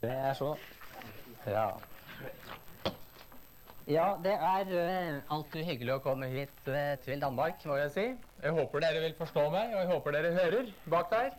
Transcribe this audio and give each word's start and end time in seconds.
Det 0.00 0.10
er 0.10 0.34
så. 0.38 0.52
Ja. 1.46 1.70
Ja, 3.88 4.06
det 4.22 4.34
er 4.36 4.68
uh, 4.68 5.34
alltid 5.34 5.64
hyggelig 5.64 5.94
å 5.96 6.02
komme 6.04 6.28
hit 6.30 6.66
uh, 6.68 6.92
til 7.02 7.22
Danmark, 7.22 7.62
må 7.66 7.78
jeg 7.80 7.90
si. 7.94 8.04
Jeg 8.44 8.52
håper 8.54 8.84
dere 8.84 9.00
vil 9.02 9.16
forstå 9.18 9.46
meg, 9.50 9.72
og 9.72 9.80
jeg 9.80 9.88
håper 9.90 10.14
dere 10.14 10.34
hører 10.36 10.68
bak 10.92 11.08
der. 11.10 11.32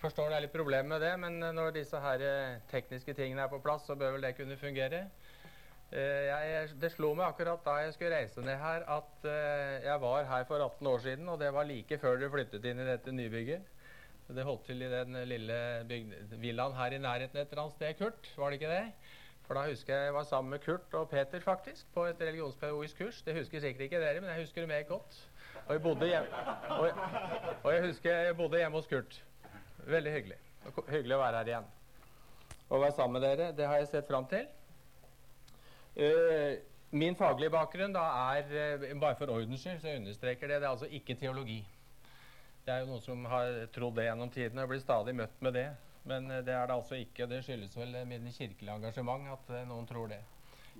Forstår 0.00 0.32
det 0.32 0.38
er 0.38 0.44
litt 0.46 0.54
problem 0.54 0.88
med 0.90 1.04
det, 1.04 1.12
men 1.22 1.36
uh, 1.44 1.52
når 1.54 1.76
disse 1.76 2.00
her 2.02 2.24
tekniske 2.72 3.14
tingene 3.14 3.44
er 3.44 3.52
på 3.52 3.60
plass, 3.62 3.84
så 3.86 3.94
bør 4.00 4.16
vel 4.16 4.26
det 4.26 4.34
kunne 4.40 4.58
fungere. 4.58 5.04
Jeg, 5.92 6.70
det 6.80 6.88
slo 6.94 7.10
meg 7.12 7.26
akkurat 7.26 7.60
da 7.66 7.74
jeg 7.82 7.92
skulle 7.92 8.16
reise 8.16 8.40
ned 8.40 8.56
her, 8.56 8.86
at 8.88 9.26
jeg 9.84 10.00
var 10.00 10.24
her 10.24 10.46
for 10.48 10.64
18 10.64 10.88
år 10.88 11.02
siden, 11.04 11.28
og 11.28 11.36
det 11.42 11.50
var 11.52 11.68
like 11.68 11.98
før 12.00 12.16
dere 12.16 12.32
flyttet 12.32 12.64
inn 12.64 12.80
i 12.80 12.86
dette 12.88 13.12
nybygget. 13.12 13.81
Det 14.28 14.44
holdt 14.46 14.64
til 14.64 14.82
i 14.82 14.88
den 14.88 15.16
lille 15.28 15.56
villaen 16.40 16.76
her 16.78 16.94
i 16.94 17.00
nærheten 17.02 17.38
et 17.40 17.50
eller 17.50 17.64
annet 17.64 17.74
sted, 17.74 17.94
Kurt. 17.98 18.30
Var 18.36 18.50
det 18.50 18.60
ikke 18.60 18.70
det? 18.70 19.10
For 19.46 19.58
da 19.58 19.66
husker 19.68 19.94
jeg 19.94 20.04
jeg 20.04 20.14
var 20.14 20.22
sammen 20.24 20.50
med 20.50 20.58
Kurt 20.58 20.94
og 20.94 21.08
Peter 21.10 21.40
faktisk 21.40 21.86
på 21.94 22.04
et 22.08 22.20
religionspedagogisk 22.20 22.98
kurs. 22.98 23.22
Det 23.22 23.34
husker 23.36 23.60
sikkert 23.60 23.80
ikke 23.88 24.00
dere, 24.00 24.20
men 24.20 24.30
jeg 24.30 24.40
husker 24.40 24.62
det 24.62 24.68
meget 24.68 24.86
godt. 24.86 25.28
Og 25.66 25.74
jeg 25.74 25.82
bodde 25.82 26.06
hjemme, 26.06 26.28
og, 26.68 26.90
og 27.62 27.74
jeg 27.74 27.82
husker 27.86 28.16
jeg 28.16 28.36
bodde 28.36 28.58
hjemme 28.58 28.76
hos 28.78 28.86
Kurt. 28.86 29.24
Veldig 29.86 30.12
hyggelig. 30.12 30.38
Hyggelig 30.88 31.16
å 31.16 31.20
være 31.20 31.36
her 31.38 31.50
igjen. 31.52 31.68
Å 32.70 32.80
være 32.80 32.96
sammen 32.96 33.18
med 33.18 33.26
dere, 33.28 33.50
det 33.56 33.66
har 33.66 33.82
jeg 33.82 33.90
sett 33.90 34.08
fram 34.08 34.26
til. 34.30 34.48
Uh, 35.98 36.56
min 36.90 37.16
faglige 37.18 37.52
bakgrunn 37.52 37.92
da 37.94 38.06
er, 38.38 38.48
uh, 38.80 38.88
bare 39.00 39.18
for 39.18 39.34
ordens 39.34 39.60
skyld, 39.60 39.80
så 39.82 39.92
jeg 39.92 40.02
understreker 40.02 40.48
det, 40.48 40.62
det 40.62 40.68
er 40.68 40.72
altså 40.72 40.88
ikke 40.88 41.18
teologi. 41.20 41.60
Det 42.62 42.74
er 42.74 42.84
jo 42.84 42.92
noen 42.92 43.02
som 43.02 43.24
har 43.26 43.56
trodd 43.74 43.96
det 43.98 44.06
gjennom 44.06 44.30
tidene 44.30 44.62
og 44.62 44.70
blir 44.70 44.82
stadig 44.82 45.16
møtt 45.18 45.40
med 45.42 45.58
det. 45.58 45.66
Men 46.08 46.30
eh, 46.30 46.44
det 46.46 46.54
er 46.54 46.68
det 46.68 46.76
altså 46.76 46.98
ikke. 47.00 47.26
Det 47.30 47.42
skyldes 47.46 47.74
vel 47.78 47.96
min 48.06 48.30
kirkelige 48.30 48.76
engasjement 48.76 49.30
at 49.34 49.50
eh, 49.50 49.66
noen 49.68 49.88
tror 49.88 50.10
det. 50.12 50.22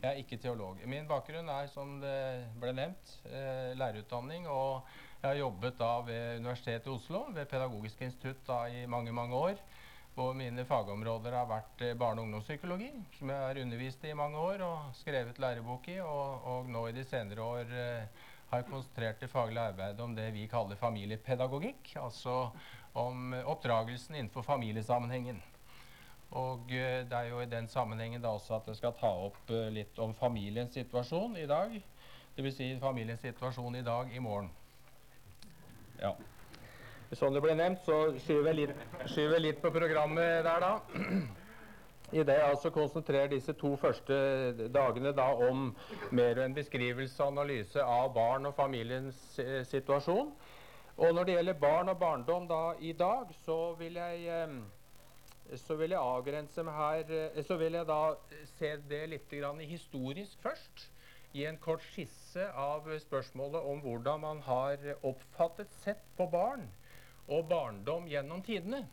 Jeg 0.03 0.09
er 0.09 0.19
ikke 0.23 0.39
teolog. 0.41 0.81
Min 0.89 1.07
bakgrunn 1.07 1.51
er, 1.53 1.69
som 1.71 1.99
det 2.03 2.17
ble 2.59 2.73
nevnt, 2.75 3.17
eh, 3.29 3.71
lærerutdanning. 3.79 4.49
Og 4.51 4.83
jeg 5.21 5.29
har 5.29 5.39
jobbet 5.39 5.79
da 5.79 5.93
ved 6.07 6.41
Universitetet 6.41 6.89
i 6.89 6.95
Oslo, 6.95 7.27
ved 7.35 7.47
Pedagogisk 7.51 8.03
institutt 8.03 8.43
da 8.49 8.65
i 8.67 8.87
mange, 8.91 9.13
mange 9.15 9.39
år. 9.39 9.63
Hvor 10.15 10.35
mine 10.37 10.65
fagområder 10.69 11.37
har 11.39 11.47
vært 11.49 11.85
eh, 11.87 11.95
barne- 11.99 12.23
og 12.23 12.27
ungdomspsykologi, 12.27 12.91
som 13.19 13.31
jeg 13.31 13.47
har 13.47 13.63
undervist 13.63 14.05
i 14.05 14.11
i 14.11 14.19
mange 14.19 14.39
år 14.39 14.65
og 14.67 14.91
skrevet 14.99 15.39
lærebok 15.39 15.89
i. 15.89 16.01
Og, 16.01 16.51
og 16.51 16.71
nå 16.71 16.87
i 16.89 16.97
de 16.97 17.05
senere 17.09 17.43
år 17.43 17.79
eh, 17.85 18.27
har 18.53 18.63
konsentrert 18.69 19.21
det 19.21 19.31
faglige 19.33 19.65
arbeidet 19.73 20.01
om 20.05 20.15
det 20.15 20.29
vi 20.35 20.45
kaller 20.49 20.77
familiepedagogikk. 20.77 21.95
Altså 21.97 22.51
om 22.93 23.33
oppdragelsen 23.33 24.19
innenfor 24.19 24.45
familiesammenhengen. 24.45 25.41
Og 26.37 26.69
uh, 26.69 27.01
det 27.09 27.17
er 27.17 27.31
jo 27.31 27.41
i 27.41 27.49
den 27.49 27.69
sammenhengen 27.69 28.23
da 28.23 28.33
også 28.37 28.59
at 28.59 28.69
jeg 28.69 28.81
skal 28.81 28.97
ta 29.01 29.09
opp 29.29 29.51
uh, 29.53 29.69
litt 29.73 29.99
om 30.01 30.13
familiens 30.17 30.73
situasjon 30.77 31.37
i 31.41 31.47
dag. 31.49 31.79
Dvs. 32.37 32.57
Si 32.57 32.69
familiens 32.81 33.21
situasjon 33.21 33.77
i 33.77 33.85
dag, 33.85 34.13
i 34.13 34.21
morgen. 34.21 34.51
Ja. 36.01 36.13
Som 37.13 37.35
det 37.35 37.43
ble 37.45 37.57
nevnt, 37.57 37.85
så 37.85 38.15
skyver 38.25 38.53
jeg 38.53 38.61
litt, 38.63 39.43
litt 39.45 39.61
på 39.61 39.73
programmet 39.73 40.45
der, 40.45 40.65
da. 40.65 41.41
I 42.13 42.23
det 42.29 42.35
altså 42.45 42.71
konsentrerer 42.71 43.31
disse 43.33 43.55
to 43.57 43.71
første 43.81 44.17
dagene 44.75 45.15
da 45.17 45.31
om 45.49 45.71
mer 46.13 46.43
en 46.43 46.55
beskrivelse 46.55 47.23
og 47.25 47.33
analyse 47.33 47.81
av 47.81 48.11
barn 48.13 48.51
og 48.51 48.55
familiens 48.59 49.39
eh, 49.41 49.63
situasjon. 49.65 50.29
Og 50.97 51.15
når 51.15 51.25
det 51.25 51.37
gjelder 51.39 51.61
barn 51.63 51.89
og 51.89 51.99
barndom 51.99 52.45
da 52.51 52.75
i 52.81 52.93
dag, 52.93 53.33
så 53.47 53.73
vil 53.81 53.97
jeg 53.97 54.27
eh, 54.29 54.59
så 55.65 55.77
vil 55.81 55.95
jeg 55.97 56.01
avgrense 56.01 56.63
meg 56.65 56.77
her 56.77 57.15
eh, 57.17 57.43
Så 57.49 57.57
vil 57.61 57.81
jeg 57.81 57.89
da 57.89 58.15
se 58.59 58.77
det 58.93 59.03
litt 59.09 59.33
historisk 59.73 60.45
først. 60.45 60.89
Gi 61.33 61.47
en 61.49 61.57
kort 61.57 61.83
skisse 61.95 62.45
av 62.53 62.93
spørsmålet 63.01 63.69
om 63.73 63.81
hvordan 63.81 64.21
man 64.21 64.41
har 64.45 64.77
oppfattet 65.01 65.73
sett 65.81 66.05
på 66.17 66.29
barn 66.29 66.69
og 67.29 67.49
barndom 67.49 68.05
gjennom 68.05 68.43
tidene. 68.45 68.85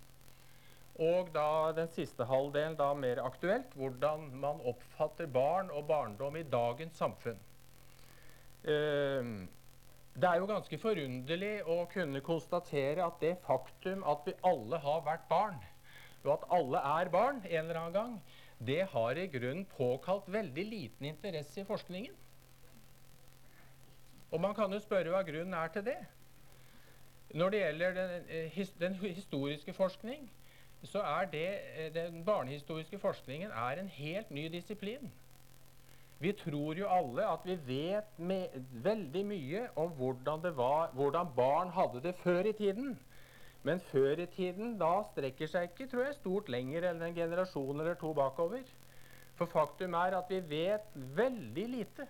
Og 1.00 1.30
da 1.32 1.72
den 1.78 1.88
siste 1.96 2.26
halvdelen 2.28 2.76
da 2.80 2.90
mer 2.94 3.22
aktuelt 3.24 3.72
hvordan 3.80 4.26
man 4.42 4.60
oppfatter 4.68 5.30
barn 5.32 5.72
og 5.72 5.88
barndom 5.88 6.36
i 6.36 6.44
dagens 6.44 7.00
samfunn. 7.00 7.40
Uh, 8.68 9.48
det 10.20 10.28
er 10.28 10.42
jo 10.42 10.50
ganske 10.50 10.78
forunderlig 10.82 11.54
å 11.64 11.86
kunne 11.94 12.20
konstatere 12.26 13.06
at 13.06 13.22
det 13.24 13.38
faktum 13.46 14.04
at 14.04 14.26
vi 14.28 14.36
alle 14.44 14.80
har 14.84 15.06
vært 15.06 15.28
barn, 15.30 15.60
og 16.26 16.34
at 16.34 16.48
alle 16.58 16.82
er 17.00 17.12
barn 17.14 17.40
en 17.46 17.62
eller 17.62 17.80
annen 17.80 17.96
gang, 17.96 18.16
det 18.60 18.82
har 18.92 19.16
i 19.16 19.30
grunnen 19.32 19.64
påkalt 19.78 20.28
veldig 20.28 20.66
liten 20.68 21.06
interesse 21.08 21.62
i 21.62 21.68
forskningen. 21.68 22.18
Og 24.32 24.42
man 24.42 24.54
kan 24.58 24.74
jo 24.76 24.82
spørre 24.84 25.14
hva 25.14 25.24
grunnen 25.24 25.56
er 25.56 25.72
til 25.74 25.86
det. 25.88 26.00
Når 27.40 27.54
det 27.54 27.62
gjelder 27.62 27.96
den, 27.96 28.28
eh, 28.28 28.68
den 28.80 28.96
historiske 29.00 29.74
forskning, 29.74 30.28
så 30.84 31.02
er 31.02 31.26
det, 31.26 31.48
eh, 31.76 31.94
den 31.94 32.24
barnehistoriske 32.26 33.00
forskningen 33.00 33.52
er 33.52 33.80
en 33.80 33.88
helt 33.88 34.32
ny 34.32 34.48
disiplin. 34.48 35.12
Vi 36.20 36.32
tror 36.32 36.76
jo 36.76 36.88
alle 36.88 37.26
at 37.28 37.46
vi 37.46 37.56
vet 37.68 38.20
med, 38.20 38.48
veldig 38.84 39.26
mye 39.26 39.68
om 39.76 39.92
hvordan, 39.96 40.44
var, 40.56 40.92
hvordan, 40.94 41.28
barn 41.36 41.70
hadde 41.70 42.02
det 42.04 42.16
før 42.16 42.40
i 42.40 42.52
tiden. 42.52 43.00
Men 43.64 43.80
før 43.80 44.20
i 44.20 44.26
tiden 44.26 44.78
da 44.80 45.04
strekker 45.12 45.48
seg 45.48 45.70
ikke 45.70 45.88
tror 45.92 46.06
jeg, 46.06 46.16
stort 46.16 46.50
lenger 46.50 46.90
enn 46.90 47.02
en 47.02 47.16
generasjon 47.16 47.80
eller 47.80 47.96
to 48.00 48.14
bakover. 48.14 48.64
For 49.36 49.48
faktum 49.48 49.94
er 49.94 50.16
at 50.18 50.32
vi 50.32 50.40
vet 50.50 50.96
veldig 50.96 51.68
lite 51.68 52.08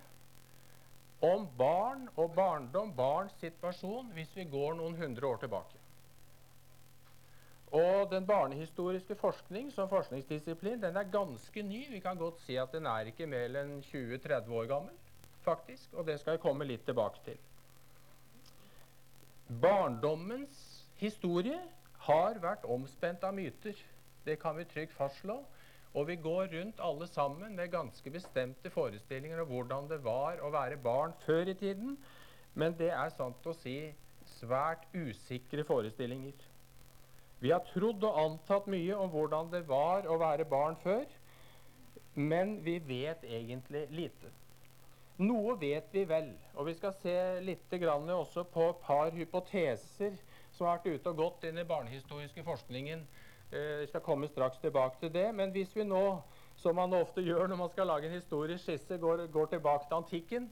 om 1.20 1.46
barn 1.58 2.08
og 2.16 2.32
barndom, 2.34 2.94
barns 2.96 3.34
situasjon, 3.42 4.10
hvis 4.16 4.30
vi 4.34 4.48
går 4.50 4.74
noen 4.78 4.96
hundre 4.96 5.26
år 5.26 5.42
tilbake. 5.44 5.79
Og 7.70 8.10
den 8.10 8.26
barnehistoriske 8.26 9.14
forskning 9.14 9.68
som 9.72 9.88
forskningsdisiplin 9.88 10.80
den 10.82 10.96
er 10.96 11.12
ganske 11.12 11.62
ny. 11.62 11.84
Vi 11.90 12.00
kan 12.02 12.18
godt 12.18 12.40
si 12.42 12.56
at 12.58 12.72
den 12.74 12.86
er 12.90 13.06
ikke 13.12 13.28
mer 13.30 13.54
enn 13.60 13.76
20-30 13.86 14.50
år 14.58 14.66
gammel, 14.72 14.96
faktisk. 15.46 15.94
Og 15.94 16.06
det 16.06 16.18
skal 16.20 16.34
jeg 16.34 16.42
komme 16.42 16.66
litt 16.66 16.82
tilbake 16.88 17.22
til. 17.28 17.38
Barndommens 19.62 20.58
historie 20.98 21.60
har 22.08 22.42
vært 22.42 22.66
omspent 22.66 23.22
av 23.26 23.34
myter. 23.38 23.78
Det 24.26 24.38
kan 24.42 24.58
vi 24.58 24.66
trygt 24.66 24.98
fastslå. 24.98 25.38
Og 25.94 26.06
vi 26.06 26.18
går 26.22 26.50
rundt 26.52 26.82
alle 26.82 27.06
sammen 27.10 27.56
med 27.56 27.70
ganske 27.70 28.10
bestemte 28.10 28.70
forestillinger 28.70 29.42
om 29.42 29.48
hvordan 29.50 29.88
det 29.90 30.02
var 30.04 30.42
å 30.42 30.50
være 30.54 30.78
barn 30.82 31.14
før 31.24 31.50
i 31.50 31.58
tiden. 31.58 31.96
Men 32.54 32.74
det 32.78 32.90
er 32.94 33.10
sant 33.14 33.46
å 33.46 33.54
si 33.62 33.78
svært 34.38 34.86
usikre 34.94 35.64
forestillinger. 35.66 36.49
Vi 37.40 37.50
har 37.50 37.64
trodd 37.72 38.04
og 38.04 38.18
antatt 38.20 38.66
mye 38.68 38.96
om 39.00 39.08
hvordan 39.12 39.48
det 39.52 39.62
var 39.68 40.04
å 40.04 40.18
være 40.20 40.44
barn 40.48 40.76
før, 40.82 41.06
men 42.14 42.58
vi 42.64 42.76
vet 42.84 43.24
egentlig 43.24 43.86
lite. 43.94 44.28
Noe 45.20 45.54
vet 45.60 45.88
vi 45.92 46.04
vel, 46.08 46.30
og 46.56 46.68
vi 46.68 46.74
skal 46.76 46.92
se 46.96 47.14
litt 47.44 47.72
også 47.72 48.44
på 48.44 48.68
et 48.70 48.84
par 48.84 49.10
hypoteser 49.12 50.16
som 50.52 50.66
har 50.66 50.78
vært 50.78 51.00
ute 51.00 51.10
og 51.10 51.16
gått 51.16 51.44
i 51.44 51.64
barnehistoriske 51.64 52.44
forskningen. 52.44 53.04
Vi 53.50 53.58
jeg 53.58 53.88
skal 53.88 54.00
komme 54.00 54.28
straks 54.28 54.58
tilbake 54.58 54.96
til 55.00 55.12
det, 55.12 55.34
men 55.34 55.50
hvis 55.50 55.74
vi 55.76 55.84
nå, 55.84 56.22
som 56.56 56.76
man 56.76 56.92
ofte 56.94 57.20
gjør 57.20 57.48
når 57.48 57.56
man 57.56 57.70
skal 57.72 57.86
lage 57.86 58.06
en 58.06 58.14
historisk 58.14 58.64
skisse, 58.64 58.98
går, 58.98 59.26
går 59.32 59.46
tilbake 59.46 59.88
til 59.88 59.96
antikken, 59.96 60.50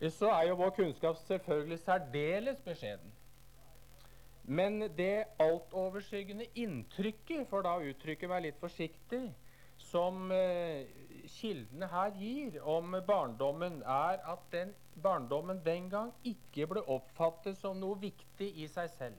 eh, 0.00 0.10
så 0.10 0.30
er 0.32 0.48
jo 0.48 0.54
vår 0.54 0.70
kunnskap 0.70 1.16
selvfølgelig 1.16 1.78
særdeles 1.78 2.60
beskjeden. 2.64 3.12
Men 4.44 4.80
det 4.96 5.24
altoverskyggende 5.40 6.48
inntrykket, 6.58 7.46
for 7.50 7.62
da 7.62 7.76
uttrykker 7.78 8.26
jeg 8.26 8.32
meg 8.32 8.46
litt 8.48 8.60
forsiktig, 8.60 9.22
som 9.82 10.30
eh, 10.34 10.86
kildene 11.38 11.88
her 11.90 12.14
gir 12.18 12.58
om 12.68 12.96
barndommen, 13.06 13.82
er 13.82 14.22
at 14.32 14.42
den 14.52 14.74
barndommen 15.02 15.62
den 15.64 15.88
gang 15.90 16.10
ikke 16.26 16.66
ble 16.70 16.82
oppfattet 16.90 17.58
som 17.60 17.78
noe 17.80 17.98
viktig 18.02 18.50
i 18.62 18.68
seg 18.70 18.90
selv, 18.98 19.18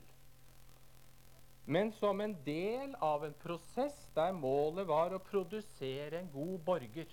men 1.65 1.93
som 1.95 2.19
en 2.19 2.35
del 2.43 2.95
av 2.99 3.23
en 3.23 3.35
prosess 3.39 3.95
der 4.15 4.33
målet 4.35 4.87
var 4.89 5.15
å 5.15 5.23
produsere 5.23 6.19
en 6.19 6.31
god 6.33 6.57
borger. 6.67 7.07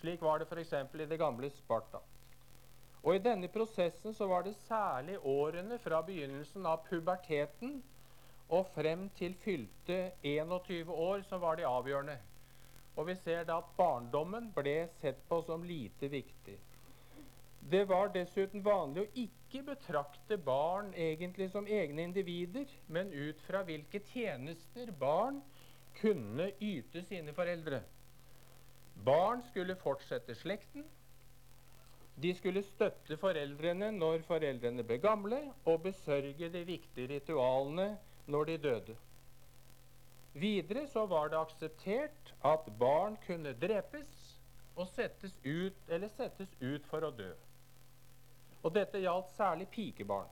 Slik 0.00 0.22
var 0.22 0.42
det 0.42 0.48
f.eks. 0.50 0.74
i 0.74 1.06
det 1.06 1.18
gamle 1.20 1.50
Sparta. 1.54 2.00
Og 3.02 3.16
I 3.16 3.22
denne 3.24 3.48
prosessen 3.48 4.14
så 4.14 4.26
var 4.28 4.44
det 4.44 4.56
særlig 4.66 5.16
årene 5.24 5.78
fra 5.80 6.02
begynnelsen 6.04 6.66
av 6.68 6.82
puberteten 6.88 7.78
og 8.50 8.66
frem 8.74 9.06
til 9.16 9.36
fylte 9.44 10.00
21 10.26 10.90
år 10.92 11.22
som 11.28 11.40
var 11.40 11.56
de 11.56 11.68
avgjørende. 11.68 12.18
Og 12.96 13.06
vi 13.08 13.14
ser 13.22 13.46
da 13.48 13.60
at 13.62 13.70
barndommen 13.78 14.50
ble 14.52 14.82
sett 15.00 15.22
på 15.30 15.40
som 15.46 15.64
lite 15.64 16.10
viktig. 16.12 16.58
Det 17.70 17.84
var 17.88 18.10
dessuten 18.12 18.64
vanlig 18.64 19.04
å 19.04 19.10
ikke 19.22 19.62
betrakte 19.64 20.36
barn 20.40 20.92
egentlig 20.96 21.50
som 21.52 21.68
egne 21.68 22.02
individer, 22.08 22.68
men 22.88 23.12
ut 23.12 23.40
fra 23.46 23.62
hvilke 23.68 24.00
tjenester 24.12 24.92
barn 25.00 25.40
kunne 26.00 26.50
yte 26.60 27.04
sine 27.08 27.32
foreldre. 27.36 27.82
Barn 29.04 29.44
skulle 29.50 29.76
fortsette 29.80 30.34
slekten. 30.34 30.84
De 32.20 32.32
skulle 32.36 32.60
støtte 32.66 33.16
foreldrene 33.16 33.88
når 33.96 34.24
foreldrene 34.28 34.84
ble 34.84 34.98
gamle, 35.00 35.38
og 35.64 35.84
besørge 35.86 36.50
de 36.52 36.64
viktige 36.68 37.08
ritualene 37.14 37.94
når 38.28 38.50
de 38.50 38.56
døde. 38.66 38.96
Videre 40.34 40.86
så 40.90 41.06
var 41.10 41.30
det 41.30 41.38
akseptert 41.40 42.34
at 42.46 42.68
barn 42.78 43.16
kunne 43.26 43.54
drepes 43.62 44.18
og 44.76 44.86
settes 44.92 45.32
ut, 45.44 45.78
eller 45.88 46.12
settes 46.12 46.52
ut 46.60 46.84
for 46.90 47.06
å 47.08 47.10
dø. 47.14 47.30
Og 48.62 48.74
dette 48.76 49.00
gjaldt 49.00 49.32
særlig 49.38 49.66
pikebarn. 49.72 50.28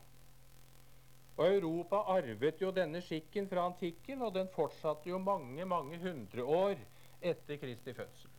Og 1.38 1.46
Europa 1.46 2.02
arvet 2.19 2.61
jo 2.61 2.70
denne 2.75 3.00
skikken 3.02 3.49
fra 3.49 3.64
antikken, 3.70 4.23
og 4.23 4.35
den 4.35 4.50
fortsatte 4.55 5.08
jo 5.11 5.20
mange, 5.23 5.64
mange 5.64 6.00
hundre 6.02 6.44
år 6.44 6.81
etter 7.23 7.61
Kristi 7.62 7.94
fødsel. 7.94 8.38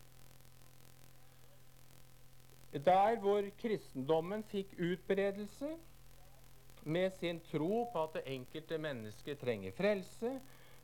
Der 2.73 3.15
hvor 3.17 3.41
kristendommen 3.61 4.43
fikk 4.43 4.75
utbredelse 4.77 5.69
med 6.83 7.11
sin 7.19 7.39
tro 7.51 7.87
på 7.93 8.03
at 8.03 8.13
det 8.13 8.33
enkelte 8.35 8.77
mennesket 8.77 9.39
trenger 9.39 9.71
frelse, 9.77 10.39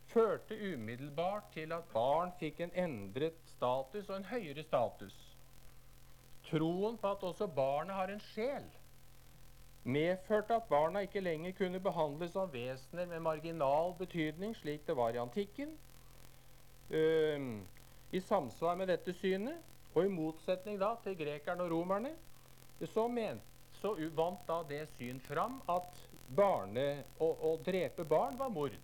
førte 0.08 0.58
umiddelbart 0.74 1.44
til 1.54 1.72
at 1.72 1.84
barn 1.94 2.32
fikk 2.40 2.60
en 2.60 2.74
endret 2.76 3.38
status 3.56 4.10
og 4.10 4.18
en 4.18 4.26
høyere 4.26 4.64
status. 4.64 5.38
Troen 6.50 6.98
på 6.98 7.12
at 7.12 7.24
også 7.24 7.48
barnet 7.48 7.96
har 7.96 8.10
en 8.14 8.20
sjel, 8.20 8.66
medførte 9.84 10.56
at 10.56 10.64
barna 10.70 11.00
ikke 11.06 11.22
lenger 11.22 11.52
kunne 11.58 11.80
behandles 11.80 12.32
som 12.32 12.54
vesener 12.54 13.06
med 13.06 13.20
marginal 13.20 13.94
betydning, 13.98 14.56
slik 14.58 14.88
det 14.88 14.98
var 14.98 15.14
i 15.14 15.22
antikken. 15.22 15.78
Uh, 16.90 17.62
I 18.12 18.20
samsvar 18.20 18.76
med 18.76 18.88
dette 18.88 19.14
synet, 19.14 19.58
og 19.96 20.04
i 20.04 20.12
motsetning 20.12 20.80
da 20.80 20.92
til 21.04 21.16
grekerne 21.18 21.64
og 21.64 21.72
romerne, 21.72 22.12
så, 22.92 23.08
men, 23.08 23.40
så 23.80 23.94
vant 24.16 24.44
da 24.48 24.60
det 24.68 24.84
syn 24.98 25.22
fram 25.24 25.62
at 25.72 26.02
barne, 26.36 27.06
å, 27.22 27.30
å 27.52 27.56
drepe 27.64 28.04
barn 28.08 28.36
var 28.40 28.52
mord. 28.52 28.76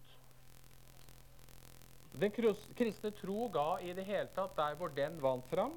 Den 2.11 2.31
kristne 2.31 3.11
tro 3.19 3.47
ga 3.51 3.79
i 3.83 3.93
det 3.95 4.05
hele 4.07 4.31
tatt, 4.35 4.55
der 4.57 4.75
hvor 4.79 4.91
den 4.95 5.19
vant 5.23 5.47
fram, 5.51 5.75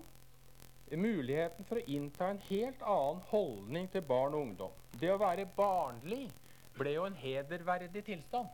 muligheten 0.94 1.66
for 1.66 1.81
å 1.81 1.90
innta 1.90 2.28
en 2.31 2.42
helt 2.48 2.82
annen 2.86 3.22
holdning 3.31 3.88
til 3.90 4.04
barn 4.06 4.34
og 4.36 4.48
ungdom. 4.48 4.75
Det 5.00 5.10
å 5.10 5.19
være 5.19 5.46
barnlig 5.56 6.28
ble 6.78 6.92
jo 6.96 7.06
en 7.08 7.16
hederverdig 7.19 8.04
tilstand. 8.06 8.50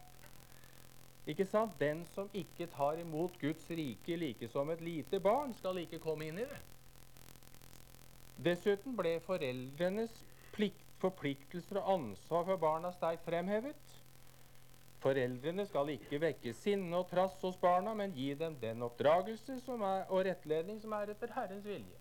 Ikke 1.31 1.47
sant? 1.47 1.77
Den 1.79 2.03
som 2.15 2.31
ikke 2.35 2.67
tar 2.73 2.99
imot 2.99 3.37
Guds 3.39 3.69
rike 3.71 4.17
like 4.19 4.49
som 4.51 4.71
et 4.73 4.81
lite 4.83 5.21
barn, 5.23 5.53
skal 5.55 5.79
ikke 5.79 6.01
komme 6.03 6.27
inn 6.27 6.41
i 6.43 6.47
det. 6.51 6.61
Dessuten 8.41 8.97
ble 8.97 9.19
foreldrenes 9.23 10.15
plikt, 10.55 10.87
forpliktelser 11.01 11.79
og 11.81 11.91
ansvar 11.95 12.47
for 12.49 12.61
barna 12.61 12.91
sterkt 12.97 13.27
fremhevet. 13.29 13.97
Foreldrene 15.01 15.65
skal 15.69 15.93
ikke 15.95 16.21
vekke 16.21 16.53
sinne 16.57 16.99
og 16.99 17.07
trass 17.09 17.39
hos 17.45 17.57
barna, 17.61 17.95
men 17.97 18.13
gi 18.17 18.33
dem 18.37 18.57
den 18.61 18.83
oppdragelse 18.85 19.57
er, 19.57 20.03
og 20.11 20.25
rettledning 20.27 20.81
som 20.83 20.93
er 20.97 21.15
etter 21.15 21.33
Herrens 21.37 21.65
vilje. 21.65 22.01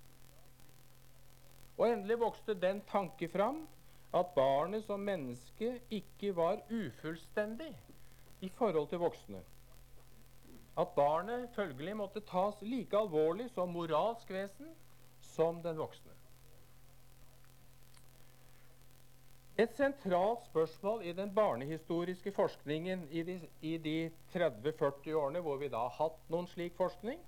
Og 1.77 1.85
endelig 1.87 2.19
vokste 2.19 2.57
den 2.59 2.81
tanke 2.89 3.29
fram 3.31 3.61
at 4.15 4.33
barnet 4.35 4.83
som 4.83 4.99
menneske 4.99 5.77
ikke 5.95 6.33
var 6.35 6.59
ufullstendig 6.67 7.71
i 8.41 8.49
forhold 8.49 8.87
til 8.89 9.01
voksne. 9.01 9.41
At 10.79 10.93
barnet 10.95 11.49
følgelig 11.55 11.95
måtte 11.97 12.21
tas 12.23 12.61
like 12.61 12.97
alvorlig 12.97 13.49
som 13.51 13.73
moralsk 13.75 14.29
vesen 14.31 14.69
som 15.33 15.59
den 15.63 15.77
voksne. 15.77 16.13
Et 19.59 19.73
sentralt 19.75 20.45
spørsmål 20.47 21.01
i 21.03 21.11
den 21.13 21.33
barnehistoriske 21.35 22.31
forskningen 22.31 23.07
i 23.11 23.23
de, 23.27 23.35
i 23.61 23.77
de 23.77 24.11
30-40 24.31 25.11
årene 25.19 25.41
hvor 25.43 25.57
vi 25.59 25.67
da 25.67 25.81
har 25.83 25.97
hatt 25.97 26.29
noen 26.31 26.47
slik 26.47 26.77
forskning, 26.77 27.19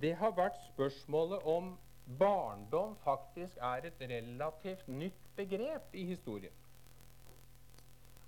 det 0.00 0.14
har 0.16 0.32
vært 0.38 0.56
spørsmålet 0.70 1.44
om 1.44 1.74
barndom 2.18 2.96
faktisk 3.04 3.60
er 3.60 3.90
et 3.90 4.00
relativt 4.00 4.88
nytt 4.88 5.28
begrep 5.36 5.92
i 5.92 6.06
historien. 6.14 6.54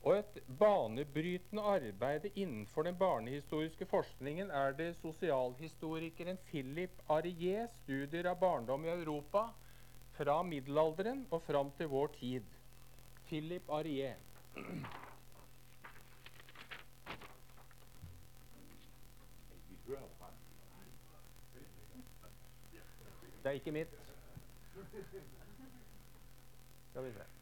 Og 0.03 0.17
et 0.19 0.39
banebrytende 0.59 1.63
arbeid 1.63 2.25
innenfor 2.35 2.83
den 2.83 2.97
barnehistoriske 2.99 3.87
forskningen 3.87 4.51
er 4.51 4.73
det 4.75 4.97
sosialhistorikeren 4.99 6.39
Philip 6.49 7.03
Arier 7.09 7.69
studier 7.83 8.27
av 8.33 8.41
barndom 8.41 8.83
i 8.85 8.91
Europa 8.91 9.45
fra 10.17 10.41
middelalderen 10.43 11.23
og 11.31 11.43
fram 11.47 11.71
til 11.79 11.87
vår 11.93 12.11
tid. 12.19 12.43
Philip 13.29 13.71
Arier. 13.71 14.19
Det 23.43 23.51
er 23.51 23.59
ikke 23.59 23.73
mitt. 23.75 23.95
Skal 26.91 27.05
vi 27.05 27.15
se. 27.15 27.42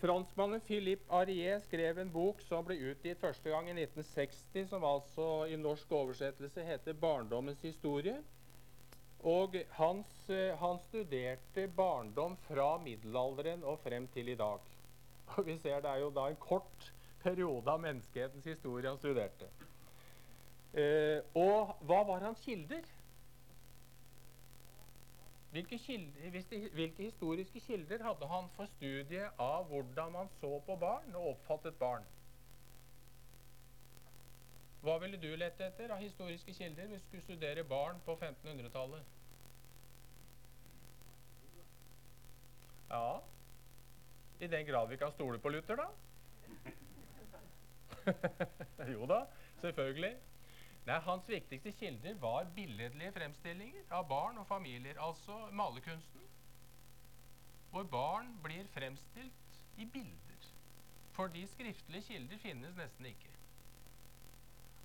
Franskmannen 0.00 0.60
Philippe 0.60 1.06
Arié 1.14 1.60
skrev 1.62 1.98
en 1.98 2.10
bok 2.10 2.40
som 2.42 2.64
ble 2.66 2.76
utgitt 2.90 3.20
første 3.22 3.50
gang 3.50 3.68
i 3.70 3.74
1960, 3.76 4.66
som 4.72 4.86
altså 4.86 5.26
i 5.46 5.58
norsk 5.60 5.92
oversettelse 5.92 6.64
heter 6.66 6.96
'Barndommens 6.98 7.62
historie'. 7.62 8.22
Og 9.24 9.54
hans, 9.78 10.30
eh, 10.30 10.58
han 10.58 10.78
studerte 10.88 11.68
barndom 11.76 12.36
fra 12.36 12.78
middelalderen 12.78 13.64
og 13.64 13.78
frem 13.78 14.08
til 14.08 14.28
i 14.28 14.34
dag. 14.34 14.60
Og 15.36 15.46
vi 15.46 15.58
ser 15.58 15.80
Det 15.80 15.90
er 15.90 15.96
jo 15.96 16.10
da 16.10 16.26
en 16.28 16.36
kort 16.36 16.92
periode 17.22 17.70
av 17.70 17.80
menneskehetens 17.80 18.44
historie 18.44 18.88
han 18.88 18.98
studerte. 18.98 19.48
Eh, 20.74 21.22
og 21.34 21.76
hva 21.80 22.02
var 22.06 22.20
hans 22.20 22.40
kilder? 22.40 22.82
Hvilke, 25.54 25.78
kilder, 25.78 26.30
de, 26.50 26.68
hvilke, 26.72 27.02
historiske 27.02 27.60
kilder 27.60 28.02
hadde 28.02 28.26
han 28.26 28.48
for 28.56 28.66
studiet 28.66 29.36
av 29.38 29.68
hvordan 29.68 30.12
man 30.12 30.30
så 30.40 30.50
på 30.66 30.74
barn 30.76 31.14
og 31.14 31.28
oppfattet 31.28 31.76
barn? 31.78 32.02
Hva 34.82 34.96
ville 34.98 35.20
du 35.22 35.28
lette 35.38 35.68
etter 35.68 35.94
av 35.94 36.02
historiske 36.02 36.56
kilder 36.58 36.90
hvis 36.90 37.04
du 37.04 37.06
skulle 37.06 37.22
studere 37.22 37.64
barn 37.64 38.02
på 38.02 38.16
1500-tallet? 38.16 39.06
Ja, 42.90 43.20
i 44.40 44.50
den 44.56 44.66
grad 44.66 44.90
vi 44.90 44.96
kan 44.96 45.14
stole 45.14 45.38
på 45.38 45.54
Luther, 45.54 45.76
da. 45.76 45.86
jo 48.96 49.06
da, 49.06 49.22
selvfølgelig. 49.60 50.16
Nei, 50.84 50.98
Hans 51.00 51.28
viktigste 51.28 51.72
kilder 51.72 52.14
var 52.20 52.50
billedlige 52.56 53.12
fremstillinger 53.12 53.86
av 53.96 54.08
barn 54.08 54.38
og 54.38 54.46
familier, 54.46 54.98
altså 55.00 55.38
malerkunsten. 55.52 56.26
Hvor 57.70 57.86
barn 57.90 58.34
blir 58.44 58.68
fremstilt 58.74 59.56
i 59.80 59.86
bilder. 59.86 60.50
Fordi 61.16 61.46
skriftlige 61.46 62.02
kilder 62.02 62.38
finnes 62.42 62.76
nesten 62.76 63.06
ikke. 63.06 63.32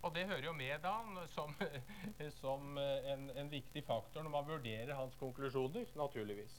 Og 0.02 0.16
det 0.16 0.28
hører 0.30 0.46
jo 0.46 0.54
med 0.56 0.80
da 0.80 1.26
som, 1.34 1.56
som 2.42 2.78
en, 2.78 3.30
en, 3.36 3.52
viktig 3.52 3.84
faktor 3.84 4.24
når 4.24 4.32
man 4.32 4.48
vurderer 4.48 4.96
hans 4.96 5.16
konklusjoner, 5.20 5.86
naturligvis. 5.96 6.56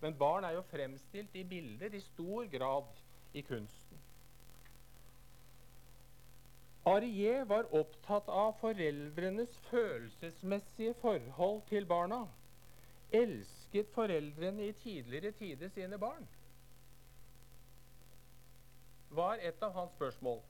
Men 0.00 0.18
barn 0.18 0.44
er 0.44 0.54
jo 0.54 0.62
fremstilt 0.70 1.34
i 1.34 1.44
bilder 1.44 1.94
i 1.94 2.00
stor 2.00 2.46
grad 2.52 2.94
i 3.34 3.42
kunsten. 3.42 3.83
Arié 6.86 7.44
var 7.48 7.70
opptatt 7.74 8.28
av 8.28 8.52
foreldrenes 8.60 9.58
følelsesmessige 9.70 10.94
forhold 11.00 11.62
til 11.68 11.86
barna. 11.86 12.24
Elsket 13.12 13.92
foreldrene 13.94 14.68
i 14.68 14.72
tidligere 14.72 15.32
tider 15.32 15.68
sine 15.68 15.98
barn? 15.98 16.26
var 19.14 19.38
et 19.42 19.62
av 19.62 19.72
hans 19.72 19.92
spørsmål. 19.94 20.40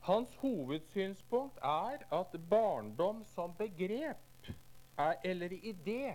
Hans 0.00 0.34
hovedsynspunkt 0.36 1.58
er 1.62 2.04
at 2.12 2.36
barndom 2.50 3.24
som 3.34 3.54
begrep 3.58 4.50
er, 4.98 5.16
eller 5.24 5.56
idé 5.62 6.12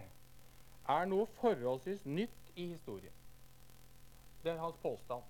er 0.90 1.10
noe 1.10 1.26
forholdsvis 1.42 2.06
nytt 2.06 2.54
i 2.56 2.70
historien. 2.76 3.16
Det 4.44 4.54
er 4.54 4.62
hans 4.62 4.78
påstand. 4.84 5.26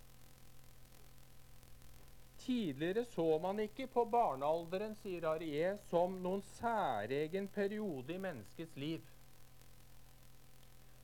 Tidligere 2.40 3.06
så 3.06 3.26
man 3.44 3.60
ikke 3.60 3.88
på 3.92 4.06
barnealderen 4.08 4.96
sier 5.04 5.28
Arié, 5.28 5.74
som 5.90 6.16
noen 6.24 6.42
særegen 6.56 7.50
periode 7.52 8.16
i 8.16 8.22
menneskets 8.22 8.76
liv. 8.80 9.04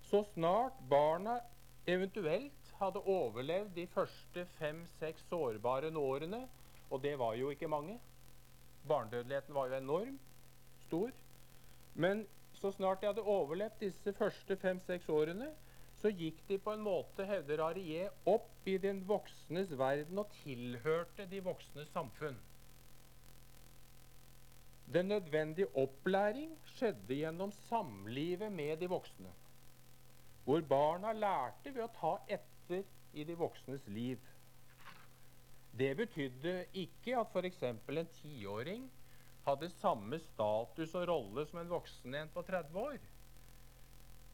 Så 0.10 0.24
snart 0.34 0.78
barna 0.90 1.40
eventuelt 1.88 2.72
hadde 2.80 3.02
overlevd 3.02 3.74
de 3.76 3.88
første 3.88 4.46
fem-seks 4.60 5.28
sårbare 5.30 5.92
årene, 5.98 6.48
Og 6.90 7.02
det 7.02 7.18
var 7.20 7.34
jo 7.34 7.50
ikke 7.50 7.68
mange. 7.68 8.00
Barnedødeligheten 8.88 9.56
var 9.56 9.68
jo 9.68 9.76
enorm 9.76 10.20
stor. 10.86 11.10
Men 11.96 12.28
så 12.54 12.72
snart 12.72 13.02
de 13.02 13.08
hadde 13.08 13.22
overlevd 13.22 13.80
disse 13.80 14.14
første 14.14 14.56
fem-seks 14.58 15.10
årene, 15.10 15.50
så 16.06 16.12
gikk 16.14 16.44
de 16.46 16.60
på 16.62 16.70
en 16.76 16.84
måte, 16.86 17.26
hevder 17.26 17.64
Arié, 17.66 18.04
opp 18.30 18.68
i 18.70 18.76
den 18.78 19.00
voksnes 19.10 19.72
verden 19.74 20.20
og 20.22 20.30
tilhørte 20.44 21.26
de 21.32 21.40
voksnes 21.42 21.88
samfunn. 21.96 22.38
Den 24.94 25.10
nødvendige 25.10 25.72
opplæring 25.74 26.52
skjedde 26.76 27.18
gjennom 27.18 27.50
samlivet 27.66 28.54
med 28.54 28.78
de 28.84 28.90
voksne, 28.92 29.32
hvor 30.46 30.62
barna 30.70 31.16
lærte 31.18 31.74
ved 31.74 31.88
å 31.88 31.94
ta 31.98 32.14
etter 32.38 32.86
i 33.18 33.26
de 33.26 33.40
voksnes 33.40 33.90
liv. 33.90 34.22
Det 35.74 35.90
betydde 35.98 36.68
ikke 36.86 37.18
at 37.18 37.34
f.eks. 37.34 37.64
en 37.66 38.14
tiåring 38.22 38.86
hadde 39.50 39.74
samme 39.80 40.22
status 40.22 40.94
og 40.94 41.10
rolle 41.10 41.50
som 41.50 41.64
en 41.64 41.74
voksen 41.74 42.22
en 42.22 42.30
på 42.38 42.46
30 42.46 42.82
år. 42.92 43.02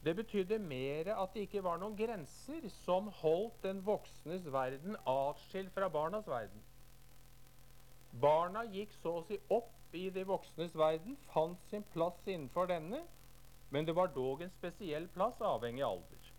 Det 0.02 0.16
betydde 0.18 0.58
mer 0.58 1.12
at 1.14 1.34
det 1.34 1.46
ikke 1.46 1.62
var 1.62 1.78
noen 1.78 1.94
grenser 1.98 2.64
som 2.82 3.10
holdt 3.20 3.60
den 3.62 3.84
voksnes 3.86 4.48
verden 4.50 4.96
atskilt 5.06 5.70
fra 5.76 5.88
barnas 5.94 6.26
verden. 6.26 6.64
Barna 8.22 8.64
gikk 8.68 8.92
så 8.98 9.20
å 9.20 9.22
si 9.28 9.38
opp 9.54 9.94
i 9.96 10.08
de 10.10 10.24
voksnes 10.26 10.74
verden, 10.76 11.14
fant 11.30 11.60
sin 11.70 11.84
plass 11.94 12.18
innenfor 12.26 12.66
denne, 12.68 13.04
men 13.70 13.86
det 13.86 13.94
var 13.96 14.10
dog 14.12 14.42
en 14.42 14.52
spesiell 14.58 15.06
plass, 15.14 15.38
avhengig 15.40 15.84
av 15.86 15.94
alder. 15.94 16.32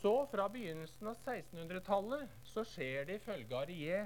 Så, 0.00 0.12
fra 0.32 0.48
begynnelsen 0.50 1.12
av 1.12 1.16
1600-tallet, 1.22 2.28
så 2.50 2.66
skjer 2.66 3.06
det 3.06 3.20
ifølge 3.20 3.54
Arié 3.60 4.02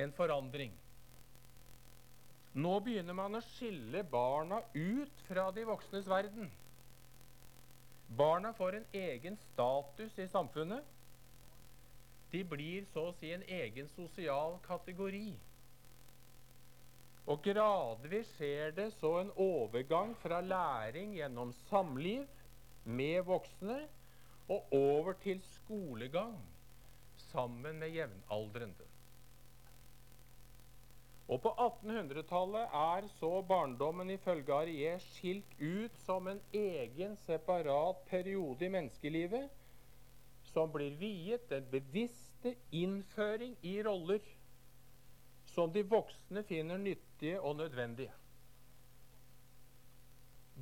en 0.00 0.12
forandring. 0.16 0.72
Nå 2.54 2.78
begynner 2.86 3.16
man 3.18 3.36
å 3.36 3.42
skille 3.44 4.04
barna 4.08 4.62
ut 4.72 5.24
fra 5.28 5.50
de 5.52 5.66
voksnes 5.68 6.08
verden. 6.08 6.48
Barna 8.08 8.52
får 8.52 8.76
en 8.76 8.86
egen 8.92 9.36
status 9.36 10.18
i 10.18 10.28
samfunnet. 10.28 10.84
De 12.30 12.44
blir 12.44 12.86
så 12.92 13.08
å 13.08 13.16
si 13.18 13.30
en 13.32 13.44
egen 13.46 13.88
sosial 13.94 14.58
kategori. 14.66 15.34
Og 17.24 17.40
gradvis 17.44 18.28
skjer 18.36 18.74
det 18.76 18.90
så 18.98 19.14
en 19.22 19.30
overgang 19.40 20.12
fra 20.20 20.42
læring 20.44 21.14
gjennom 21.16 21.54
samliv 21.70 22.26
med 22.84 23.22
voksne 23.24 23.78
og 24.52 24.74
over 24.76 25.16
til 25.22 25.40
skolegang 25.54 26.36
sammen 27.30 27.78
med 27.80 27.94
jevnaldrende. 27.96 28.93
Og 31.24 31.40
på 31.40 31.50
1800-tallet 31.56 32.74
er 32.76 33.06
så 33.16 33.30
barndommen 33.48 34.10
ifølge 34.12 34.52
Arier 34.52 34.98
skilt 35.00 35.54
ut 35.60 35.94
som 36.04 36.26
en 36.28 36.40
egen, 36.52 37.14
separat 37.24 38.02
periode 38.10 38.66
i 38.66 38.72
menneskelivet 38.74 39.46
som 40.52 40.68
blir 40.74 40.92
viet 41.00 41.46
den 41.50 41.64
bevisste 41.72 42.52
innføring 42.76 43.56
i 43.64 43.78
roller 43.86 44.20
som 45.54 45.72
de 45.72 45.84
voksne 45.88 46.42
finner 46.44 46.78
nyttige 46.82 47.40
og 47.40 47.56
nødvendige. 47.56 48.12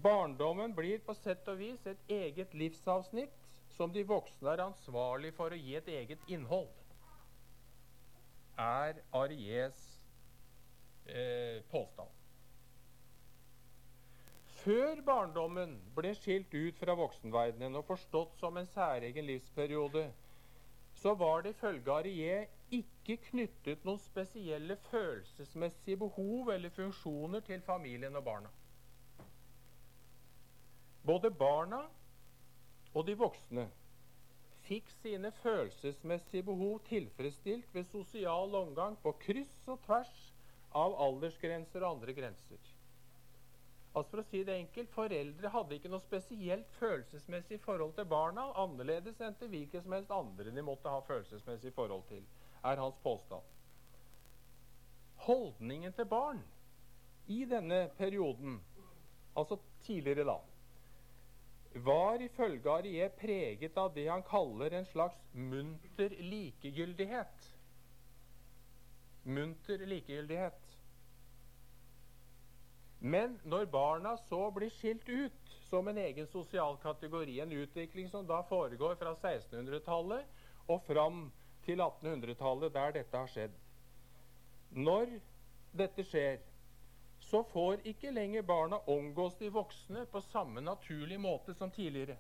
Barndommen 0.02 0.74
blir 0.76 1.02
på 1.04 1.14
sett 1.18 1.48
og 1.50 1.58
vis 1.58 1.82
et 1.90 2.06
eget 2.08 2.54
livsavsnitt 2.54 3.34
som 3.74 3.92
de 3.92 4.04
voksne 4.08 4.54
er 4.54 4.62
ansvarlig 4.64 5.34
for 5.34 5.52
å 5.52 5.58
gi 5.58 5.74
et 5.78 5.90
eget 5.90 6.22
innhold, 6.30 6.70
er 8.60 9.00
Ariés 9.16 9.80
eh, 11.06 11.62
påstand. 11.70 12.08
Før 14.62 15.00
barndommen 15.02 15.74
ble 15.96 16.12
skilt 16.14 16.52
ut 16.54 16.78
fra 16.78 16.94
voksenverdenen 16.94 17.80
og 17.80 17.88
forstått 17.88 18.36
som 18.38 18.56
en 18.60 18.68
særegen 18.70 19.26
livsperiode, 19.26 20.04
så 20.94 21.14
var 21.18 21.42
det 21.42 21.56
ifølge 21.56 21.90
Arié 21.90 22.36
ikke 22.72 23.16
knyttet 23.30 23.84
noen 23.84 23.98
spesielle 23.98 24.76
følelsesmessige 24.86 25.98
behov 25.98 26.52
eller 26.54 26.70
funksjoner 26.70 27.42
til 27.46 27.64
familien 27.66 28.16
og 28.16 28.24
barna. 28.24 28.52
Både 31.02 31.32
barna 31.34 31.82
og 32.94 33.06
de 33.06 33.16
voksne 33.18 33.66
fikk 34.62 34.90
sine 35.00 35.32
følelsesmessige 35.42 36.46
behov 36.46 36.78
tilfredsstilt 36.86 37.74
ved 37.74 37.84
sosial 37.90 38.54
omgang 38.54 38.94
på 39.02 39.16
kryss 39.24 39.66
og 39.66 39.82
tvers 39.86 40.31
av 40.78 40.94
aldersgrenser 41.06 41.82
og 41.82 41.96
andre 41.96 42.14
grenser. 42.16 42.70
Altså 43.92 44.14
for 44.14 44.22
å 44.22 44.24
si 44.30 44.40
det 44.48 44.54
enkelt, 44.56 44.92
Foreldre 44.94 45.50
hadde 45.52 45.76
ikke 45.76 45.90
noe 45.92 46.00
spesielt 46.00 46.70
følelsesmessig 46.78 47.58
forhold 47.60 47.92
til 47.98 48.08
barna, 48.08 48.46
annerledes 48.62 49.20
enn 49.20 49.36
til 49.36 49.50
hvilke 49.52 49.82
som 49.84 49.92
helst 49.92 50.14
andre 50.16 50.54
de 50.54 50.64
måtte 50.64 50.92
ha 50.92 51.02
følelsesmessig 51.04 51.74
forhold 51.76 52.06
til 52.08 52.24
er 52.64 52.80
hans 52.80 52.96
påstand. 53.04 53.44
Holdningen 55.26 55.92
til 55.92 56.08
barn 56.08 56.40
i 57.30 57.44
denne 57.44 57.84
perioden, 57.98 58.56
altså 59.36 59.60
tidligere 59.84 60.24
da, 60.26 60.38
var 61.84 62.20
ifølge 62.20 62.68
Arié 62.68 63.08
preget 63.16 63.76
av 63.80 63.92
det 63.94 64.08
han 64.08 64.24
kaller 64.26 64.74
en 64.76 64.88
slags 64.88 65.20
munter 65.32 66.12
likegyldighet. 66.20 67.48
Munter 69.24 69.86
likegyldighet. 69.86 70.61
Men 73.02 73.34
når 73.42 73.66
barna 73.66 74.14
så 74.28 74.44
blir 74.54 74.70
skilt 74.70 75.08
ut 75.08 75.54
som 75.66 75.88
en 75.90 75.98
egen 75.98 76.26
sosial 76.30 76.76
kategori, 76.78 77.40
en 77.42 77.52
utvikling 77.52 78.08
som 78.12 78.26
da 78.26 78.42
foregår 78.46 78.94
fra 79.00 79.16
1600-tallet 79.16 80.70
og 80.70 80.84
fram 80.86 81.24
til 81.66 81.82
1800-tallet, 81.82 82.70
der 82.74 82.94
dette 82.94 83.18
har 83.18 83.32
skjedd. 83.32 83.56
Når 84.70 85.16
dette 85.74 86.04
skjer, 86.06 86.38
så 87.26 87.42
får 87.50 87.82
ikke 87.90 88.14
lenger 88.14 88.46
barna 88.46 88.78
omgås 88.86 89.34
de 89.40 89.50
voksne 89.50 90.06
på 90.06 90.22
samme 90.30 90.62
naturlige 90.62 91.18
måte 91.22 91.54
som 91.58 91.70
tidligere. 91.74 92.18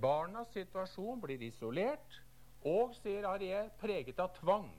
Barnas 0.00 0.52
situasjon 0.54 1.20
blir 1.20 1.42
isolert 1.42 2.20
og, 2.62 2.94
sier 3.02 3.26
Arier, 3.26 3.70
preget 3.82 4.20
av 4.22 4.30
tvang. 4.38 4.70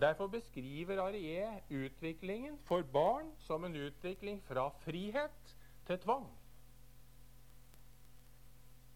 Derfor 0.00 0.26
beskriver 0.26 0.98
Arié 0.98 1.60
utviklingen 1.70 2.58
for 2.66 2.82
barn 2.82 3.28
som 3.46 3.64
en 3.64 3.76
utvikling 3.76 4.40
fra 4.48 4.68
frihet 4.84 5.54
til 5.86 5.98
tvang 6.02 6.26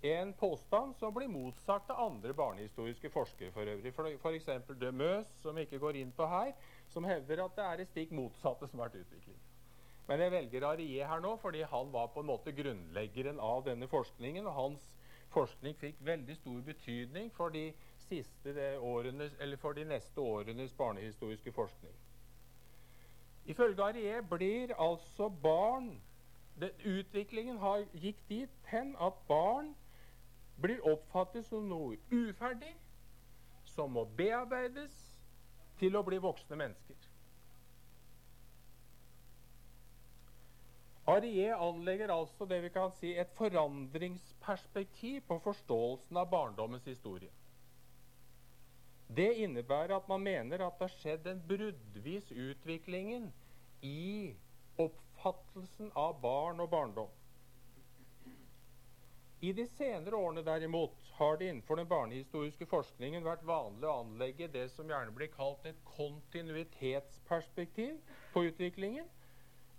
en 0.02 0.31
påstand 0.38 0.95
som 0.95 1.11
blir 1.14 1.26
motsagt 1.31 1.88
av 1.90 1.99
andre 2.05 2.31
barnehistoriske 2.38 3.11
forskere 3.11 3.50
for 3.50 3.67
øvrig. 3.67 3.90
F.eks. 3.90 4.45
De 4.69 4.76
Dømøs, 4.81 5.26
som 5.43 5.59
ikke 5.59 5.78
går 5.83 5.99
inn 5.99 6.12
på 6.14 6.26
her, 6.31 6.52
som 6.95 7.05
hevder 7.05 7.43
at 7.45 7.57
det 7.59 7.64
er 7.64 7.81
det 7.81 7.87
stikk 7.90 8.12
motsatte 8.14 8.69
som 8.71 8.78
har 8.78 8.93
vært 8.93 9.02
utvikling. 9.02 9.40
Men 10.07 10.23
jeg 10.23 10.33
velger 10.33 10.69
Arié 10.71 11.09
her 11.11 11.21
nå 11.25 11.35
fordi 11.43 11.64
han 11.67 11.90
var 11.93 12.12
på 12.14 12.23
en 12.23 12.31
måte 12.31 12.55
grunnleggeren 12.55 13.40
av 13.43 13.64
denne 13.67 13.90
forskningen. 13.90 14.47
Og 14.47 14.55
hans 14.61 14.87
forskning 15.35 15.75
fikk 15.83 15.99
veldig 16.07 16.38
stor 16.38 16.62
betydning 16.71 17.35
for 17.35 17.50
de, 17.52 17.67
siste 18.09 18.79
årenes, 18.79 19.35
eller 19.41 19.57
for 19.57 19.77
de 19.77 19.85
neste 19.85 20.21
årenes 20.21 20.75
barnehistoriske 20.75 21.53
forskning. 21.53 21.95
Ifølge 23.49 23.83
Arié 23.83 24.21
blir 24.29 24.75
altså 24.77 25.29
barn 25.43 26.00
det, 26.61 26.73
Utviklingen 26.85 27.59
har, 27.59 27.85
gikk 27.95 28.19
dit 28.29 28.73
hen 28.73 28.97
at 29.00 29.15
barn 29.29 29.71
blir 30.61 30.83
oppfattet 30.91 31.47
som 31.47 31.69
noe 31.71 31.97
uferdig, 32.11 32.75
som 33.75 33.95
må 33.95 34.05
bearbeides 34.19 34.95
til 35.79 35.97
å 35.97 36.03
bli 36.03 36.19
voksne 36.21 36.59
mennesker. 36.59 37.09
Arié 41.09 41.55
anlegger 41.57 42.11
altså 42.12 42.45
det 42.45 42.59
vi 42.67 42.69
kan 42.75 42.91
si 42.99 43.15
et 43.17 43.31
forandringsperspektiv 43.38 45.23
på 45.31 45.38
forståelsen 45.47 46.19
av 46.21 46.29
barndommens 46.29 46.85
historie. 46.85 47.31
Det 49.17 49.31
innebærer 49.41 49.95
at 49.97 50.09
man 50.09 50.21
mener 50.21 50.61
at 50.67 50.75
det 50.79 50.85
har 50.85 50.93
skjedd 51.00 51.27
en 51.31 51.38
bruddvis 51.49 52.27
utviklingen 52.33 53.31
i 53.88 54.35
oppfattelsen 54.85 55.88
av 55.97 56.19
barn 56.21 56.61
og 56.61 56.69
barndom. 56.75 57.09
I 59.41 59.53
de 59.57 59.65
senere 59.71 60.17
årene 60.19 60.43
derimot 60.45 60.99
har 61.17 61.37
det 61.41 61.49
innenfor 61.49 61.77
den 61.81 61.88
barnehistoriske 61.88 62.67
forskningen 62.69 63.25
vært 63.25 63.47
vanlig 63.49 63.87
å 63.88 63.95
anlegge 64.03 64.49
det 64.53 64.67
som 64.75 64.91
gjerne 64.91 65.15
blir 65.17 65.31
kalt 65.33 65.65
et 65.71 65.81
kontinuitetsperspektiv 65.95 67.97
på 68.35 68.43
utviklingen. 68.50 69.07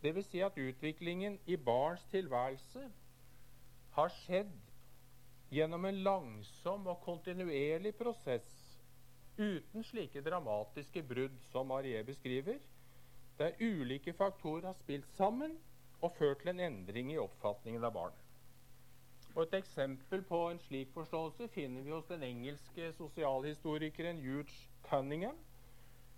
Dvs. 0.02 0.26
Si 0.32 0.40
at 0.42 0.58
utviklingen 0.58 1.38
i 1.46 1.58
barns 1.60 2.06
tilværelse 2.10 2.88
har 4.00 4.10
skjedd 4.24 4.56
gjennom 5.54 5.86
en 5.92 6.02
langsom 6.08 6.88
og 6.88 7.04
kontinuerlig 7.06 7.94
prosess 8.00 8.59
uten 9.40 9.84
slike 9.84 10.22
dramatiske 10.22 11.04
brudd 11.04 11.36
som 11.52 11.68
Marie 11.72 12.04
beskriver, 12.04 12.60
der 13.40 13.56
ulike 13.60 14.14
faktorer 14.14 14.66
har 14.68 14.74
spilt 14.74 15.08
sammen 15.16 15.58
og 16.02 16.12
ført 16.18 16.42
til 16.42 16.54
en 16.54 16.60
endring 16.60 17.14
i 17.14 17.20
oppfatningen 17.20 17.84
av 17.84 17.94
barnet. 17.96 18.26
Og 19.36 19.44
Et 19.44 19.54
eksempel 19.54 20.24
på 20.28 20.40
en 20.50 20.60
slik 20.60 20.90
forståelse 20.94 21.48
finner 21.48 21.82
vi 21.86 21.92
hos 21.92 22.08
den 22.10 22.24
engelske 22.24 22.94
sosialhistorikeren 22.98 24.20
Hugh 24.20 24.50
Cunningham 24.84 25.38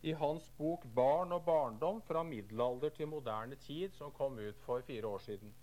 i 0.02 0.12
hans 0.12 0.50
bok 0.58 0.86
'Barn 0.86 1.32
og 1.32 1.46
barndom 1.46 2.02
fra 2.02 2.24
middelalder 2.24 2.90
til 2.90 3.08
moderne 3.08 3.56
tid', 3.56 3.94
som 3.94 4.12
kom 4.12 4.40
ut 4.40 4.58
for 4.58 4.82
fire 4.82 5.08
år 5.08 5.18
siden. 5.18 5.54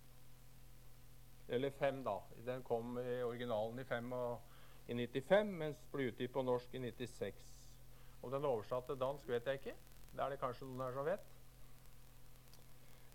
Eller 1.49 1.71
fem, 1.71 2.05
da. 2.05 2.19
Den 2.47 2.63
kom 2.63 2.99
i 2.99 3.23
originalen 3.23 3.79
i, 3.79 3.85
fem 3.85 4.13
og, 4.13 4.39
i 4.89 4.95
95, 4.97 5.51
mens 5.61 5.81
ble 5.93 6.09
utgitt 6.09 6.33
på 6.33 6.43
norsk 6.43 6.75
i 6.75 6.81
96. 6.81 7.43
Om 8.23 8.33
den 8.33 8.45
oversatte 8.49 8.97
dansk, 8.99 9.29
vet 9.29 9.47
jeg 9.47 9.61
ikke. 9.61 9.75
Det 10.15 10.25
er 10.25 10.33
det 10.33 10.41
kanskje 10.41 10.67
noen 10.67 10.87
her 10.87 10.97
som 10.97 11.07
vet. 11.07 11.27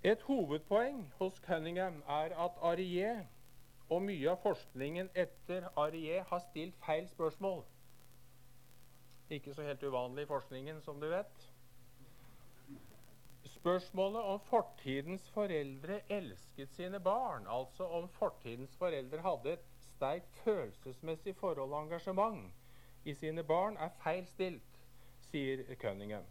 Et 0.04 0.22
hovedpoeng 0.28 1.06
hos 1.18 1.40
Cunningham 1.46 2.02
er 2.12 2.36
at 2.46 2.60
Arié 2.70 3.14
og 3.90 4.04
mye 4.04 4.30
av 4.32 4.42
forskningen 4.44 5.10
etter 5.16 5.70
Arié 5.80 6.22
har 6.30 6.44
stilt 6.50 6.78
feil 6.86 7.08
spørsmål. 7.12 7.64
Ikke 9.34 9.54
så 9.56 9.66
helt 9.66 9.84
uvanlig 9.84 10.28
i 10.28 10.30
forskningen, 10.30 10.82
som 10.86 11.00
du 11.02 11.08
vet. 11.10 11.50
Spørsmålet 13.56 14.28
om 14.34 14.42
fortidens 14.50 15.26
foreldre 15.34 16.02
elsket 16.12 16.74
sine 16.76 17.00
barn, 17.00 17.48
altså 17.48 17.88
om 17.88 18.10
fortidens 18.20 18.76
foreldre 18.80 19.24
hadde 19.24 19.56
et 19.56 19.70
sterkt 20.04 20.36
følelsesmessig 20.44 21.32
forhold 21.40 21.72
og 21.72 21.86
engasjement 21.86 22.52
i 23.08 23.14
sine 23.16 23.44
barn, 23.44 23.78
er 23.80 23.92
feil 24.04 24.26
stilt, 24.28 24.80
sier 25.30 25.62
Cunningham. 25.80 26.26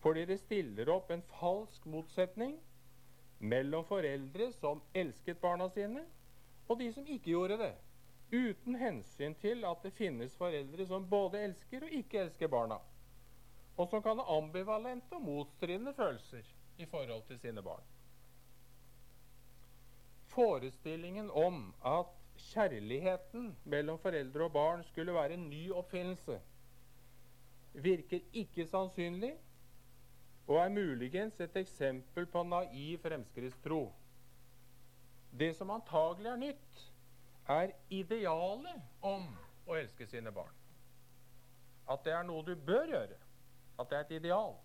Fordi 0.00 0.22
det 0.24 0.38
stiller 0.40 0.88
opp 0.88 1.10
en 1.12 1.22
falsk 1.36 1.84
motsetning 1.92 2.54
mellom 3.52 3.84
foreldre 3.84 4.48
som 4.56 4.80
elsket 4.96 5.40
barna 5.42 5.68
sine, 5.74 6.06
og 6.68 6.80
de 6.80 6.88
som 6.94 7.04
ikke 7.06 7.34
gjorde 7.34 7.58
det. 7.60 7.74
Uten 8.32 8.78
hensyn 8.80 9.34
til 9.42 9.64
at 9.68 9.84
det 9.84 9.92
finnes 9.98 10.36
foreldre 10.38 10.86
som 10.86 11.08
både 11.10 11.42
elsker 11.50 11.84
og 11.84 11.96
ikke 12.00 12.22
elsker 12.22 12.48
barna. 12.48 12.78
Og 13.76 13.90
som 13.90 14.00
kan 14.02 14.22
ha 14.22 14.38
ambivalente 14.38 15.18
og 15.18 15.26
motstridende 15.26 15.92
følelser 15.98 16.48
i 16.78 16.86
forhold 16.88 17.26
til 17.28 17.40
sine 17.42 17.62
barn. 17.62 17.84
Forestillingen 20.32 21.28
om 21.34 21.74
at 21.84 22.19
kjærligheten 22.48 23.52
mellom 23.64 23.98
foreldre 24.02 24.46
og 24.46 24.52
barn 24.54 24.82
skulle 24.88 25.14
være 25.14 25.36
en 25.36 25.48
ny 25.50 25.68
oppfinnelse, 25.72 26.40
virker 27.72 28.24
ikke 28.32 28.66
sannsynlig 28.66 29.34
og 30.50 30.56
er 30.58 30.72
muligens 30.74 31.40
et 31.40 31.56
eksempel 31.56 32.26
på 32.26 32.42
naiv 32.42 32.98
fremskrittstro. 33.04 33.84
Det 35.30 35.52
som 35.56 35.70
antagelig 35.70 36.30
er 36.32 36.40
nytt, 36.40 36.80
er 37.50 37.70
idealet 37.90 39.04
om 39.06 39.28
å 39.70 39.76
elske 39.78 40.06
sine 40.10 40.32
barn. 40.34 40.56
At 41.90 42.02
det 42.06 42.14
er 42.14 42.26
noe 42.26 42.42
du 42.46 42.54
bør 42.54 42.90
gjøre. 42.90 43.18
At 43.78 43.90
det 43.90 43.98
er 43.98 44.04
et 44.04 44.16
ideal. 44.18 44.56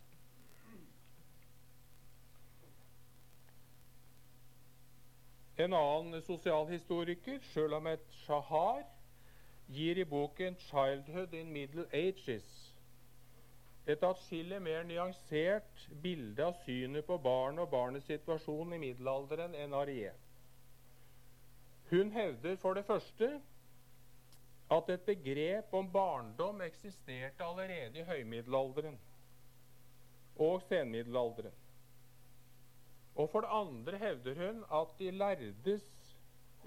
En 5.57 5.73
annen 5.73 6.21
sosialhistoriker, 6.21 7.39
Shulamet 7.53 8.03
Shahar, 8.25 8.83
gir 9.71 9.97
i 9.97 10.03
boken 10.03 10.55
'Childhood 10.55 11.33
in 11.33 11.51
Middle 11.53 11.85
Ages' 11.93 12.71
et 13.87 14.03
atskillig 14.03 14.61
mer 14.61 14.83
nyansert 14.83 15.87
bilde 16.03 16.43
av 16.43 16.55
synet 16.65 17.05
på 17.05 17.17
barn 17.21 17.59
og 17.61 17.69
barnets 17.69 18.07
situasjon 18.09 18.73
i 18.73 18.79
middelalderen 18.81 19.55
enn 19.55 19.75
Arié. 19.77 20.11
Hun 21.91 22.11
hevder 22.11 22.55
for 22.57 22.73
det 22.73 22.85
første 22.85 23.29
at 24.71 24.89
et 24.89 25.05
begrep 25.05 25.73
om 25.73 25.91
barndom 25.93 26.61
eksisterte 26.65 27.45
allerede 27.45 28.01
i 28.01 28.07
høymiddelalderen 28.09 28.97
og 30.35 30.65
senmiddelalderen. 30.69 31.53
Og 33.15 33.29
for 33.31 33.45
det 33.45 33.51
andre 33.51 33.97
hevder 33.97 34.35
hun 34.41 34.63
at 34.79 34.95
de 34.99 35.11
lærdes 35.11 35.85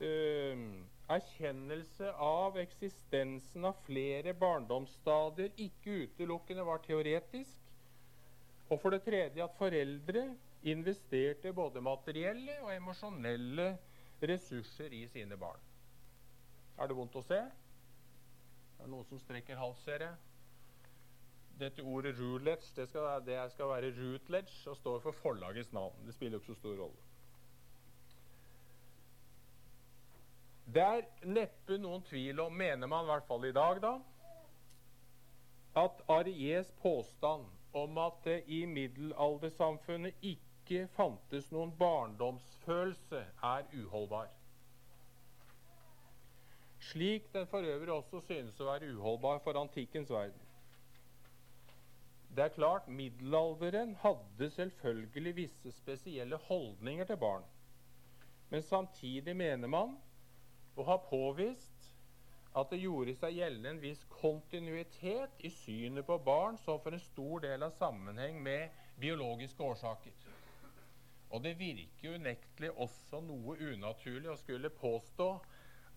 eh, 0.00 0.62
erkjennelse 1.08 2.12
av 2.24 2.56
eksistensen 2.60 3.64
av 3.68 3.76
flere 3.86 4.32
barndomsstadier 4.36 5.52
ikke 5.60 6.04
utelukkende 6.04 6.64
var 6.68 6.80
teoretisk. 6.84 7.60
Og 8.68 8.80
for 8.80 8.92
det 8.92 9.02
tredje 9.04 9.44
at 9.44 9.56
foreldre 9.60 10.24
investerte 10.68 11.52
både 11.52 11.80
materielle 11.80 12.58
og 12.64 12.74
emosjonelle 12.74 13.70
ressurser 14.22 14.92
i 14.92 15.06
sine 15.12 15.36
barn. 15.40 15.60
Er 16.78 16.88
det 16.88 16.96
vondt 16.96 17.16
å 17.18 17.24
se? 17.26 17.38
Det 18.78 18.84
er 18.86 18.90
noen 18.92 19.06
som 19.08 19.20
strekker 19.20 19.58
hals, 19.58 19.80
ser 19.84 20.04
jeg. 20.04 20.27
Dette 21.58 21.82
ordet 21.82 22.14
Rulets 22.20 22.70
det 22.76 22.86
skal, 22.88 23.22
det 23.26 23.38
skal 23.52 23.68
være 23.72 23.90
Rutledge 23.96 24.70
og 24.70 24.76
står 24.76 25.00
for 25.02 25.16
forlagets 25.22 25.72
navn. 25.72 26.06
Det 26.06 26.14
spiller 26.14 26.38
jo 26.38 26.42
ikke 26.42 26.54
så 26.54 26.60
stor 26.60 26.76
rolle. 26.84 27.04
Det 30.68 30.84
er 30.84 31.06
neppe 31.24 31.78
noen 31.80 32.02
tvil 32.04 32.40
om, 32.44 32.52
mener 32.52 32.86
man 32.86 33.06
i 33.06 33.08
hvert 33.08 33.26
fall 33.26 33.46
i 33.48 33.54
dag, 33.56 33.78
da, 33.82 33.94
at 35.80 36.02
Ariés 36.12 36.68
påstand 36.82 37.46
om 37.72 37.98
at 37.98 38.18
det 38.24 38.42
i 38.46 38.64
middelaldersamfunnet 38.68 40.14
ikke 40.22 40.84
fantes 40.96 41.48
noen 41.54 41.72
barndomsfølelse, 41.78 43.22
er 43.52 43.70
uholdbar. 43.80 44.28
Slik 46.90 47.32
den 47.32 47.46
for 47.46 47.64
øvrig 47.64 47.92
også 47.92 48.20
synes 48.26 48.60
å 48.60 48.68
være 48.68 48.92
uholdbar 48.94 49.40
for 49.44 49.58
antikkens 49.60 50.12
verden. 50.12 50.47
Det 52.38 52.44
er 52.44 52.54
klart 52.54 52.84
middelalderen 52.88 53.96
hadde 53.98 54.46
selvfølgelig 54.54 55.32
visse 55.36 55.72
spesielle 55.74 56.36
holdninger 56.46 57.04
til 57.04 57.16
barn. 57.18 57.42
Men 58.50 58.62
samtidig 58.62 59.34
mener 59.36 59.66
man 59.66 59.96
å 60.78 60.84
ha 60.86 60.94
påvist 61.08 61.88
at 62.54 62.70
det 62.70 62.78
gjorde 62.84 63.16
seg 63.18 63.34
gjeldende 63.40 63.72
en 63.74 63.80
viss 63.82 64.04
kontinuitet 64.20 65.42
i 65.42 65.50
synet 65.50 66.06
på 66.06 66.20
barn 66.28 66.60
som 66.62 66.78
for 66.84 66.94
en 66.94 67.02
stor 67.08 67.42
del 67.42 67.66
av 67.66 67.74
sammenheng 67.74 68.38
med 68.46 68.70
biologiske 69.02 69.66
årsaker. 69.72 70.14
Og 71.34 71.42
det 71.42 71.56
virker 71.58 72.20
unektelig 72.20 72.70
også 72.86 73.18
noe 73.26 73.58
unaturlig 73.72 74.30
å 74.30 74.38
skulle 74.44 74.70
påstå 74.78 75.28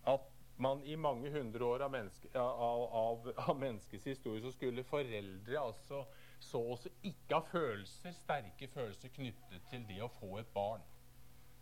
at 0.09 0.25
man 0.61 0.81
i 0.89 0.97
mange 0.97 1.29
hundre 1.37 1.69
år 1.69 1.85
av, 1.85 1.93
menneske, 1.93 2.33
av, 2.33 2.83
av, 3.05 3.31
av 3.45 3.61
menneskets 3.61 4.09
historie 4.09 4.41
så 4.41 4.49
skulle 4.57 4.89
foreldre 4.89 5.61
altså 5.61 6.01
så 6.41 6.61
også 6.73 6.89
ikke 7.03 7.35
har 7.35 7.45
følelser, 7.51 8.15
sterke 8.17 8.67
følelser 8.73 9.13
knyttet 9.13 9.67
til 9.69 9.85
det 9.89 9.99
å 10.01 10.09
få 10.17 10.39
et 10.41 10.49
barn. 10.55 10.81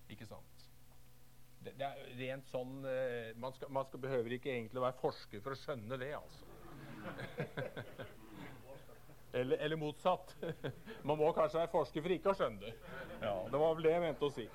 Ikke 0.10 0.28
sant? 0.30 0.66
Det, 1.60 1.74
det 1.76 1.86
er 1.86 2.14
rent 2.22 2.48
sånn 2.48 2.78
uh, 2.86 3.36
man, 3.36 3.52
skal, 3.56 3.72
man 3.76 3.88
skal, 3.90 4.00
behøver 4.00 4.38
ikke 4.38 4.54
egentlig 4.54 4.80
å 4.80 4.86
være 4.86 5.00
forsker 5.02 5.44
for 5.44 5.56
å 5.56 5.60
skjønne 5.60 6.00
det, 6.00 6.14
altså. 6.16 6.48
eller, 9.42 9.58
eller, 9.58 9.76
motsatt. 9.80 10.34
man 11.08 11.20
må 11.20 11.34
kanskje 11.36 11.60
være 11.60 11.74
forsker 11.76 12.06
for 12.06 12.16
ikke 12.16 12.32
å 12.32 12.40
skjønne 12.40 12.64
det. 12.64 12.74
Ja, 13.20 13.36
Det 13.52 13.64
var 13.66 13.76
vel 13.76 13.90
det 13.90 13.96
jeg 13.98 14.06
mente 14.08 14.30
å 14.30 14.34
si. 14.40 14.48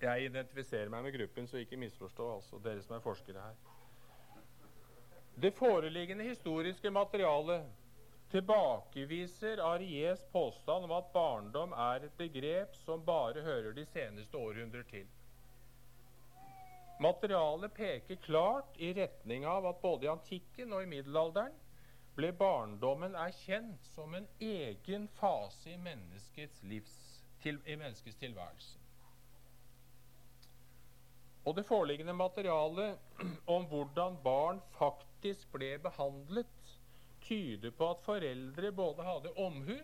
Jeg 0.00 0.28
identifiserer 0.30 0.90
meg 0.92 1.04
med 1.04 1.16
gruppen, 1.16 1.46
så 1.48 1.60
ikke 1.60 1.78
misforstå 1.80 2.32
altså, 2.38 2.60
dere 2.64 2.82
som 2.84 2.96
er 2.96 3.04
forskere 3.04 3.44
her. 3.44 3.75
Det 5.38 5.50
foreliggende 5.50 6.24
historiske 6.24 6.90
materialet 6.90 7.64
tilbakeviser 8.30 9.58
Ariés 9.58 10.22
påstand 10.32 10.84
om 10.84 10.92
at 10.96 11.10
barndom 11.12 11.74
er 11.76 12.06
et 12.06 12.14
begrep 12.16 12.76
som 12.86 13.02
bare 13.04 13.42
hører 13.44 13.74
de 13.76 13.84
seneste 13.84 14.38
århundrer 14.38 14.86
til. 14.88 15.04
Materialet 17.04 17.74
peker 17.76 18.16
klart 18.24 18.80
i 18.80 18.94
retning 18.96 19.44
av 19.44 19.68
at 19.68 19.82
både 19.82 20.06
i 20.06 20.10
antikken 20.14 20.72
og 20.72 20.86
i 20.86 20.88
middelalderen 20.94 21.52
ble 22.16 22.30
barndommen 22.32 23.12
erkjent 23.26 23.84
som 23.92 24.16
en 24.16 24.28
egen 24.40 25.04
fase 25.20 25.74
i 25.74 25.76
menneskets, 25.76 26.62
livs, 26.64 26.96
til, 27.44 27.60
i 27.68 27.76
menneskets 27.76 28.16
tilværelse. 28.24 28.80
Og 31.44 31.54
det 31.60 31.66
foreliggende 31.68 32.16
materialet 32.16 32.96
om 33.46 33.68
hvordan 33.68 34.16
barn 34.24 34.64
faktisk 34.78 35.15
ble 35.52 35.78
behandlet, 35.82 36.72
tyder 37.26 37.70
på 37.70 37.90
at 37.90 38.04
foreldre 38.04 38.72
både 38.72 39.06
hadde 39.06 39.32
omhu 39.42 39.76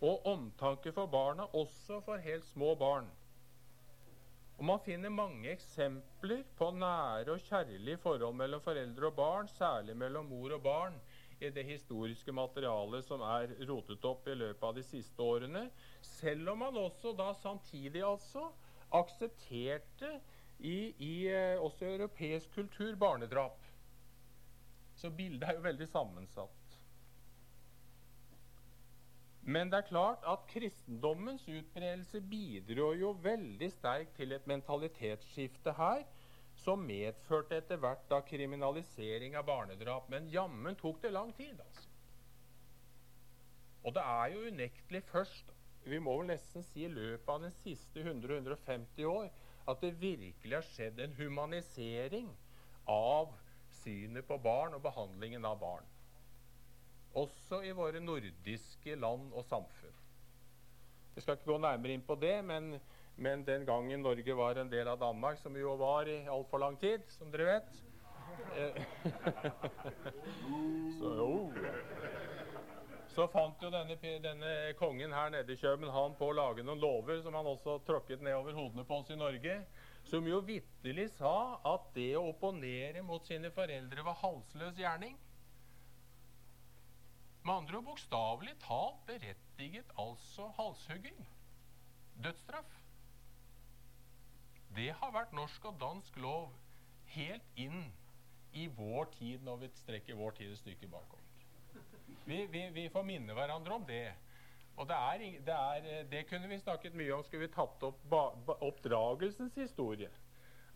og 0.00 0.26
omtanke 0.26 0.92
for 0.92 1.10
barna, 1.10 1.48
også 1.52 2.00
for 2.04 2.22
helt 2.22 2.46
små 2.52 2.74
barn. 2.74 3.08
Og 4.60 4.64
Man 4.64 4.80
finner 4.84 5.08
mange 5.08 5.48
eksempler 5.50 6.42
på 6.56 6.70
nære 6.76 7.32
og 7.32 7.40
kjærlige 7.40 7.96
forhold 7.96 8.34
mellom 8.36 8.60
foreldre 8.60 9.06
og 9.06 9.14
barn, 9.16 9.48
særlig 9.48 9.96
mellom 9.96 10.26
mor 10.28 10.52
og 10.52 10.62
barn, 10.62 11.00
i 11.40 11.48
det 11.48 11.64
historiske 11.64 12.32
materialet 12.32 13.04
som 13.06 13.22
er 13.24 13.54
rotet 13.68 14.04
opp 14.04 14.28
i 14.28 14.34
løpet 14.36 14.66
av 14.68 14.74
de 14.76 14.84
siste 14.84 15.22
årene. 15.24 15.70
Selv 16.04 16.52
om 16.52 16.60
man 16.60 16.76
også 16.76 17.14
da 17.16 17.30
samtidig 17.40 18.04
altså 18.04 18.50
aksepterte 18.92 20.12
i, 20.58 20.92
i 20.98 21.14
eh, 21.32 21.56
også 21.56 21.88
europeisk 21.94 22.52
kultur 22.54 22.96
barnedrap. 23.00 23.69
Så 25.00 25.10
bildet 25.16 25.48
er 25.48 25.56
jo 25.56 25.64
veldig 25.64 25.88
sammensatt. 25.88 26.76
Men 29.40 29.70
det 29.72 29.78
er 29.80 29.88
klart 29.88 30.24
at 30.28 30.44
kristendommens 30.50 31.46
utbredelse 31.48 32.20
bidro 32.30 32.90
jo 32.94 33.14
veldig 33.24 33.70
sterkt 33.72 34.12
til 34.18 34.36
et 34.36 34.46
mentalitetsskifte 34.50 35.72
her, 35.78 36.04
som 36.60 36.82
medførte 36.84 37.56
etter 37.56 37.80
hvert 37.80 38.04
da 38.10 38.20
kriminalisering 38.20 39.38
av 39.40 39.46
barnedrap. 39.48 40.10
Men 40.12 40.28
jammen 40.28 40.76
tok 40.76 41.00
det 41.02 41.14
lang 41.16 41.32
tid, 41.38 41.56
altså. 41.56 41.88
Og 43.80 43.96
det 43.96 44.04
er 44.04 44.34
jo 44.34 44.44
unektelig 44.52 45.00
først, 45.08 45.54
vi 45.88 45.98
må 46.04 46.18
vel 46.18 46.34
nesten 46.34 46.64
si 46.68 46.84
i 46.84 46.92
løpet 46.92 47.32
av 47.32 47.46
de 47.46 47.50
siste 47.62 48.04
100-150 48.04 49.06
år, 49.08 49.30
at 49.70 49.80
det 49.80 49.94
virkelig 50.02 50.58
har 50.58 50.66
skjedd 50.68 51.00
en 51.00 51.16
humanisering 51.16 52.28
av 52.92 53.32
synet 53.80 54.28
på 54.28 54.38
barn 54.42 54.76
og 54.76 54.84
behandlingen 54.84 55.44
av 55.48 55.58
barn 55.62 55.88
også 57.18 57.62
i 57.66 57.72
våre 57.74 58.00
nordiske 58.02 58.94
land 58.98 59.32
og 59.34 59.44
samfunn. 59.48 59.96
Jeg 61.14 61.24
skal 61.24 61.36
ikke 61.36 61.50
gå 61.50 61.58
nærmere 61.58 61.96
inn 61.96 62.06
på 62.06 62.14
det, 62.20 62.36
men, 62.46 62.76
men 63.16 63.44
den 63.46 63.66
gangen 63.66 64.02
Norge 64.04 64.36
var 64.36 64.60
en 64.60 64.70
del 64.70 64.88
av 64.88 65.00
Danmark, 65.00 65.40
som 65.42 65.56
jo 65.58 65.74
var 65.80 66.08
i 66.08 66.22
altfor 66.30 66.62
lang 66.62 66.78
tid, 66.80 67.02
som 67.18 67.32
dere 67.32 67.56
vet 67.56 67.80
eh, 68.56 68.78
så, 71.00 71.10
jo. 71.18 71.32
så 73.10 73.26
fant 73.34 73.62
jo 73.62 73.72
denne, 73.74 73.98
denne, 74.22 74.54
kongen 74.78 75.12
her 75.12 75.34
nede 75.34 75.56
i 75.56 75.60
København 75.60 76.14
på 76.18 76.30
å 76.30 76.38
lage 76.38 76.64
noen 76.64 76.80
lover 76.80 77.20
som 77.24 77.34
han 77.34 77.50
også 77.50 77.80
tråkket 77.88 78.22
ned 78.22 78.38
over 78.38 78.56
hodene 78.56 78.86
på 78.86 79.02
oss 79.02 79.10
i 79.10 79.18
Norge, 79.18 79.60
som 80.10 80.26
jo 80.26 80.40
vitterlig 80.42 81.06
sa 81.14 81.60
at 81.70 81.90
det 81.94 82.12
å 82.18 82.28
opponere 82.32 83.02
mot 83.06 83.26
sine 83.26 83.52
foreldre 83.54 84.02
var 84.06 84.18
halsløs 84.24 84.78
gjerning. 84.80 85.14
Med 87.44 87.54
andre 87.54 87.78
ord 87.78 87.86
bokstavelig 87.92 88.56
talt 88.64 89.04
berettiget 89.08 89.92
altså 89.98 90.50
halshugging. 90.58 91.20
Dødsstraff. 92.20 92.74
Det 94.76 94.90
har 94.98 95.14
vært 95.14 95.32
norsk 95.34 95.70
og 95.70 95.78
dansk 95.80 96.18
lov 96.20 96.50
helt 97.14 97.56
inn 97.58 97.88
i 98.52 98.66
vår 98.74 99.08
tid, 99.14 99.42
når 99.46 99.62
vi 99.62 99.70
strekker 99.78 100.18
vår 100.18 100.36
tid 100.38 100.52
et 100.52 100.60
stykke 100.60 100.90
bakover. 100.90 101.26
Vi, 102.26 102.44
vi, 102.50 102.66
vi 102.74 102.88
får 102.92 103.06
minne 103.06 103.34
hverandre 103.34 103.78
om 103.78 103.86
det. 103.86 104.10
Og 104.76 104.88
det, 104.88 104.96
er, 104.96 105.24
det, 105.46 105.54
er, 105.54 106.04
det, 106.10 106.26
kunne 106.28 106.48
vi 106.48 106.58
snakket 106.58 106.94
mye 106.96 107.12
om 107.14 107.24
skulle 107.26 107.46
vi 107.46 107.54
tatt 107.54 107.82
opp 107.84 107.98
ba, 108.10 108.22
ba, 108.46 108.56
oppdragelsens 108.64 109.56
historie. 109.60 110.10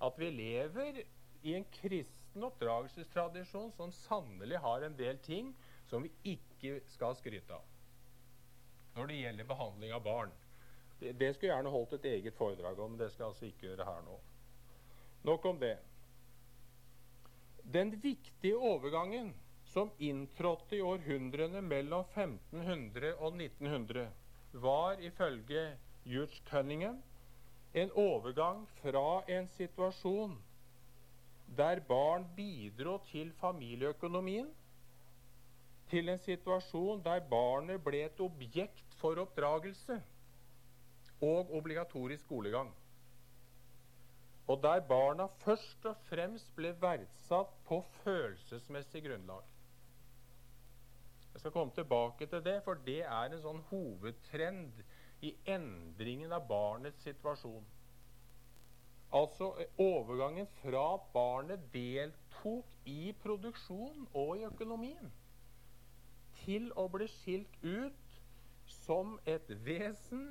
At 0.05 0.19
vi 0.21 0.29
lever 0.35 1.05
i 1.45 1.55
en 1.57 1.65
kristen 1.73 2.45
oppdragelsestradisjon 2.45 3.73
som 3.77 3.93
sannelig 4.05 4.61
har 4.61 4.85
en 4.85 4.97
del 4.99 5.21
ting 5.25 5.55
som 5.89 6.05
vi 6.05 6.35
ikke 6.35 6.81
skal 6.95 7.17
skryte 7.21 7.55
av 7.55 7.71
når 8.95 9.09
det 9.11 9.17
gjelder 9.19 9.47
behandling 9.49 9.91
av 9.91 10.03
barn. 10.05 10.33
Det, 11.01 11.17
det 11.19 11.33
skulle 11.35 11.49
jeg 11.51 11.57
gjerne 11.57 11.73
holdt 11.75 11.97
et 11.97 12.05
eget 12.13 12.37
foredrag 12.39 12.79
om, 12.79 12.93
men 12.93 13.01
det 13.01 13.09
skal 13.11 13.25
jeg 13.25 13.33
altså 13.33 13.49
ikke 13.49 13.67
gjøre 13.67 13.87
her 13.89 14.05
nå. 14.07 14.19
Nok 15.27 15.49
om 15.51 15.59
det. 15.59 15.73
Den 17.75 17.91
viktige 18.03 18.55
overgangen 18.55 19.33
som 19.75 19.91
inntrådte 19.99 20.77
i 20.77 20.83
århundrene 20.87 21.61
mellom 21.67 22.05
1500 22.15 23.15
og 23.19 23.35
1900, 23.41 24.07
var 24.63 25.01
ifølge 25.03 25.65
Hughes 26.05 26.43
Cunningham 26.47 27.01
en 27.75 27.91
overgang 27.99 28.61
fra 28.83 29.23
en 29.29 29.49
situasjon 29.57 30.37
der 31.59 31.81
barn 31.89 32.29
bidro 32.37 33.01
til 33.11 33.33
familieøkonomien, 33.41 34.47
til 35.91 36.09
en 36.09 36.23
situasjon 36.23 37.03
der 37.05 37.27
barnet 37.31 37.83
ble 37.85 38.05
et 38.07 38.23
objekt 38.23 38.95
for 39.03 39.19
oppdragelse 39.21 39.99
og 41.21 41.51
obligatorisk 41.59 42.25
skolegang. 42.25 42.71
Og 44.47 44.63
der 44.63 44.87
barna 44.89 45.27
først 45.43 45.87
og 45.89 45.99
fremst 46.09 46.55
ble 46.57 46.75
verdsatt 46.81 47.59
på 47.67 47.83
følelsesmessig 48.05 49.03
grunnlag. 49.09 49.43
Skal 51.45 51.53
komme 51.53 51.73
tilbake 51.77 52.27
til 52.27 52.41
det, 52.45 52.63
for 52.65 52.79
det 52.87 53.03
er 53.05 53.27
en 53.35 53.41
sånn 53.43 53.59
hovedtrend 53.69 54.79
i 55.29 55.35
endringen 55.53 56.33
av 56.33 56.47
barnets 56.49 57.03
situasjon. 57.05 57.67
Altså 59.19 59.51
overgangen 59.85 60.49
fra 60.63 60.87
at 60.95 61.11
barnet 61.13 61.67
deltok 61.75 62.73
i 62.89 63.13
produksjon 63.21 64.07
og 64.17 64.33
i 64.41 64.47
økonomien, 64.49 65.13
til 66.47 66.71
å 66.81 66.87
bli 66.97 67.11
skilt 67.19 67.61
ut 67.61 68.17
som 68.87 69.19
et 69.29 69.53
vesen 69.69 70.31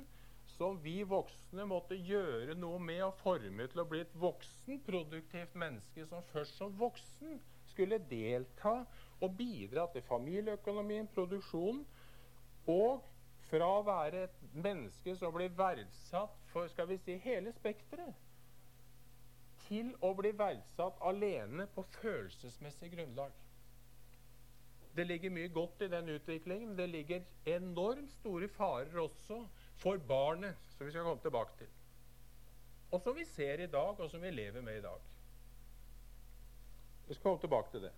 som 0.56 0.82
vi 0.82 0.96
voksne 1.06 1.62
måtte 1.70 1.94
gjøre 1.94 2.58
noe 2.58 2.82
med 2.82 3.04
og 3.06 3.14
forme 3.22 3.70
til 3.70 3.84
å 3.84 3.86
bli 3.94 4.02
et 4.02 4.18
voksen, 4.18 4.82
produktivt 4.90 5.54
menneske 5.62 6.10
som 6.10 6.26
først 6.34 6.58
som 6.58 6.74
voksen 6.82 7.38
skulle 7.70 8.02
delta 8.10 8.80
og 9.20 9.36
bidra 9.36 9.86
til 9.92 10.02
familieøkonomien, 10.02 11.08
produksjonen, 11.14 11.84
og 12.66 13.04
fra 13.50 13.68
å 13.78 13.84
være 13.86 14.24
et 14.26 14.42
menneske 14.54 15.14
som 15.20 15.34
blir 15.34 15.52
verdsatt 15.56 16.36
for 16.52 16.68
skal 16.72 16.88
vi 16.88 16.98
si, 17.02 17.16
hele 17.22 17.52
spekteret, 17.56 18.14
til 19.66 19.92
å 20.04 20.12
bli 20.16 20.32
verdsatt 20.36 21.00
alene 21.08 21.66
på 21.74 21.84
følelsesmessig 22.00 22.90
grunnlag. 22.92 23.32
Det 24.94 25.06
ligger 25.06 25.32
mye 25.34 25.50
godt 25.50 25.82
i 25.82 25.90
den 25.90 26.08
utviklingen, 26.14 26.76
det 26.78 26.86
ligger 26.90 27.24
enormt 27.50 28.12
store 28.20 28.48
farer 28.48 29.00
også 29.02 29.40
for 29.82 29.98
barnet, 30.08 30.54
som 30.76 30.86
vi 30.86 30.92
skal 30.94 31.08
komme 31.08 31.24
tilbake 31.24 31.56
til. 31.58 31.72
Og 32.94 33.00
som 33.02 33.16
vi 33.16 33.24
ser 33.26 33.64
i 33.64 33.70
dag, 33.70 33.98
og 33.98 34.10
som 34.10 34.22
vi 34.22 34.30
lever 34.30 34.62
med 34.62 34.78
i 34.78 34.84
dag. 34.84 35.10
Vi 37.08 37.14
skal 37.14 37.22
komme 37.22 37.42
tilbake 37.42 37.72
til 37.72 37.88
det. 37.88 37.92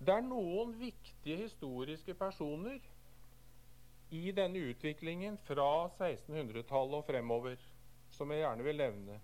Det 0.00 0.12
er 0.16 0.22
noen 0.24 0.70
viktige 0.80 1.42
historiske 1.42 2.14
personer 2.16 2.78
i 4.16 4.30
denne 4.32 4.62
utviklingen 4.72 5.36
fra 5.44 5.66
1600-tallet 6.00 6.96
og 7.02 7.04
fremover 7.04 7.60
som 8.16 8.32
jeg 8.32 8.40
gjerne 8.40 8.64
vil 8.64 8.80
nevne. 8.80 9.18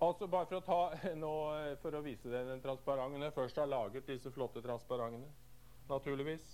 Altså 0.00 0.30
bare 0.30 0.46
For 0.48 0.62
å 0.62 0.64
ta 0.64 0.80
nå, 1.26 1.34
for 1.82 1.98
å 1.98 2.06
vise 2.06 2.30
deg 2.30 2.46
den 2.54 2.62
transparenten 2.62 3.26
jeg 3.26 3.34
først 3.42 3.58
har 3.58 3.74
laget 3.74 4.06
disse 4.08 4.30
flotte 4.32 4.62
transparentene, 4.64 5.34
naturligvis. 5.90 6.46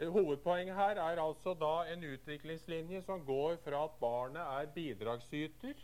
Hovedpoenget 0.00 0.74
her 0.74 0.96
er 0.96 1.20
altså 1.20 1.54
da 1.54 1.92
en 1.92 2.04
utviklingslinje 2.04 3.02
som 3.02 3.24
går 3.26 3.56
fra 3.64 3.84
at 3.84 3.90
barnet 4.00 4.40
er 4.42 4.70
bidragsyter, 4.74 5.74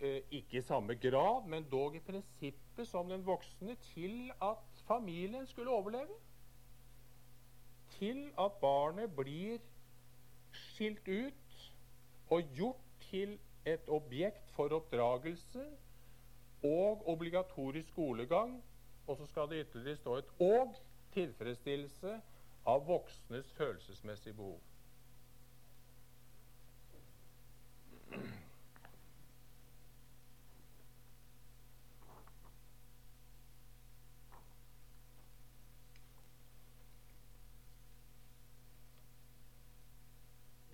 eh, 0.00 0.22
ikke 0.30 0.58
i 0.58 0.60
samme 0.60 0.94
grad, 0.94 1.46
men 1.48 1.68
dog 1.70 1.96
i 1.96 2.00
prinsippet 2.00 2.88
som 2.88 3.08
den 3.08 3.26
voksne, 3.26 3.74
til 3.74 4.32
at 4.42 4.82
familien 4.86 5.46
skulle 5.46 5.70
overleve. 5.70 6.16
Til 7.98 8.30
at 8.40 8.52
barnet 8.60 9.16
blir 9.16 9.58
skilt 10.52 11.08
ut 11.08 11.70
og 12.30 12.42
gjort 12.54 12.84
til 13.10 13.38
et 13.66 13.88
objekt 13.88 14.50
for 14.50 14.72
oppdragelse 14.72 15.64
og 16.64 17.08
obligatorisk 17.08 17.88
skolegang. 17.88 18.62
Og 19.06 19.16
så 19.16 19.26
skal 19.26 19.48
det 19.48 19.66
ytterligere 19.66 19.96
stå 19.96 20.14
et 20.14 20.30
'og' 20.40 20.80
tilfredsstillelse 21.12 22.20
av 22.64 22.86
voksnes 22.86 23.52
følelsesmessige 23.52 24.34
behov. 24.34 24.60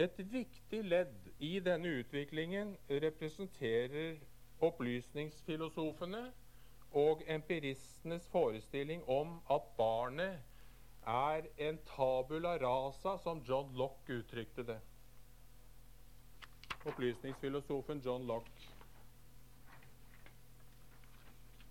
Et 0.01 0.33
viktig 0.33 0.85
ledd 0.85 1.27
i 1.45 1.59
denne 1.61 1.89
utviklingen 2.01 2.71
representerer 2.89 4.15
opplysningsfilosofene 4.65 6.23
og 6.97 7.21
empiristenes 7.29 8.29
forestilling 8.33 9.05
om 9.09 9.35
at 9.51 9.69
barnet 9.77 10.39
er 11.07 11.47
en 11.57 11.79
tabula 11.89 12.59
rasa, 12.59 13.19
som 13.19 13.43
John 13.49 13.73
Lock 13.77 14.09
uttrykte 14.09 14.63
det. 14.63 14.81
Opplysningsfilosofen 16.85 18.01
John 18.05 18.27
Lock, 18.27 18.49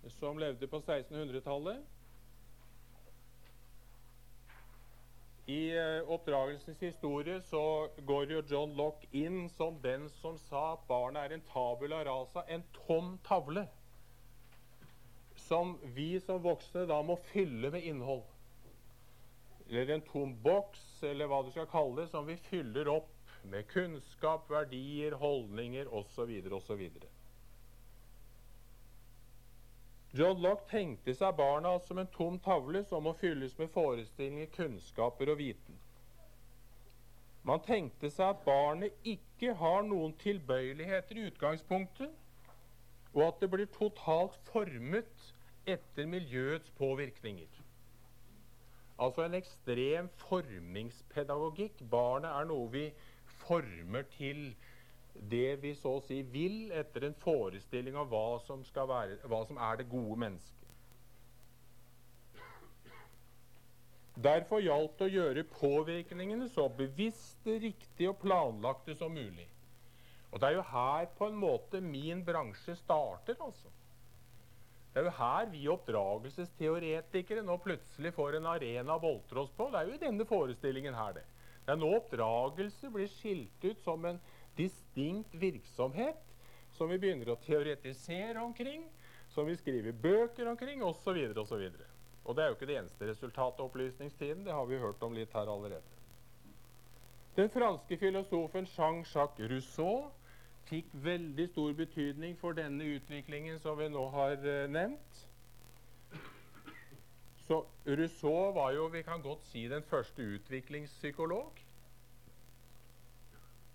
som 0.08 0.38
levde 0.38 0.66
på 0.66 0.80
1600-tallet. 0.80 1.82
I 5.50 5.72
uh, 5.74 6.10
oppdragelsens 6.10 6.80
historie 6.80 7.40
så 7.42 7.88
går 8.06 8.32
jo 8.32 8.42
John 8.50 8.74
Lock 8.78 9.02
inn 9.10 9.48
som 9.50 9.80
den 9.82 10.06
som 10.20 10.36
sa 10.38 10.74
at 10.76 10.84
barnet 10.86 11.24
er 11.24 11.34
en 11.34 11.46
tabula 11.50 12.04
rasa, 12.06 12.44
en 12.46 12.62
tom 12.86 13.16
tavle, 13.26 13.64
som 15.48 15.74
vi 15.96 16.12
som 16.22 16.42
voksne 16.44 16.84
da 16.86 17.00
må 17.02 17.18
fylle 17.32 17.72
med 17.74 17.82
innhold. 17.82 18.22
Eller 19.70 19.94
en 19.94 20.02
tom 20.02 20.34
boks, 20.42 21.02
eller 21.06 21.30
hva 21.30 21.44
du 21.46 21.52
skal 21.54 21.68
kalle 21.70 22.02
det, 22.02 22.10
som 22.10 22.26
vi 22.26 22.34
fyller 22.50 22.88
opp 22.90 23.12
med 23.46 23.68
kunnskap, 23.70 24.50
verdier, 24.50 25.14
holdninger 25.20 25.88
osv. 25.94 26.32
osv. 26.58 26.82
John 30.10 30.42
Locke 30.42 30.66
tenkte 30.72 31.14
seg 31.14 31.36
barna 31.38 31.76
som 31.86 32.00
en 32.02 32.10
tom 32.10 32.40
tavle 32.42 32.82
som 32.88 33.06
må 33.06 33.14
fylles 33.20 33.54
med 33.60 33.70
forestillinger, 33.70 34.50
kunnskaper 34.56 35.30
og 35.30 35.38
viten. 35.38 35.78
Man 37.46 37.62
tenkte 37.64 38.10
seg 38.10 38.34
at 38.34 38.42
barnet 38.44 39.06
ikke 39.06 39.54
har 39.56 39.86
noen 39.86 40.12
tilbøyeligheter 40.20 41.16
i 41.16 41.28
utgangspunktet, 41.30 42.10
og 43.14 43.22
at 43.28 43.38
det 43.40 43.48
blir 43.54 43.70
totalt 43.74 44.36
formet 44.50 45.30
etter 45.70 46.10
miljøets 46.10 46.74
påvirkninger. 46.78 47.59
Altså 49.00 49.24
en 49.24 49.36
ekstrem 49.38 50.10
formingspedagogikk. 50.20 51.80
Barnet 51.90 52.30
er 52.30 52.48
noe 52.50 52.68
vi 52.72 52.84
former 53.46 54.04
til 54.16 54.50
det 55.30 55.62
vi 55.62 55.72
så 55.74 55.96
å 55.98 56.02
si 56.04 56.20
vil 56.34 56.70
etter 56.76 57.08
en 57.08 57.16
forestilling 57.22 57.96
av 57.98 58.10
hva 58.12 58.38
som, 58.46 58.62
være, 58.62 59.18
hva 59.28 59.40
som 59.48 59.58
er 59.58 59.80
det 59.80 59.88
gode 59.90 60.18
mennesket. 60.20 60.56
Derfor 64.20 64.60
gjaldt 64.60 64.98
det 65.00 65.06
å 65.08 65.14
gjøre 65.14 65.46
påvirkningene 65.54 66.50
så 66.52 66.66
bevisste, 66.76 67.56
riktige 67.62 68.10
og 68.12 68.20
planlagte 68.20 68.94
som 68.98 69.14
mulig. 69.16 69.48
Og 70.30 70.42
det 70.42 70.50
er 70.50 70.58
jo 70.58 70.66
her 70.70 71.08
på 71.16 71.30
en 71.30 71.38
måte 71.40 71.80
min 71.80 72.20
bransje 72.26 72.76
starter, 72.82 73.38
altså. 73.40 73.72
Det 74.90 74.98
er 74.98 75.06
jo 75.06 75.12
her 75.20 75.50
vi 75.52 75.60
oppdragelsesteoretikere 75.70 77.44
nå 77.46 77.56
plutselig 77.62 78.10
får 78.16 78.40
en 78.40 78.48
arena 78.50 78.96
å 78.96 79.02
boltre 79.02 79.44
oss 79.44 79.52
på. 79.54 79.68
Det 79.70 79.78
er 79.78 79.90
jo 79.90 79.98
i 79.98 80.02
denne 80.02 80.26
forestillingen 80.26 80.96
her, 80.98 81.14
det. 81.20 81.26
Det 81.66 81.76
er 81.76 81.78
nå 81.78 81.90
oppdragelse 82.00 82.90
blir 82.90 83.10
skilt 83.12 83.62
ut 83.68 83.84
som 83.84 84.08
en 84.08 84.18
distinkt 84.58 85.36
virksomhet 85.38 86.18
som 86.74 86.90
vi 86.90 86.98
begynner 86.98 87.30
å 87.30 87.38
teoretisere 87.44 88.42
omkring, 88.42 88.82
som 89.30 89.46
vi 89.46 89.54
skriver 89.60 89.94
bøker 89.94 90.50
omkring, 90.50 90.82
osv. 90.82 91.20
osv. 91.38 91.64
Og 92.26 92.36
det 92.36 92.42
er 92.42 92.50
jo 92.50 92.56
ikke 92.58 92.68
det 92.70 92.78
eneste 92.80 93.06
resultatet 93.08 93.62
av 93.62 93.68
opplysningstiden. 93.70 94.42
Det 94.46 94.54
har 94.54 94.66
vi 94.66 94.80
hørt 94.82 95.02
om 95.06 95.14
litt 95.14 95.32
her 95.34 95.50
allerede. 95.50 95.86
Den 97.38 97.50
franske 97.52 97.96
filosofen 97.96 98.66
Jean-Jacques 98.74 99.46
Rousseau 99.52 100.10
fikk 100.70 100.92
veldig 101.04 101.48
stor 101.50 101.72
betydning 101.78 102.36
for 102.38 102.56
denne 102.56 102.86
utviklingen 102.96 103.58
som 103.62 103.78
vi 103.78 103.88
nå 103.90 104.04
har 104.14 104.36
uh, 104.44 104.68
nevnt. 104.70 105.24
Så 107.48 107.64
Rousseau 107.86 108.52
var 108.54 108.70
jo, 108.76 108.86
vi 108.86 109.02
kan 109.02 109.22
godt 109.22 109.42
si, 109.50 109.64
den 109.68 109.82
første 109.90 110.22
utviklingspsykolog. 110.22 111.58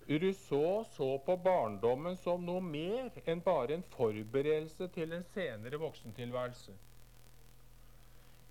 Rousseau 0.08 0.84
så 0.94 1.18
på 1.26 1.36
barndommen 1.44 2.16
som 2.16 2.44
noe 2.46 2.62
mer 2.62 3.10
enn 3.26 3.42
bare 3.44 3.74
en 3.74 3.86
forberedelse 3.96 4.88
til 4.94 5.12
en 5.12 5.26
senere 5.34 5.80
voksentilværelse. 5.82 6.72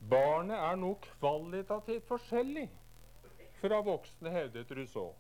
Barnet 0.09 0.57
er 0.59 0.77
noe 0.77 0.99
kvalitativt 1.01 2.05
forskjellig 2.05 2.67
fra 3.61 3.79
voksne, 3.81 4.29
hevdet 4.29 4.73
Rousseau. 4.77 5.13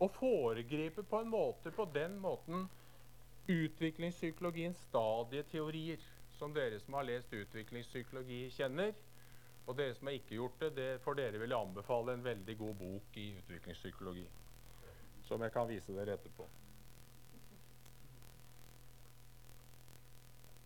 Å 0.00 0.08
foregripe 0.08 1.04
på 1.04 1.20
en 1.20 1.28
måte 1.28 1.72
på 1.76 1.84
den 1.94 2.16
måten 2.22 2.68
utviklingspsykologiens 3.50 4.78
stadieteorier, 4.88 6.00
som 6.38 6.54
dere 6.56 6.80
som 6.80 6.96
har 6.96 7.04
lest 7.08 7.32
utviklingspsykologi, 7.36 8.46
kjenner. 8.56 8.94
Og 9.66 9.76
dere 9.76 9.94
som 9.94 10.08
har 10.08 10.16
ikke 10.16 10.38
gjort 10.38 10.62
det, 10.62 10.70
det 10.78 10.88
for 11.04 11.18
dere 11.18 11.38
vil 11.38 11.52
jeg 11.52 11.68
anbefale 11.68 12.16
en 12.16 12.24
veldig 12.24 12.56
god 12.58 12.78
bok 12.80 13.20
i 13.20 13.32
utviklingspsykologi 13.42 14.28
som 15.30 15.44
jeg 15.44 15.52
kan 15.54 15.68
vise 15.70 15.94
dere 15.94 16.16
etterpå. 16.16 16.46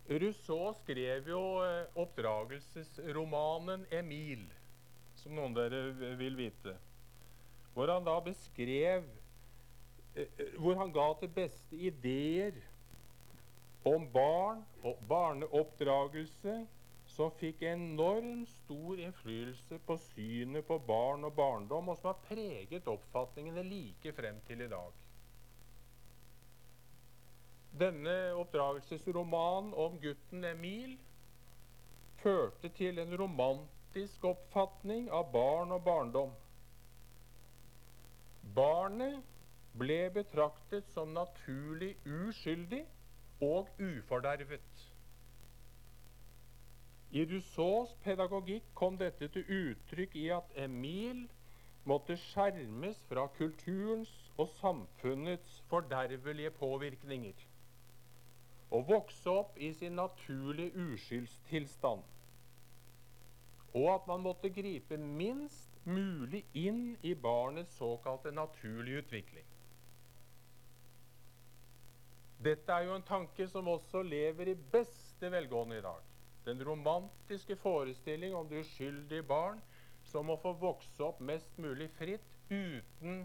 Rousseau 0.04 0.72
skrev 0.78 1.28
jo 1.28 1.42
eh, 1.64 1.90
oppdragelsesromanen 2.00 3.86
'Emil', 3.90 4.46
som 5.16 5.32
noen 5.36 5.56
av 5.56 5.70
dere 5.72 6.16
vil 6.20 6.36
vite. 6.36 6.76
Hvor 7.74 7.92
han 7.92 8.04
da 8.04 8.18
beskrev 8.24 9.04
Hvor 10.58 10.74
han 10.78 10.92
ga 10.94 11.08
til 11.18 11.30
beste 11.34 11.76
ideer 11.76 12.54
om 13.84 14.04
barn 14.14 14.60
og 14.86 15.00
barneoppdragelse 15.08 16.54
som 17.14 17.32
fikk 17.40 17.64
enormt 17.66 18.48
stor 18.52 19.00
innflytelse 19.02 19.80
på 19.88 19.96
synet 20.06 20.64
på 20.68 20.78
barn 20.86 21.26
og 21.26 21.34
barndom, 21.36 21.90
og 21.90 21.98
som 21.98 22.12
har 22.12 22.22
preget 22.28 22.86
oppfatningene 22.90 23.66
like 23.66 24.14
frem 24.16 24.38
til 24.46 24.62
i 24.64 24.70
dag. 24.70 25.02
Denne 27.74 28.16
oppdragelsesromanen 28.38 29.74
om 29.74 29.98
gutten 30.02 30.46
Emil 30.46 30.94
førte 32.22 32.70
til 32.78 33.02
en 33.02 33.18
romantisk 33.18 34.24
oppfatning 34.30 35.10
av 35.10 35.26
barn 35.34 35.74
og 35.74 35.82
barndom. 35.84 36.34
Barnet 38.54 39.33
ble 39.78 40.10
betraktet 40.14 40.88
som 40.94 41.14
naturlig 41.14 41.94
uskyldig 42.06 42.84
og 43.42 43.70
ufordervet. 43.82 44.84
I 47.14 47.24
Rousseaus 47.30 47.94
pedagogikk 48.02 48.66
kom 48.74 48.98
dette 48.98 49.28
til 49.34 49.46
uttrykk 49.56 50.16
i 50.18 50.28
at 50.34 50.54
Emil 50.64 51.24
måtte 51.86 52.16
skjermes 52.18 52.98
fra 53.10 53.26
kulturens 53.36 54.12
og 54.38 54.48
samfunnets 54.58 55.60
fordervelige 55.70 56.50
påvirkninger 56.58 57.44
og 58.74 58.88
vokse 58.88 59.30
opp 59.30 59.58
i 59.62 59.70
sin 59.78 59.94
naturlige 59.98 60.74
uskyldstilstand. 60.88 62.02
Og 63.74 63.88
at 63.94 64.06
man 64.10 64.22
måtte 64.24 64.50
gripe 64.54 64.98
minst 64.98 65.78
mulig 65.86 66.42
inn 66.58 66.96
i 67.02 67.14
barnets 67.14 67.76
såkalte 67.78 68.32
naturlige 68.34 69.04
utvikling. 69.04 69.46
Dette 72.44 72.72
er 72.76 72.84
jo 72.84 72.96
en 72.98 73.06
tanke 73.08 73.46
som 73.48 73.68
også 73.72 74.02
lever 74.04 74.50
i 74.52 74.58
beste 74.72 75.30
velgående 75.32 75.78
i 75.78 75.84
dag. 75.84 76.00
Den 76.44 76.60
romantiske 76.66 77.56
forestilling 77.56 78.34
om 78.36 78.48
det 78.50 78.60
uskyldige 78.66 79.24
barn 79.24 79.62
som 80.10 80.26
må 80.28 80.36
få 80.42 80.52
vokse 80.60 81.00
opp 81.06 81.22
mest 81.24 81.56
mulig 81.58 81.86
fritt 81.96 82.34
uten 82.50 83.22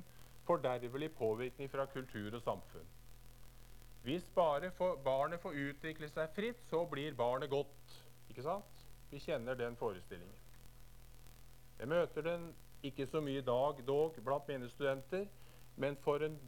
fordervelig 0.48 1.10
påvirkning 1.18 1.68
fra 1.70 1.84
kultur 1.92 2.38
og 2.38 2.42
samfunn. 2.46 2.88
Hvis 4.08 4.24
bare 4.36 4.72
barnet 5.04 5.42
får 5.44 5.58
utvikle 5.66 6.08
seg 6.10 6.32
fritt, 6.38 6.62
så 6.70 6.86
blir 6.88 7.18
barnet 7.20 7.52
godt. 7.52 7.98
Ikke 8.32 8.46
sant? 8.46 8.86
Vi 9.12 9.20
kjenner 9.20 9.58
den 9.60 9.76
forestillingen. 9.76 10.40
Jeg 11.80 11.92
møter 11.92 12.24
den 12.24 12.48
ikke 12.88 13.10
så 13.12 13.20
mye 13.24 13.42
i 13.42 13.46
dag 13.46 13.84
dog 13.88 14.16
blant 14.24 14.48
mine 14.48 14.70
studenter, 14.72 15.28
men 15.76 16.00
for 16.06 16.24
en 16.24 16.40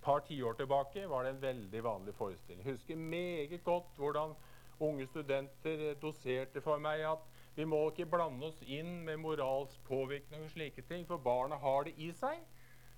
par 0.00 0.20
tiår 0.26 0.56
tilbake 0.58 1.06
var 1.08 1.24
det 1.24 1.34
en 1.34 1.42
veldig 1.42 1.82
vanlig 1.84 2.14
forestilling. 2.14 2.64
Jeg 2.64 2.72
husker 2.78 2.96
meget 2.96 3.64
godt 3.64 3.96
hvordan 3.96 4.34
unge 4.80 5.06
studenter 5.06 5.94
doserte 6.00 6.62
for 6.64 6.80
meg 6.80 7.04
at 7.04 7.26
vi 7.56 7.66
må 7.68 7.80
ikke 7.90 8.06
blande 8.08 8.46
oss 8.46 8.60
inn 8.62 9.02
med 9.04 9.20
moralsk 9.20 9.82
påvirkning 9.88 10.46
og 10.46 10.52
slike 10.54 10.84
ting, 10.88 11.04
for 11.06 11.20
barna 11.20 11.58
har 11.60 11.84
det 11.84 11.96
i 11.98 12.12
seg. 12.16 12.40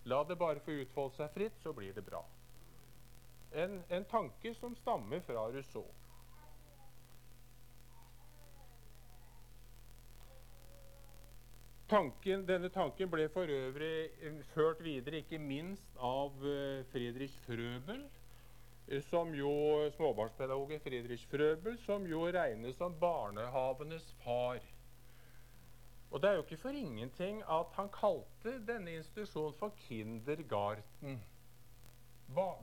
La 0.05 0.23
det 0.29 0.39
bare 0.39 0.63
få 0.63 0.77
utfolde 0.83 1.17
seg 1.17 1.33
fritt, 1.35 1.59
så 1.63 1.73
blir 1.75 1.95
det 1.97 2.05
bra. 2.07 2.21
En, 3.53 3.81
en 3.89 4.05
tanke 4.09 4.55
som 4.55 4.77
stammer 4.77 5.21
fra 5.27 5.49
Rousseau. 5.53 5.87
Tanken, 11.93 12.47
denne 12.49 12.71
tanken 12.73 13.11
ble 13.13 13.27
for 13.29 13.51
øvrig 13.53 14.09
ført 14.55 14.79
videre 14.81 15.19
ikke 15.21 15.37
minst 15.39 15.99
av 16.01 16.39
uh, 16.41 16.81
Friedrich 16.89 17.35
Frøbel, 17.45 18.07
som 19.11 19.35
jo 19.37 19.51
småbarnspedagogen 19.99 20.81
Friedrich 20.81 21.27
Frøbel, 21.29 21.77
som 21.85 22.07
jo 22.09 22.23
regnes 22.33 22.79
som 22.81 22.97
barnehavenes 23.01 24.07
far. 24.23 24.65
Og 26.11 26.23
det 26.23 26.31
er 26.31 26.39
jo 26.39 26.47
ikke 26.47 26.63
for 26.63 26.81
ingenting 26.81 27.43
at 27.59 27.77
han 27.77 27.93
kalte 27.93 28.57
denne 28.73 28.97
institusjonen 28.97 29.59
for 29.61 29.77
Kindergarten. 29.85 31.21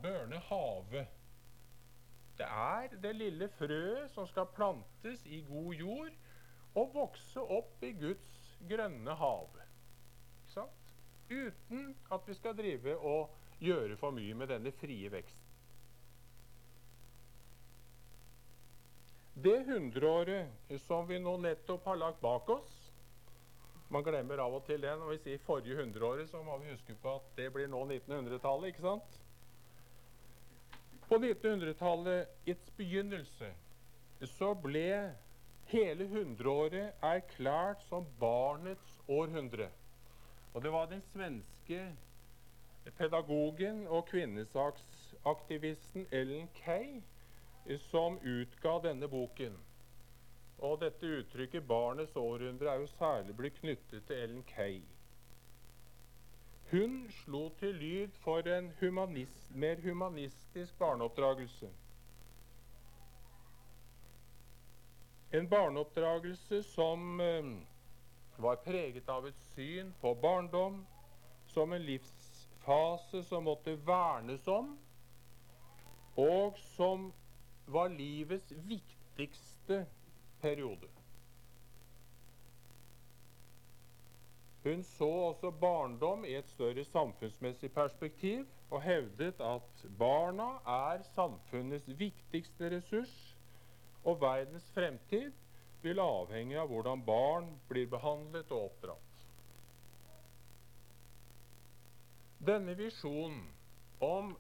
Børnehave. 0.02 1.06
Det 2.38 2.50
er 2.50 2.98
det 3.04 3.16
lille 3.16 3.54
frøet 3.60 4.10
som 4.18 4.26
skal 4.28 4.50
plantes 4.56 5.22
i 5.26 5.46
god 5.46 5.74
jord 5.74 6.14
og 6.76 6.94
vokse 6.94 7.42
opp 7.42 7.84
i 7.86 7.94
Guds 7.94 8.39
grønne 8.68 9.16
havet. 9.16 9.68
Ikke 10.44 10.54
sant? 10.54 10.96
Uten 11.30 11.94
at 12.12 12.26
vi 12.28 12.36
skal 12.38 12.58
drive 12.58 12.96
og 12.98 13.30
gjøre 13.62 13.98
for 14.00 14.16
mye 14.16 14.34
med 14.36 14.50
denne 14.50 14.72
frie 14.80 15.12
veksten. 15.14 15.46
Det 19.40 19.60
hundreåret 19.68 20.80
som 20.84 21.06
vi 21.08 21.20
nå 21.22 21.38
nettopp 21.40 21.86
har 21.88 22.00
lagt 22.02 22.20
bak 22.20 22.50
oss 22.52 22.72
Man 23.90 24.04
glemmer 24.04 24.42
av 24.44 24.58
og 24.58 24.66
til 24.68 24.82
det 24.84 24.92
når 25.00 25.14
vi 25.14 25.20
sier 25.24 25.40
forrige 25.46 25.80
hundreåret, 25.80 26.28
så 26.30 26.42
må 26.44 26.58
vi 26.62 26.74
huske 26.74 26.94
på 27.02 27.14
at 27.18 27.30
det 27.40 27.48
blir 27.56 27.70
nå 27.72 27.80
1900-tallet, 27.88 28.70
ikke 28.70 28.84
sant? 28.84 29.16
På 31.08 31.18
1900-tallets 31.18 32.70
begynnelse 32.78 33.50
så 34.36 34.52
ble 34.62 35.16
hele 35.70 36.08
hundreåret 36.08 36.94
er 37.02 37.20
klart 37.36 37.84
som 37.90 38.06
barnets 38.20 39.00
århundre. 39.08 39.70
Og 40.54 40.64
det 40.64 40.72
var 40.72 40.86
den 40.90 41.02
svenske 41.14 41.96
pedagogen 42.98 43.88
og 43.88 44.06
kvinnesaksaktivisten 44.10 46.08
Ellen 46.12 46.50
Kay 46.64 47.02
som 47.78 48.18
utga 48.26 48.80
denne 48.84 49.08
boken. 49.08 49.58
Og 50.60 50.80
dette 50.82 51.06
uttrykket 51.06 51.68
'barnets 51.68 52.16
århundre' 52.16 52.70
er 52.74 52.80
jo 52.80 52.88
særlig 52.88 53.36
blitt 53.38 53.60
knyttet 53.60 54.06
til 54.08 54.16
Ellen 54.16 54.44
Kay. 54.44 54.82
Hun 56.72 57.12
slo 57.12 57.50
til 57.50 57.76
lyd 57.76 58.08
for 58.24 58.40
en 58.40 58.72
humanist, 58.80 59.56
mer 59.56 59.76
humanistisk 59.82 60.80
barneoppdragelse. 60.80 61.70
En 65.32 65.48
barneoppdragelse 65.50 66.64
som 66.64 67.20
eh, 67.22 67.44
var 68.36 68.56
preget 68.56 69.10
av 69.10 69.28
et 69.28 69.38
syn 69.54 69.94
på 70.02 70.16
barndom 70.16 70.80
som 71.54 71.74
en 71.74 71.86
livsfase 71.86 73.22
som 73.24 73.46
måtte 73.46 73.76
vernes 73.86 74.48
om, 74.50 74.72
og 76.18 76.58
som 76.74 77.12
var 77.70 77.94
livets 77.94 78.50
viktigste 78.66 79.84
periode. 80.42 80.90
Hun 84.64 84.84
så 84.84 85.10
også 85.30 85.52
barndom 85.52 86.26
i 86.26 86.34
et 86.36 86.50
større 86.50 86.84
samfunnsmessig 86.90 87.70
perspektiv 87.74 88.48
og 88.70 88.82
hevdet 88.82 89.38
at 89.40 89.86
barna 89.98 90.56
er 90.66 91.06
samfunnets 91.14 91.88
viktigste 92.00 92.74
ressurs 92.74 93.29
og 94.08 94.20
verdens 94.22 94.68
fremtid 94.76 95.32
vil 95.84 96.00
avhenge 96.04 96.58
av 96.60 96.70
hvordan 96.72 97.02
barn 97.08 97.50
blir 97.70 97.88
behandlet 97.92 98.52
og 98.56 98.70
oppdratt. 98.70 99.06
Denne 102.50 102.76
visjonen 102.80 103.42
om 104.04 104.34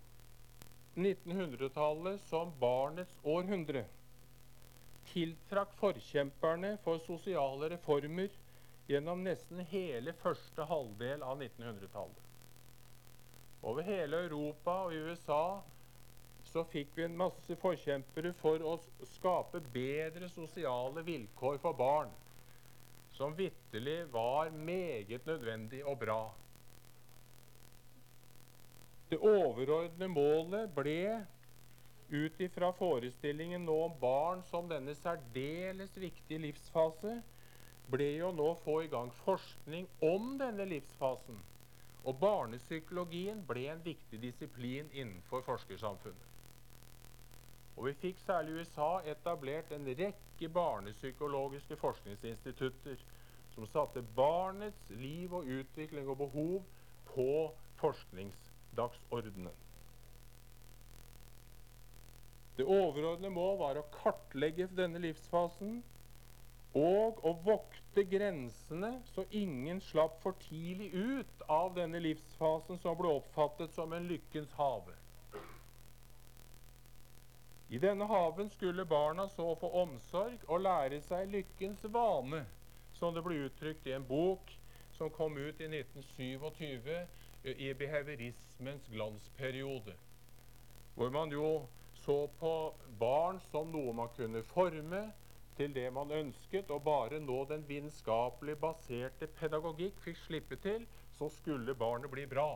1900-tallet 0.99 2.21
som 2.29 2.51
barnets 2.59 3.15
århundre 3.27 3.83
tiltrakk 5.09 5.73
forkjemperne 5.79 6.75
for 6.83 7.01
sosiale 7.03 7.71
reformer 7.73 8.31
gjennom 8.89 9.23
nesten 9.25 9.61
hele 9.71 10.13
første 10.21 10.65
halvdel 10.69 11.23
av 11.25 11.41
1900-tallet. 11.43 12.25
Over 13.67 13.83
hele 13.83 14.23
Europa 14.29 14.75
og 14.87 14.95
USA 14.95 15.43
så 16.51 16.63
fikk 16.71 16.95
vi 16.97 17.05
en 17.05 17.17
masse 17.17 17.55
forkjempere 17.61 18.31
for 18.41 18.63
å 18.65 18.75
skape 19.15 19.61
bedre 19.73 20.29
sosiale 20.33 21.03
vilkår 21.05 21.59
for 21.61 21.77
barn, 21.77 22.11
som 23.17 23.35
vitterlig 23.37 24.03
var 24.13 24.49
meget 24.53 25.25
nødvendig 25.29 25.83
og 25.85 25.99
bra. 26.01 26.21
Det 29.09 29.17
overordnede 29.25 30.07
målet 30.13 30.69
ble 30.75 31.25
ut 32.09 32.41
ifra 32.41 32.69
forestillingen 32.77 33.65
nå 33.65 33.75
om 33.87 33.97
barn 34.01 34.41
som 34.49 34.69
denne 34.69 34.93
særdeles 34.97 35.93
viktige 35.97 36.41
livsfase, 36.45 37.19
ble 37.89 38.09
jo 38.19 38.29
nå 38.37 38.51
å 38.53 38.59
få 38.63 38.79
i 38.85 38.89
gang 38.91 39.09
forskning 39.23 39.87
om 40.05 40.35
denne 40.41 40.65
livsfasen. 40.69 41.37
Og 42.05 42.17
barnepsykologien 42.21 43.41
ble 43.49 43.65
en 43.73 43.81
viktig 43.85 44.21
disiplin 44.21 44.89
innenfor 44.93 45.41
forskersamfunnet. 45.45 46.28
Og 47.79 47.85
vi 47.87 47.93
fikk 48.01 48.17
særlig 48.25 48.51
i 48.51 48.59
USA 48.59 48.87
etablert 49.07 49.69
en 49.71 49.85
rekke 49.95 50.49
barnepsykologiske 50.51 51.77
forskningsinstitutter 51.79 52.99
som 53.53 53.67
satte 53.71 54.03
barnets 54.17 54.89
liv 54.99 55.31
og 55.39 55.47
utvikling 55.47 56.09
og 56.11 56.17
behov 56.25 56.57
på 57.13 57.27
forskningsdagsordenen. 57.79 59.55
Det 62.59 62.67
overordnede 62.67 63.31
mål 63.31 63.55
var 63.63 63.79
å 63.79 63.87
kartlegge 64.01 64.67
denne 64.75 64.99
livsfasen 64.99 65.79
og 66.75 67.23
å 67.23 67.31
vokte 67.47 68.03
grensene 68.11 68.97
så 69.15 69.23
ingen 69.31 69.79
slapp 69.87 70.19
for 70.25 70.35
tidlig 70.49 70.91
ut 70.91 71.47
av 71.47 71.71
denne 71.79 72.03
livsfasen 72.03 72.83
som 72.83 72.99
ble 72.99 73.15
oppfattet 73.21 73.71
som 73.79 73.95
en 73.95 74.11
lykkens 74.11 74.51
hage. 74.59 74.98
I 77.69 77.77
denne 77.77 78.05
haven 78.09 78.49
skulle 78.49 78.85
barna 78.85 79.27
så 79.29 79.55
få 79.61 79.69
omsorg 79.83 80.41
og 80.49 80.63
lære 80.65 80.97
seg 81.05 81.29
lykkens 81.29 81.83
vane, 81.93 82.39
som 82.97 83.13
det 83.13 83.21
ble 83.21 83.43
uttrykt 83.45 83.85
i 83.85 83.93
en 83.93 84.07
bok 84.09 84.49
som 84.97 85.11
kom 85.13 85.37
ut 85.37 85.61
i 85.61 85.67
1927 85.69 86.89
i 87.53 87.69
behaviorismens 87.77 88.89
glansperiode. 88.89 89.93
Hvor 90.95 91.13
man 91.13 91.29
jo 91.31 91.67
så 92.01 92.17
på 92.41 92.53
barn 92.99 93.37
som 93.51 93.69
noe 93.71 93.93
man 93.93 94.09
kunne 94.17 94.41
forme 94.49 95.03
til 95.59 95.73
det 95.75 95.87
man 95.93 96.11
ønsket, 96.11 96.71
og 96.73 96.83
bare 96.89 97.21
nå 97.21 97.43
den 97.51 97.67
vitenskapelig 97.69 98.57
baserte 98.65 99.29
pedagogikk 99.39 100.01
fikk 100.07 100.17
slippe 100.25 100.57
til, 100.65 100.89
så 101.19 101.29
skulle 101.37 101.77
barnet 101.77 102.09
bli 102.11 102.25
bra. 102.31 102.49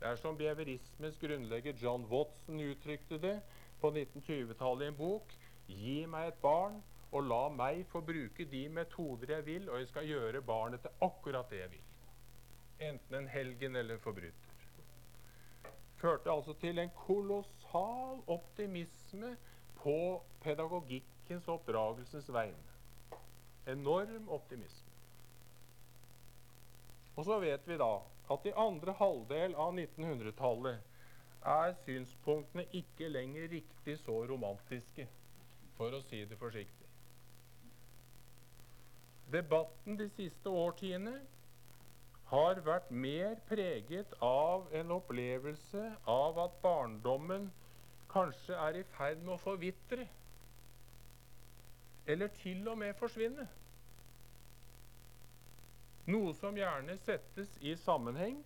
Det 0.00 0.08
er 0.08 0.16
som 0.16 0.38
behaviorismens 0.40 1.18
grunnlegger 1.20 1.76
John 1.76 2.06
Watson 2.08 2.62
uttrykte 2.64 3.18
det 3.20 3.36
på 3.80 3.90
1920-tallet 3.90 4.84
i 4.84 4.90
en 4.92 4.98
bok 4.98 5.36
'Gi 5.70 6.06
meg 6.10 6.28
et 6.28 6.40
barn, 6.42 6.80
og 7.12 7.26
la 7.26 7.48
meg 7.48 7.84
få 7.90 8.00
bruke 8.06 8.44
de 8.44 8.68
metoder 8.68 9.34
jeg 9.36 9.46
vil, 9.46 9.70
og 9.70 9.78
jeg 9.78 9.88
skal 9.88 10.06
gjøre 10.06 10.42
barnet 10.42 10.80
til 10.80 10.90
akkurat 11.06 11.50
det 11.50 11.60
jeg 11.60 11.70
vil'. 11.70 11.90
Enten 12.90 13.14
en 13.14 13.28
helgen 13.28 13.76
eller 13.76 13.94
en 13.94 14.00
forbryter. 14.00 14.50
Førte 16.00 16.30
altså 16.32 16.52
til 16.52 16.78
en 16.78 16.90
kolossal 16.96 18.22
optimisme 18.26 19.36
på 19.82 20.22
pedagogikkens 20.42 21.48
og 21.48 21.54
oppdragelsens 21.54 22.32
vegne. 22.32 22.70
Enorm 23.68 24.28
optimisme. 24.28 24.88
Og 27.16 27.24
så 27.24 27.38
vet 27.38 27.68
vi 27.68 27.76
da 27.76 27.98
at 28.32 28.46
i 28.46 28.56
andre 28.56 28.94
halvdel 28.96 29.54
av 29.54 29.74
1900-tallet 29.74 30.89
er 31.46 31.72
synspunktene 31.84 32.66
ikke 32.76 33.08
lenger 33.08 33.48
riktig 33.52 33.98
så 34.04 34.18
romantiske, 34.28 35.06
for 35.76 35.96
å 35.96 36.02
si 36.04 36.24
det 36.28 36.38
forsiktig. 36.38 36.86
Debatten 39.32 39.96
de 39.96 40.08
siste 40.16 40.50
årtiene 40.50 41.14
har 42.30 42.60
vært 42.66 42.90
mer 42.90 43.38
preget 43.48 44.12
av 44.22 44.68
en 44.74 44.92
opplevelse 44.94 45.84
av 46.10 46.38
at 46.44 46.58
barndommen 46.62 47.48
kanskje 48.10 48.58
er 48.58 48.80
i 48.80 48.84
ferd 48.96 49.22
med 49.22 49.36
å 49.36 49.42
forvitre. 49.42 50.06
Eller 52.10 52.30
til 52.42 52.66
og 52.68 52.78
med 52.82 52.94
forsvinne. 52.98 53.46
Noe 56.10 56.34
som 56.38 56.56
gjerne 56.58 56.96
settes 57.04 57.52
i 57.62 57.76
sammenheng 57.84 58.40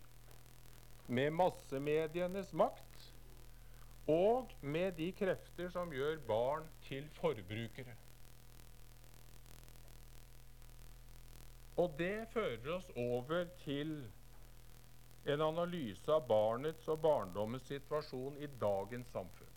med 1.08 1.32
massemedienes 1.36 2.52
makt 2.56 2.83
og 4.06 4.50
med 4.60 4.92
de 4.92 5.12
krefter 5.16 5.70
som 5.72 5.92
gjør 5.92 6.18
barn 6.28 6.66
til 6.88 7.06
forbrukere. 7.20 7.94
Og 11.76 11.94
det 11.98 12.28
fører 12.32 12.68
oss 12.76 12.90
over 12.96 13.48
til 13.64 13.96
en 15.24 15.40
analyse 15.40 16.12
av 16.12 16.26
barnets 16.28 16.88
og 16.92 17.00
barndommens 17.02 17.64
situasjon 17.66 18.36
i 18.44 18.50
dagens 18.60 19.08
samfunn. 19.10 19.50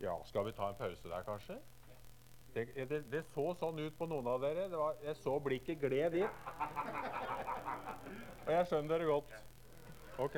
Ja, 0.00 0.14
skal 0.24 0.46
vi 0.46 0.52
ta 0.56 0.70
en 0.70 0.78
pause 0.78 1.08
der, 1.08 1.26
kanskje? 1.26 1.58
Det, 2.54 2.66
det, 2.90 3.02
det 3.12 3.22
så 3.34 3.52
sånn 3.60 3.78
ut 3.78 3.94
på 3.98 4.08
noen 4.10 4.26
av 4.32 4.40
dere. 4.42 4.66
Var, 4.72 4.96
jeg 5.06 5.16
så 5.20 5.36
blikket 5.42 5.80
gled 5.82 6.16
dit. 6.18 6.48
Og 8.46 8.50
jeg 8.56 8.66
skjønner 8.70 8.90
dere 8.96 9.06
godt. 9.10 9.36
Ok. 10.20 10.36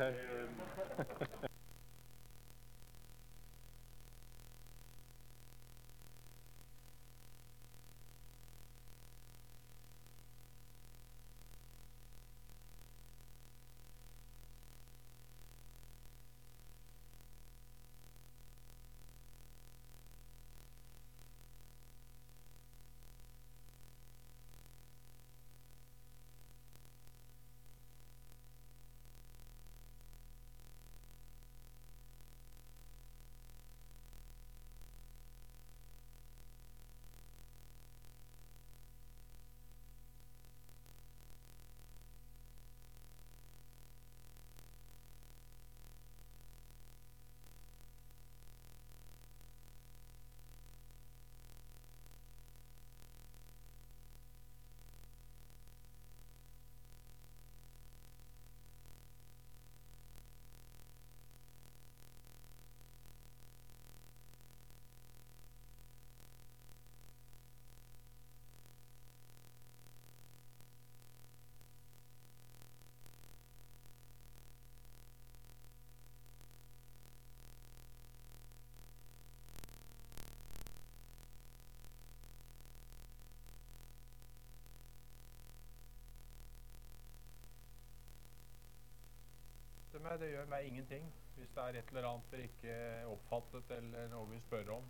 Meg. 90.04 90.18
Det 90.20 90.30
gjør 90.32 90.48
meg 90.50 90.68
ingenting. 90.68 91.06
Hvis 91.36 91.52
det 91.54 91.62
er 91.62 91.78
et 91.80 91.92
eller 91.92 92.08
annet 92.08 92.32
dere 92.32 92.48
ikke 92.48 92.78
oppfattet, 93.12 93.70
eller 93.78 94.10
noe 94.12 94.28
vi 94.30 94.40
spør 94.44 94.74
om, 94.76 94.88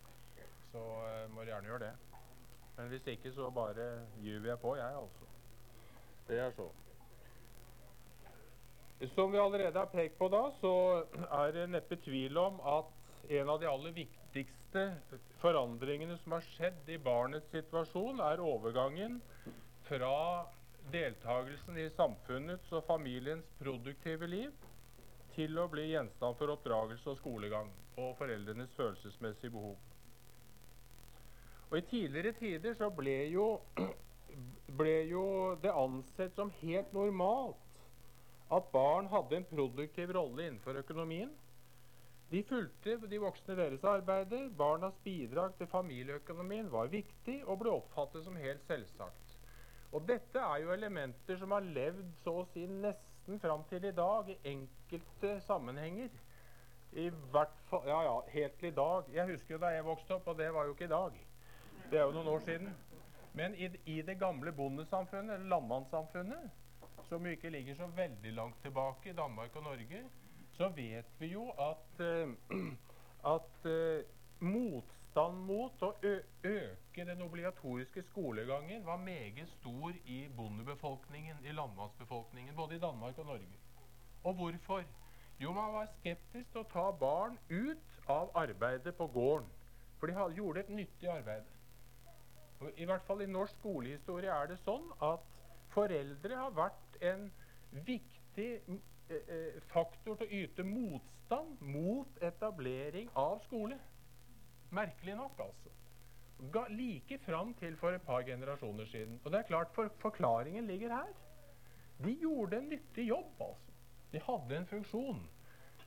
så 0.72 0.82
uh, 0.82 1.26
må 1.32 1.44
dere 1.44 1.54
gjerne 1.54 1.70
gjøre 1.70 1.84
det. 1.86 1.92
Men 2.76 2.88
hvis 2.92 3.10
ikke, 3.12 3.32
så 3.36 3.50
bare 3.54 3.88
gyver 4.22 4.48
jeg 4.48 4.60
på, 4.62 4.76
jeg, 4.76 4.96
altså. 5.02 5.28
Det 6.28 6.38
er 6.40 6.54
så. 6.56 6.68
Som 9.14 9.32
vi 9.32 9.38
allerede 9.42 9.78
har 9.78 9.90
pekt 9.90 10.18
på 10.18 10.28
da, 10.30 10.42
så 10.60 10.72
er 11.26 11.54
det 11.56 11.68
neppe 11.72 11.98
tvil 12.04 12.38
om 12.38 12.60
at 12.72 12.90
en 13.38 13.50
av 13.50 13.58
de 13.60 13.68
aller 13.70 13.94
viktigste 13.96 14.84
forandringene 15.42 16.16
som 16.22 16.36
har 16.36 16.46
skjedd 16.52 16.90
i 16.90 17.00
barnets 17.02 17.50
situasjon, 17.50 18.22
er 18.22 18.42
overgangen 18.42 19.18
fra 19.88 20.46
deltakelsen 20.92 21.78
i 21.78 21.88
samfunnets 21.96 22.70
og 22.72 22.86
familiens 22.86 23.46
produktive 23.58 24.26
liv 24.30 24.70
til 25.36 25.58
å 25.58 25.68
bli 25.72 25.88
gjenstand 25.90 26.38
for 26.38 26.52
oppdragelse 26.54 27.10
og 27.12 27.18
skolegang 27.20 27.70
og 28.00 28.14
foreldrenes 28.18 28.72
følelsesmessige 28.76 29.52
behov. 29.54 29.76
Og 31.70 31.78
I 31.78 31.84
tidligere 31.88 32.34
tider 32.36 32.74
så 32.76 32.90
ble 32.92 33.16
jo, 33.32 33.46
ble 34.80 34.96
jo 35.08 35.26
det 35.62 35.72
ansett 35.72 36.34
som 36.36 36.52
helt 36.60 36.92
normalt 36.92 37.58
at 38.52 38.66
barn 38.72 39.08
hadde 39.08 39.38
en 39.38 39.48
produktiv 39.48 40.12
rolle 40.12 40.46
innenfor 40.46 40.76
økonomien. 40.82 41.30
De 42.32 42.42
fulgte 42.48 42.96
de 43.08 43.20
voksne 43.20 43.56
deres 43.56 43.84
arbeider. 43.84 44.50
Barnas 44.56 44.96
bidrag 45.04 45.56
til 45.58 45.68
familieøkonomien 45.72 46.68
var 46.72 46.92
viktig 46.92 47.42
og 47.46 47.60
ble 47.60 47.72
oppfattet 47.72 48.24
som 48.24 48.36
helt 48.40 48.64
selvsagt. 48.68 49.38
Og 49.92 50.04
Dette 50.08 50.40
er 50.40 50.62
jo 50.62 50.72
elementer 50.72 51.36
som 51.40 51.52
har 51.52 51.64
levd 51.64 52.06
så 52.24 52.38
å 52.40 52.46
si 52.52 52.64
nesten 52.68 53.11
nesten 53.22 53.40
fram 53.40 53.62
til 53.68 53.84
i 53.84 53.92
dag 53.92 54.28
i 54.28 54.36
enkelte 54.44 55.40
sammenhenger. 55.40 56.08
I 56.92 57.10
hvert 57.30 57.58
fall 57.70 57.86
Ja, 57.86 58.02
ja, 58.02 58.20
helt 58.28 58.58
til 58.58 58.68
i 58.68 58.74
dag. 58.74 59.02
Jeg 59.14 59.26
husker 59.26 59.54
jo 59.54 59.60
da 59.60 59.66
jeg 59.66 59.84
vokste 59.84 60.14
opp, 60.14 60.26
og 60.26 60.38
det 60.38 60.54
var 60.54 60.64
jo 60.64 60.70
ikke 60.70 60.84
i 60.84 60.88
dag. 60.88 61.12
Det 61.90 61.98
er 61.98 62.02
jo 62.02 62.10
noen 62.10 62.28
år 62.28 62.38
siden. 62.38 62.74
Men 63.34 63.54
i, 63.54 63.68
i 63.86 64.02
det 64.02 64.18
gamle 64.18 64.52
bondesamfunnet, 64.52 65.34
eller 65.34 65.48
landmannssamfunnet, 65.48 66.50
som 67.08 67.26
ikke 67.26 67.50
ligger 67.50 67.74
så 67.74 67.86
veldig 67.86 68.32
langt 68.32 68.62
tilbake 68.62 69.10
i 69.10 69.12
Danmark 69.12 69.56
og 69.56 69.62
Norge, 69.62 70.02
så 70.52 70.68
vet 70.68 71.06
vi 71.18 71.26
jo 71.26 71.48
at, 71.50 72.00
uh, 72.00 72.34
at 73.34 73.70
uh, 73.70 74.02
motstand 75.12 75.44
mot 75.46 75.82
å 75.82 75.92
øke 76.00 77.04
den 77.04 77.22
obligatoriske 77.22 78.02
skolegangen 78.02 78.84
var 78.86 78.96
meget 78.96 79.48
stor 79.58 79.92
i 80.06 80.28
bondebefolkningen, 80.36 81.44
i 81.44 81.52
landmannsbefolkningen, 81.52 82.54
både 82.56 82.76
i 82.76 82.78
Danmark 82.78 83.18
og 83.18 83.26
Norge. 83.26 83.58
Og 84.24 84.34
hvorfor? 84.34 84.84
Jo, 85.40 85.52
man 85.52 85.72
var 85.74 85.86
skeptisk 85.98 86.50
til 86.52 86.60
å 86.60 86.68
ta 86.72 86.90
barn 86.92 87.36
ut 87.50 88.08
av 88.08 88.30
arbeidet 88.34 88.94
på 88.96 89.06
gården. 89.06 89.48
For 89.98 90.06
de 90.06 90.14
hadde, 90.14 90.34
gjorde 90.36 90.60
et 90.60 90.70
nyttig 90.70 91.08
arbeid. 91.08 91.44
Og 92.60 92.70
I 92.76 92.84
hvert 92.84 93.04
fall 93.06 93.22
i 93.22 93.26
norsk 93.26 93.56
skolehistorie 93.58 94.30
er 94.30 94.46
det 94.46 94.60
sånn 94.62 94.88
at 95.02 95.20
foreldre 95.74 96.36
har 96.36 96.54
vært 96.54 97.00
en 97.02 97.30
viktig 97.84 98.50
faktor 99.72 100.16
til 100.16 100.26
å 100.26 100.42
yte 100.44 100.64
motstand 100.64 101.60
mot 101.60 102.22
etablering 102.22 103.10
av 103.18 103.42
skole. 103.44 103.76
Merkelig 104.72 105.16
nok, 105.16 105.40
altså. 105.44 105.70
Ga, 106.52 106.64
like 106.72 107.18
fram 107.22 107.52
til 107.54 107.76
for 107.76 107.94
et 107.94 108.02
par 108.02 108.24
generasjoner 108.26 108.88
siden. 108.90 109.20
Og 109.24 109.30
det 109.32 109.38
er 109.38 109.50
klart, 109.50 109.70
for, 109.74 109.92
Forklaringen 110.02 110.66
ligger 110.66 110.94
her. 110.96 111.12
De 112.04 112.16
gjorde 112.20 112.58
en 112.58 112.68
nyttig 112.68 113.08
jobb. 113.08 113.40
altså. 113.40 113.72
De 114.12 114.20
hadde 114.20 114.56
en 114.58 114.66
funksjon 114.66 115.22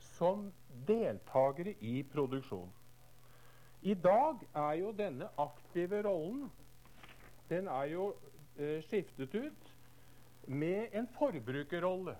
som 0.00 0.52
deltakere 0.86 1.74
i 1.80 2.02
produksjon. 2.12 2.72
I 3.82 3.94
dag 3.94 4.40
er 4.54 4.72
jo 4.80 4.92
denne 4.92 5.28
aktive 5.38 6.02
rollen 6.02 6.48
den 7.50 7.68
er 7.68 7.84
jo 7.84 8.14
eh, 8.58 8.82
skiftet 8.82 9.34
ut 9.34 9.74
med 10.46 10.88
en 10.92 11.08
forbrukerrolle. 11.18 12.16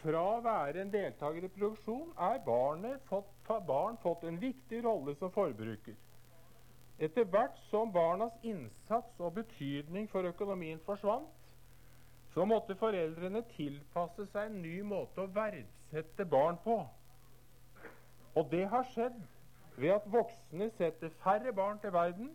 Fra 0.00 0.20
å 0.24 0.40
være 0.40 0.80
en 0.80 0.92
deltaker 0.92 1.44
i 1.44 1.50
produksjon 1.52 2.12
er 2.16 2.38
fått, 3.08 3.32
barn 3.66 3.98
fått 4.00 4.22
en 4.24 4.38
viktig 4.40 4.84
rolle 4.84 5.14
som 5.18 5.32
forbruker. 5.34 5.96
Etter 7.00 7.24
hvert 7.24 7.56
som 7.70 7.92
barnas 7.92 8.32
innsats 8.42 9.20
og 9.20 9.34
betydning 9.34 10.08
for 10.08 10.24
økonomien 10.28 10.80
forsvant, 10.84 11.28
så 12.34 12.44
måtte 12.44 12.76
foreldrene 12.78 13.42
tilpasse 13.56 14.26
seg 14.30 14.50
en 14.50 14.62
ny 14.62 14.82
måte 14.86 15.24
å 15.24 15.32
verdsette 15.34 16.24
barn 16.24 16.60
på. 16.64 16.76
Og 18.36 18.50
det 18.52 18.66
har 18.70 18.86
skjedd 18.92 19.16
ved 19.76 19.94
at 19.96 20.06
voksne 20.12 20.70
setter 20.76 21.12
færre 21.24 21.52
barn 21.52 21.80
til 21.82 21.92
verden, 21.92 22.30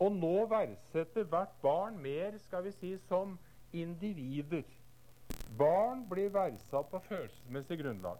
og 0.00 0.12
nå 0.16 0.46
verdsetter 0.48 1.28
hvert 1.28 1.56
barn 1.62 2.00
mer 2.02 2.36
skal 2.46 2.64
vi 2.64 2.72
si, 2.72 2.94
som 3.08 3.36
individer. 3.72 4.64
Barn 5.58 6.04
blir 6.08 6.30
verdsatt 6.34 6.90
på 6.90 6.98
følelsesmessig 7.08 7.76
grunnlag. 7.82 8.18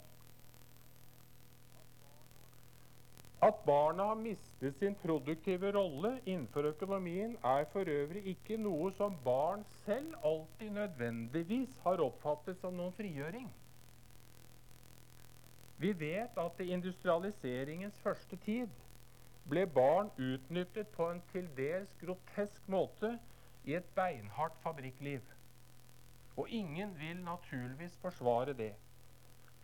At 3.43 3.63
barna 3.65 4.05
har 4.11 4.19
mistet 4.21 4.77
sin 4.77 4.95
produktive 5.01 5.71
rolle 5.73 6.11
innenfor 6.29 6.67
økonomien, 6.75 7.39
er 7.45 7.65
for 7.73 7.89
øvrig 7.89 8.27
ikke 8.35 8.59
noe 8.61 8.91
som 8.99 9.17
barn 9.25 9.63
selv 9.87 10.13
alltid 10.31 10.75
nødvendigvis 10.77 11.79
har 11.87 12.03
oppfattet 12.05 12.61
som 12.61 12.77
noen 12.77 12.93
frigjøring. 12.99 13.49
Vi 15.81 15.95
vet 16.03 16.37
at 16.37 16.61
i 16.61 16.69
industrialiseringens 16.77 17.97
første 18.05 18.37
tid 18.45 18.69
ble 19.49 19.65
barn 19.67 20.13
utnyttet 20.21 20.93
på 20.93 21.09
en 21.09 21.23
til 21.33 21.49
dels 21.57 21.97
grotesk 22.03 22.69
måte 22.69 23.15
i 23.65 23.79
et 23.81 23.89
beinhardt 23.97 24.61
fabrikkliv. 24.63 25.25
Og 26.41 26.47
ingen 26.51 26.95
vil 26.99 27.19
naturligvis 27.25 27.97
forsvare 28.01 28.53
det. 28.57 28.75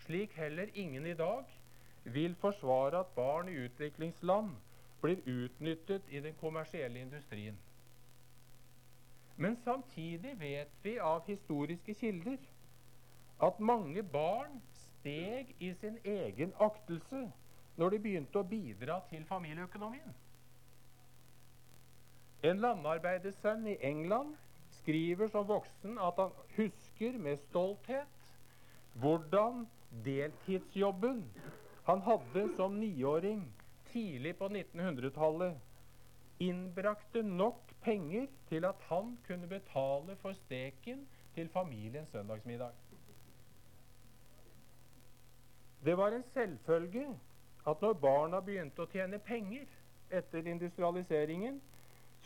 Slik 0.04 0.32
heller 0.36 0.66
ingen 0.74 1.06
i 1.06 1.14
dag 1.14 1.44
vil 2.04 2.34
forsvare 2.34 2.98
at 3.00 3.06
barn 3.16 3.48
i 3.48 3.54
utviklingsland 3.64 4.50
blir 5.00 5.22
utnyttet 5.26 6.02
i 6.08 6.20
den 6.20 6.34
kommersielle 6.40 7.00
industrien. 7.00 7.56
Men 9.36 9.56
samtidig 9.64 10.34
vet 10.40 10.76
vi 10.82 10.98
av 10.98 11.24
historiske 11.26 11.94
kilder 11.94 12.36
at 13.48 13.60
mange 13.60 14.02
barn 14.02 14.60
steg 14.72 15.56
i 15.60 15.72
sin 15.80 15.98
egen 16.04 16.52
aktelse 16.60 17.26
når 17.76 17.90
de 17.96 17.98
begynte 18.04 18.40
å 18.40 18.48
bidra 18.52 19.00
til 19.10 19.24
familieøkonomien. 19.28 20.14
En 22.44 22.60
landarbeidersønn 22.60 23.66
i 23.66 23.78
England 23.80 24.36
skriver 24.86 25.28
som 25.32 25.46
voksen 25.48 25.96
at 25.98 26.18
han 26.20 26.34
husker 26.56 27.16
med 27.18 27.36
stolthet 27.48 28.26
hvordan 29.02 29.64
deltidsjobben 30.06 31.24
han 31.88 32.02
hadde 32.06 32.44
som 32.54 32.76
niåring 32.78 33.42
tidlig 33.90 34.36
på 34.38 34.46
1900-tallet, 34.50 35.56
innbrakte 36.42 37.22
nok 37.22 37.72
penger 37.82 38.26
til 38.48 38.64
at 38.68 38.82
han 38.90 39.16
kunne 39.26 39.48
betale 39.50 40.16
for 40.22 40.32
steken 40.38 41.02
til 41.34 41.48
familiens 41.48 42.10
søndagsmiddag. 42.14 42.70
Det 45.84 45.96
var 45.98 46.14
en 46.14 46.26
selvfølge 46.34 47.06
at 47.66 47.82
når 47.82 47.98
barna 48.02 48.40
begynte 48.40 48.86
å 48.86 48.90
tjene 48.90 49.18
penger 49.18 49.66
etter 50.10 50.46
industrialiseringen, 50.46 51.58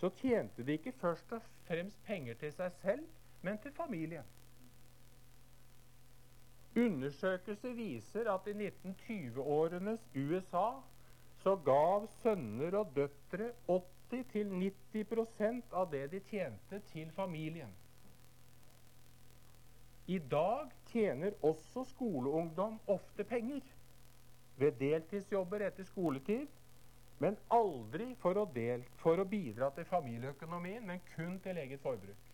så 0.01 0.13
tjente 0.21 0.65
de 0.65 0.77
ikke 0.77 0.97
først 1.01 1.33
og 1.37 1.45
fremst 1.71 2.03
penger 2.05 2.35
til 2.35 2.53
seg 2.53 2.73
selv, 2.83 3.07
men 3.47 3.59
til 3.63 3.73
familien. 3.77 4.27
Undersøkelser 6.77 7.75
viser 7.75 8.31
at 8.31 8.47
i 8.51 8.55
1920-årenes 8.55 10.03
USA 10.15 10.69
så 11.43 11.57
gav 11.67 12.07
sønner 12.21 12.77
og 12.79 12.93
døtre 12.97 13.53
80-90% 13.71 15.73
av 15.73 15.89
det 15.95 16.05
de 16.13 16.21
tjente, 16.31 16.83
til 16.93 17.11
familien. 17.17 17.73
I 20.11 20.19
dag 20.19 20.71
tjener 20.91 21.37
også 21.47 21.85
skoleungdom 21.93 22.81
ofte 22.91 23.25
penger 23.25 23.63
ved 24.59 24.73
deltidsjobber 24.81 25.63
etter 25.69 25.87
skoletid, 25.87 26.49
men 27.21 27.37
aldri 27.53 28.15
for 28.23 28.39
å, 28.41 28.47
del, 28.55 28.83
for 29.03 29.21
å 29.21 29.29
bidra 29.29 29.69
til 29.77 29.85
familieøkonomien, 29.91 30.87
men 30.89 31.03
kun 31.15 31.37
til 31.45 31.59
eget 31.61 31.83
forbruk. 31.85 32.31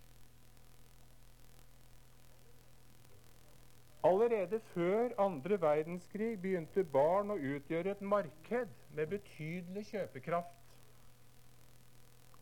Allerede 4.07 4.61
før 4.61 5.11
andre 5.19 5.59
verdenskrig 5.61 6.37
begynte 6.39 6.85
barn 6.85 7.33
å 7.35 7.39
utgjøre 7.41 7.97
et 7.97 8.05
marked 8.07 8.75
med 8.95 9.11
betydelig 9.11 9.83
kjøpekraft. 9.89 10.55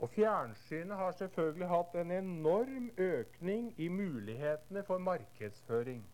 Og 0.04 0.10
fjernsynet 0.12 0.98
har 0.98 1.16
selvfølgelig 1.16 1.70
hatt 1.70 1.96
en 1.96 2.12
enorm 2.12 2.90
økning 3.00 3.70
i 3.80 3.88
mulighetene 3.88 4.82
for 4.84 5.00
markedsføring. 5.00 6.04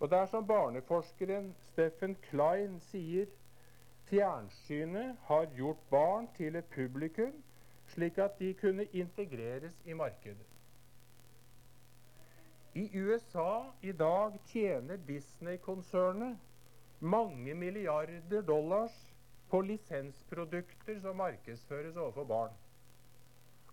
Og 0.00 0.10
det 0.10 0.18
er 0.18 0.26
som 0.32 0.46
barneforskeren 0.46 1.52
Steffen 1.68 2.16
Klein 2.26 2.80
sier, 2.90 3.30
fjernsynet 4.08 5.16
har 5.28 5.46
gjort 5.56 5.80
barn 5.90 6.28
til 6.36 6.56
et 6.56 6.64
publikum, 6.74 7.32
slik 7.86 8.18
at 8.18 8.38
de 8.38 8.54
kunne 8.54 8.84
integreres 8.84 9.76
i 9.84 9.92
markedet. 9.92 10.46
I 12.74 12.90
USA 12.98 13.70
i 13.82 13.92
dag 13.92 14.38
tjener 14.50 14.96
Disney-konsernet 14.96 16.38
mange 17.00 17.54
milliarder 17.54 18.42
dollars 18.42 19.14
på 19.50 19.60
lisensprodukter 19.60 21.00
som 21.00 21.16
markedsføres 21.16 21.96
overfor 21.96 22.24
barn. 22.24 22.50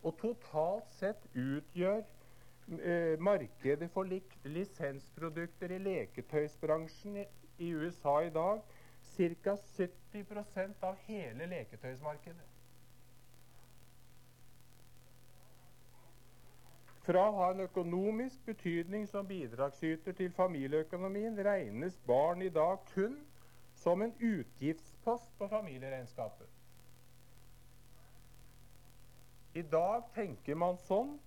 Og 0.03 0.17
totalt 0.17 0.89
sett 0.99 1.25
utgjør 1.33 2.01
eh, 2.01 3.17
markedet 3.19 3.89
for 3.93 4.05
li 4.05 4.21
lisensprodukter 4.43 5.73
i 5.73 5.81
leketøysbransjen 5.81 7.23
i 7.57 7.73
USA 7.73 8.19
i 8.25 8.33
dag 8.33 8.61
ca. 9.17 9.57
70% 9.77 10.83
av 10.83 10.95
hele 11.07 11.45
leketøysmarkedet. 11.51 12.47
Fra 17.01 17.23
å 17.27 17.35
ha 17.39 17.49
en 17.51 17.63
økonomisk 17.65 18.45
betydning 18.45 19.07
som 19.09 19.27
bidragsyter 19.27 20.13
til 20.13 20.31
familieøkonomien 20.37 21.39
regnes 21.45 21.97
barn 22.07 22.43
i 22.45 22.49
dag 22.53 22.77
kun 22.93 23.17
som 23.81 24.01
en 24.05 24.13
utgiftspost 24.19 25.31
på 25.39 25.47
familieregnskapet. 25.49 26.47
I 29.53 29.61
dag 29.61 30.05
tenker 30.15 30.55
man 30.55 30.77
sånn 30.85 31.17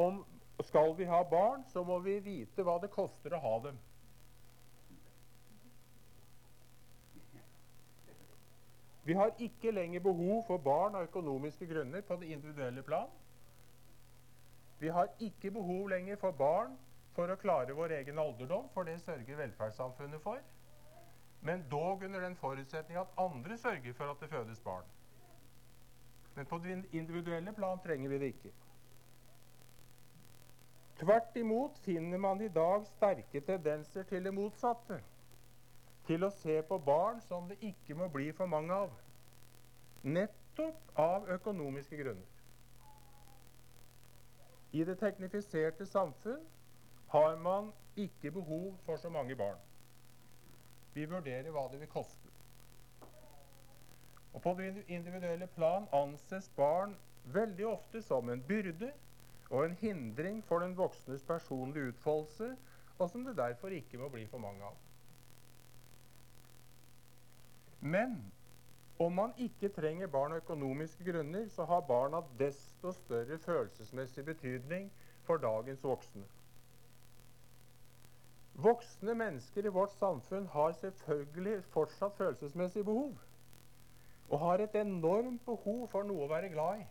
om 0.00 0.24
skal 0.64 0.94
vi 0.96 1.04
ha 1.04 1.20
barn, 1.28 1.64
så 1.72 1.84
må 1.84 1.98
vi 2.02 2.18
vite 2.24 2.64
hva 2.64 2.78
det 2.82 2.90
koster 2.90 3.34
å 3.36 3.42
ha 3.42 3.56
dem. 3.68 3.78
Vi 9.04 9.12
har 9.12 9.30
ikke 9.38 9.70
lenger 9.70 10.00
behov 10.00 10.44
for 10.46 10.58
barn 10.62 10.94
av 10.94 11.08
økonomiske 11.08 11.66
grunner 11.66 12.00
på 12.06 12.16
det 12.20 12.30
individuelle 12.30 12.82
plan. 12.82 13.10
Vi 14.78 14.88
har 14.88 15.08
ikke 15.20 15.50
behov 15.50 15.88
lenger 15.88 16.16
for 16.16 16.30
barn 16.30 16.76
for 17.14 17.30
å 17.30 17.36
klare 17.36 17.74
vår 17.74 17.96
egen 17.98 18.18
alderdom, 18.18 18.68
for 18.74 18.86
det 18.86 19.00
sørger 19.02 19.36
velferdssamfunnet 19.36 20.22
for. 20.22 20.38
Men 21.42 21.64
dog 21.70 22.02
under 22.06 22.20
den 22.22 22.36
forutsetning 22.38 22.98
at 22.98 23.14
andre 23.18 23.58
sørger 23.58 23.92
for 23.92 24.10
at 24.10 24.20
det 24.20 24.30
fødes 24.30 24.60
barn. 24.60 24.86
Men 26.34 26.46
på 26.46 26.58
det 26.58 26.84
individuelle 26.92 27.52
plan 27.52 27.82
trenger 27.84 28.08
vi 28.08 28.18
det 28.18 28.30
ikke. 28.36 28.52
Tvert 31.02 31.36
imot 31.36 31.78
finner 31.84 32.18
man 32.18 32.40
i 32.40 32.48
dag 32.48 32.86
sterke 32.86 33.40
tendenser 33.40 34.02
til 34.06 34.24
det 34.24 34.34
motsatte. 34.34 35.00
Til 36.12 36.26
å 36.26 36.28
se 36.42 36.58
på 36.68 36.76
barn 36.84 37.22
som 37.24 37.46
det 37.48 37.56
ikke 37.64 37.94
må 37.96 38.10
bli 38.12 38.26
for 38.36 38.50
mange 38.50 38.74
av. 38.84 38.90
Nettopp 40.04 40.98
av 41.00 41.30
økonomiske 41.32 41.96
grunner. 41.96 42.26
I 44.76 44.84
det 44.84 44.98
teknifiserte 45.00 45.86
samfunn 45.88 46.42
har 47.14 47.38
man 47.40 47.72
ikke 47.96 48.34
behov 48.36 48.74
for 48.84 49.00
så 49.00 49.08
mange 49.08 49.38
barn. 49.40 49.56
Vi 50.92 51.08
vurderer 51.08 51.48
hva 51.48 51.64
det 51.72 51.80
vil 51.80 51.92
koste. 51.96 52.28
Og 54.34 54.42
På 54.44 54.52
det 54.60 54.84
individuelle 54.92 55.48
plan 55.56 55.88
anses 55.96 56.52
barn 56.60 56.92
veldig 57.24 57.70
ofte 57.72 58.04
som 58.04 58.28
en 58.28 58.44
byrde 58.52 58.92
og 59.48 59.64
en 59.64 59.80
hindring 59.80 60.44
for 60.44 60.60
den 60.60 60.76
voksnes 60.76 61.24
personlige 61.24 61.94
utfoldelse, 61.96 62.56
og 62.98 63.10
som 63.10 63.24
det 63.24 63.38
derfor 63.40 63.72
ikke 63.72 64.00
må 64.00 64.12
bli 64.12 64.28
for 64.28 64.44
mange 64.44 64.64
av. 64.68 64.76
Men 67.82 68.32
om 68.98 69.12
man 69.12 69.32
ikke 69.42 69.68
trenger 69.74 70.06
barn 70.06 70.32
av 70.32 70.38
økonomiske 70.44 71.04
grunner, 71.04 71.48
så 71.50 71.64
har 71.66 71.80
barna 71.88 72.20
desto 72.38 72.92
større 72.94 73.38
følelsesmessig 73.42 74.24
betydning 74.24 74.86
for 75.26 75.42
dagens 75.42 75.82
voksne. 75.84 76.22
Voksne 78.54 79.14
mennesker 79.18 79.66
i 79.66 79.72
vårt 79.74 79.90
samfunn 79.96 80.46
har 80.52 80.72
selvfølgelig 80.78 81.64
fortsatt 81.74 82.14
følelsesmessig 82.16 82.84
behov. 82.84 83.16
Og 84.30 84.38
har 84.38 84.62
et 84.62 84.74
enormt 84.78 85.42
behov 85.46 85.88
for 85.90 86.06
noe 86.06 86.22
å 86.26 86.30
være 86.30 86.52
glad 86.54 86.84
i. 86.84 86.86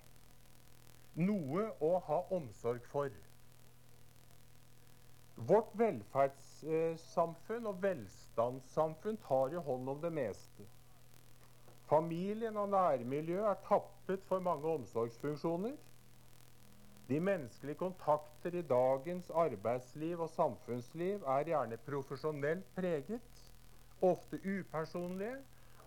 Noe 1.24 1.70
å 1.80 1.94
ha 2.08 2.20
omsorg 2.36 2.84
for. 2.92 3.10
Vårt 5.36 5.72
velferdssamfunn 5.80 7.72
og 7.72 7.80
velstandssamfunn 7.84 9.18
tar 9.24 9.56
jo 9.56 9.64
hånd 9.72 9.90
om 9.96 10.04
det 10.04 10.12
meste. 10.20 10.68
Familien 11.92 12.56
og 12.58 12.70
nærmiljøet 12.72 13.46
er 13.50 13.58
tappet 13.68 14.22
for 14.24 14.40
mange 14.40 14.68
omsorgsfunksjoner. 14.68 15.74
De 17.10 17.20
menneskelige 17.20 17.76
kontakter 17.76 18.54
i 18.56 18.62
dagens 18.62 19.30
arbeidsliv 19.30 20.20
og 20.24 20.30
samfunnsliv 20.30 21.24
er 21.34 21.44
gjerne 21.50 21.78
profesjonelt 21.90 22.70
preget, 22.76 23.42
ofte 24.02 24.40
upersonlige 24.54 25.36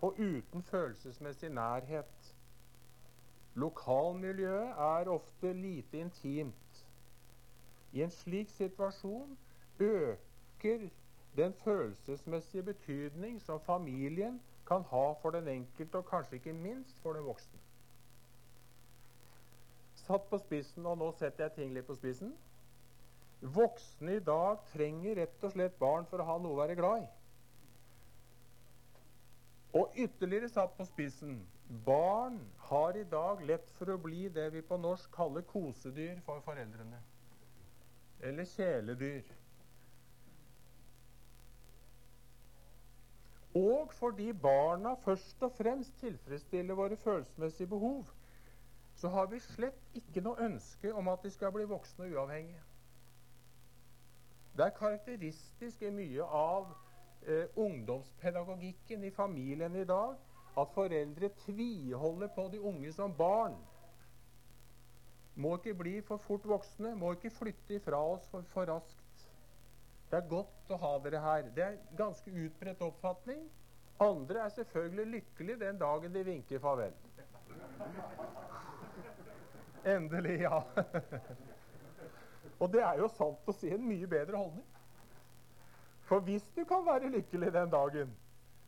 og 0.01 0.13
uten 0.19 0.63
følelsesmessig 0.63 1.49
nærhet. 1.49 2.35
Lokalmiljøet 3.55 4.69
er 4.77 5.09
ofte 5.09 5.53
lite 5.53 5.97
intimt. 6.05 6.85
I 7.93 8.03
en 8.03 8.11
slik 8.11 8.49
situasjon 8.49 9.37
øker 9.79 10.89
den 11.35 11.53
følelsesmessige 11.63 12.63
betydning 12.63 13.41
som 13.41 13.59
familien 13.59 14.41
kan 14.67 14.83
ha 14.91 15.05
for 15.21 15.35
den 15.35 15.47
enkelte, 15.47 15.97
og 15.97 16.09
kanskje 16.09 16.39
ikke 16.39 16.53
minst 16.53 16.99
for 17.03 17.13
den 17.13 17.25
voksne. 17.25 17.59
Satt 20.05 20.29
på 20.29 20.37
spissen, 20.37 20.85
og 20.85 20.97
nå 21.01 21.11
setter 21.17 21.47
jeg 21.47 21.55
ting 21.55 21.73
litt 21.73 21.87
på 21.87 21.95
spissen. 21.97 22.33
Voksne 23.55 24.17
i 24.17 24.23
dag 24.23 24.61
trenger 24.73 25.19
rett 25.21 25.43
og 25.43 25.53
slett 25.53 25.77
barn 25.79 26.05
for 26.09 26.21
å 26.21 26.27
ha 26.29 26.37
noe 26.41 26.55
å 26.55 26.61
være 26.61 26.77
glad 26.77 27.03
i. 27.03 27.09
Og 29.75 29.97
ytterligere 29.99 30.49
satt 30.49 30.77
på 30.77 30.85
spissen 30.87 31.39
barn 31.85 32.39
har 32.57 32.97
i 32.97 33.03
dag 33.03 33.41
lett 33.45 33.69
for 33.77 33.89
å 33.89 33.97
bli 34.01 34.27
det 34.29 34.49
vi 34.53 34.61
på 34.61 34.77
norsk 34.77 35.09
kaller 35.15 35.45
kosedyr 35.49 36.19
for 36.25 36.43
foreldrene. 36.45 36.99
Eller 38.21 38.45
kjæledyr. 38.45 39.25
Og 43.55 43.93
fordi 43.93 44.33
barna 44.33 44.93
først 44.93 45.43
og 45.43 45.51
fremst 45.51 45.99
tilfredsstiller 45.99 46.75
våre 46.75 46.97
følelsesmessige 46.97 47.67
behov, 47.67 48.05
så 48.95 49.09
har 49.09 49.25
vi 49.31 49.39
slett 49.39 49.95
ikke 49.95 50.23
noe 50.23 50.43
ønske 50.43 50.91
om 50.93 51.07
at 51.07 51.23
de 51.23 51.31
skal 51.31 51.51
bli 51.55 51.67
voksne 51.67 52.05
og 52.05 52.17
uavhengige. 52.17 52.63
Det 54.57 54.65
er 54.65 54.75
karakteristisk 54.75 55.81
i 55.83 55.91
mye 55.91 56.23
av 56.23 56.69
eh, 57.27 57.47
ungdomspedagogikken 57.55 59.03
i 59.03 59.11
familien 59.11 59.75
i 59.75 59.87
dag 59.87 60.15
at 60.57 60.75
foreldre 60.75 61.29
tviholder 61.45 62.31
på 62.35 62.47
de 62.51 62.61
unge 62.61 62.93
som 62.93 63.15
barn. 63.17 63.55
Må 65.35 65.57
ikke 65.57 65.73
bli 65.75 65.97
for 66.01 66.17
fort 66.17 66.47
voksne, 66.47 66.95
må 66.95 67.11
ikke 67.11 67.35
flytte 67.35 67.75
ifra 67.75 67.99
oss 67.99 68.27
for, 68.31 68.47
for 68.53 68.71
raskt. 68.71 69.04
Det 70.09 70.17
er 70.19 70.27
godt 70.29 70.71
å 70.71 70.79
ha 70.81 70.91
dere 71.03 71.21
her. 71.23 71.47
Det 71.55 71.63
er 71.65 71.77
ganske 71.97 72.31
utbredt 72.31 72.83
oppfatning. 72.85 73.45
Andre 74.03 74.43
er 74.45 74.53
selvfølgelig 74.53 75.05
lykkelige 75.11 75.61
den 75.63 75.79
dagen 75.79 76.13
de 76.13 76.23
vinker 76.27 76.59
farvel. 76.59 76.93
Endelig, 79.85 80.39
ja. 80.41 80.61
Og 82.59 82.71
det 82.73 82.81
er 82.83 82.99
jo 82.99 83.07
sant 83.15 83.49
å 83.49 83.55
si 83.55 83.71
en 83.73 83.85
mye 83.87 84.07
bedre 84.09 84.39
holdning. 84.39 84.67
For 86.05 86.21
hvis 86.25 86.45
du 86.55 86.63
kan 86.69 86.85
være 86.85 87.09
lykkelig 87.13 87.51
den 87.53 87.71
dagen, 87.73 88.13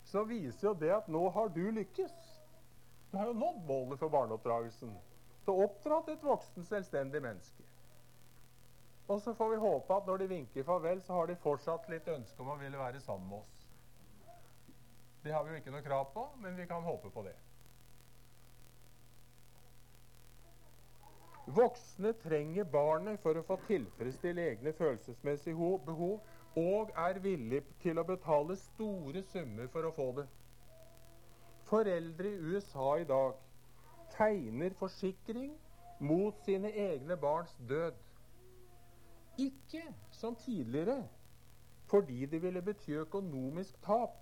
så 0.07 0.23
viser 0.23 0.69
jo 0.69 0.73
det 0.79 0.91
at 0.95 1.07
nå 1.11 1.27
har 1.35 1.51
du 1.53 1.63
lykkes. 1.71 2.15
Du 3.11 3.17
har 3.17 3.29
jo 3.29 3.38
nådd 3.38 3.63
målet 3.67 3.99
for 3.99 4.11
barneoppdragelsen. 4.11 4.93
Du 5.45 5.51
har 5.51 5.67
oppdratt 5.67 6.09
et 6.11 6.23
voksen, 6.23 6.65
selvstendig 6.65 7.21
menneske. 7.23 7.63
Og 9.08 9.22
så 9.22 9.34
får 9.34 9.49
vi 9.49 9.60
håpe 9.64 9.93
at 9.95 10.08
når 10.08 10.18
de 10.18 10.30
vinker 10.30 10.64
farvel, 10.68 11.01
så 11.01 11.14
har 11.14 11.28
de 11.30 11.36
fortsatt 11.39 11.88
litt 11.89 12.08
ønske 12.12 12.43
om 12.43 12.51
å 12.51 12.58
ville 12.60 12.80
være 12.80 12.99
sammen 12.99 13.30
med 13.30 13.38
oss. 13.39 13.68
Det 15.24 15.34
har 15.34 15.43
vi 15.43 15.53
jo 15.53 15.62
ikke 15.62 15.72
noe 15.72 15.86
krav 15.86 16.10
på, 16.14 16.24
men 16.43 16.58
vi 16.58 16.66
kan 16.68 16.84
håpe 16.84 17.12
på 17.12 17.24
det. 17.24 17.36
Voksne 21.47 22.12
trenger 22.20 22.68
barnet 22.68 23.22
for 23.24 23.39
å 23.39 23.45
få 23.47 23.55
tilfredsstille 23.70 24.49
egne 24.51 24.74
følelsesmessige 24.76 25.78
behov 25.86 26.20
og 26.60 26.91
er 26.97 27.20
villig 27.24 27.62
til 27.84 28.01
å 28.01 28.03
betale 28.08 28.58
store 28.60 29.24
summer 29.32 29.70
for 29.72 29.88
å 29.88 29.93
få 29.95 30.08
det. 30.18 30.26
Foreldre 31.70 32.34
i 32.34 32.51
USA 32.51 32.97
i 32.99 33.08
dag 33.08 33.39
tegner 34.18 34.76
forsikring 34.80 35.53
mot 35.99 36.36
sine 36.43 36.72
egne 36.72 37.16
barns 37.18 37.55
død. 37.70 37.95
Ikke 39.38 39.83
som 40.11 40.35
tidligere 40.35 41.07
fordi 41.88 42.25
det 42.25 42.41
ville 42.41 42.61
bety 42.61 42.89
økonomisk 42.89 43.77
tap, 43.85 44.17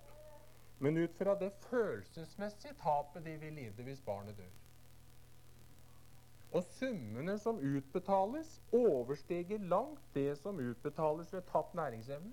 men 0.79 0.97
ut 0.97 1.15
fra 1.17 1.33
det 1.39 1.51
følelsesmessige 1.69 2.73
tapet 2.83 3.25
de 3.25 3.37
vil 3.41 3.53
lide 3.53 3.83
hvis 3.83 4.01
barnet 4.01 4.37
dør. 4.37 4.51
Og 6.53 6.63
summene 6.63 7.39
som 7.39 7.57
utbetales, 7.57 8.61
overstiger 8.73 9.57
langt 9.57 10.01
det 10.13 10.37
som 10.37 10.59
utbetales 10.59 11.33
ved 11.33 11.41
tapt 11.41 11.73
næringsevne. 11.75 12.31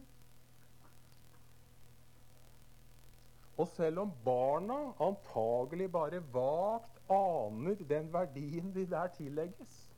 Og 3.56 3.68
selv 3.68 3.98
om 3.98 4.12
barna 4.24 4.92
antagelig 5.00 5.92
bare 5.92 6.22
vagt 6.32 7.00
aner 7.10 7.74
den 7.88 8.12
verdien 8.12 8.74
de 8.74 8.86
der 8.90 9.06
tillegges, 9.06 9.91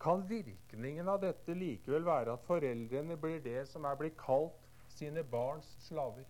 kan 0.00 0.28
virkningen 0.28 1.08
av 1.08 1.20
dette 1.20 1.54
likevel 1.54 2.04
være 2.04 2.32
at 2.36 2.44
foreldrene 2.46 3.16
blir 3.16 3.40
det 3.44 3.66
som 3.68 3.84
er 3.84 3.96
blitt 4.00 4.18
kalt 4.20 4.66
sine 4.92 5.24
barns 5.24 5.68
slaver. 5.86 6.24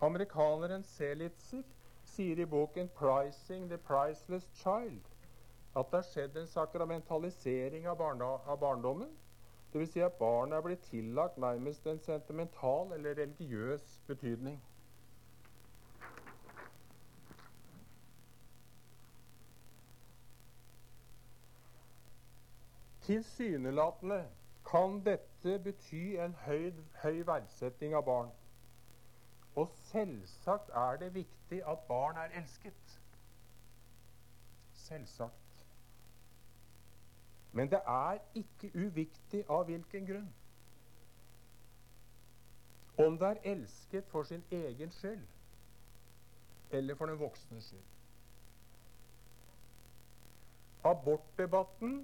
Amerikaneren 0.00 0.84
Selitzer 0.86 1.62
sier 2.04 2.38
i 2.38 2.46
boken 2.46 2.88
'Pricing 2.88 3.68
the 3.68 3.78
Priceless 3.78 4.46
Child' 4.54 5.14
at 5.76 5.90
det 5.90 5.98
har 5.98 6.06
skjedd 6.10 6.36
en 6.36 6.46
sakramentalisering 6.46 7.88
av, 7.88 7.96
barna, 7.98 8.24
av 8.46 8.58
barndommen. 8.58 9.10
Dvs. 9.72 9.92
Si 9.92 10.00
at 10.00 10.18
barnet 10.18 10.56
er 10.56 10.62
blitt 10.64 10.86
tillagt 10.90 11.38
nærmest 11.38 11.86
en 11.86 11.98
sentimental 11.98 12.92
eller 12.92 13.14
religiøs 13.14 14.00
betydning. 14.06 14.62
Tilsynelatende 23.08 24.28
kan 24.70 25.04
dette 25.04 25.58
bety 25.64 26.18
en 26.20 26.34
høy, 26.44 26.72
høy 27.02 27.22
verdsetting 27.26 27.94
av 27.96 28.02
barn. 28.04 28.32
Og 29.56 29.70
selvsagt 29.88 30.68
er 30.76 30.98
det 31.00 31.14
viktig 31.14 31.62
at 31.64 31.86
barn 31.88 32.20
er 32.20 32.34
elsket. 32.36 32.98
Selvsagt. 34.72 35.64
Men 37.52 37.70
det 37.72 37.80
er 37.86 38.20
ikke 38.36 38.70
uviktig 38.74 39.40
av 39.48 39.64
hvilken 39.70 40.06
grunn. 40.10 40.28
Om 43.06 43.16
det 43.18 43.30
er 43.30 43.40
elsket 43.54 44.12
for 44.12 44.28
sin 44.28 44.44
egen 44.50 44.92
skyld 44.92 45.24
eller 46.70 46.94
for 46.94 47.08
den 47.08 47.18
voksnes 47.24 47.72
skyld. 47.72 47.88
Abortdebatten 50.84 52.02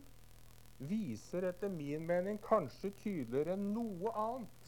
viser 0.79 1.49
etter 1.49 1.69
min 1.69 2.07
mening 2.07 2.39
kanskje 2.43 2.91
tydeligere 3.03 3.55
enn 3.55 3.73
noe 3.75 4.13
annet 4.19 4.65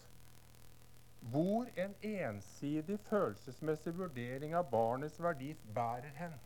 hvor 1.31 1.67
en 1.77 1.95
ensidig 2.07 2.99
følelsesmessig 3.09 3.97
vurdering 3.99 4.55
av 4.55 4.69
barnets 4.71 5.19
verdi 5.23 5.57
bærer 5.75 6.13
hen. 6.21 6.37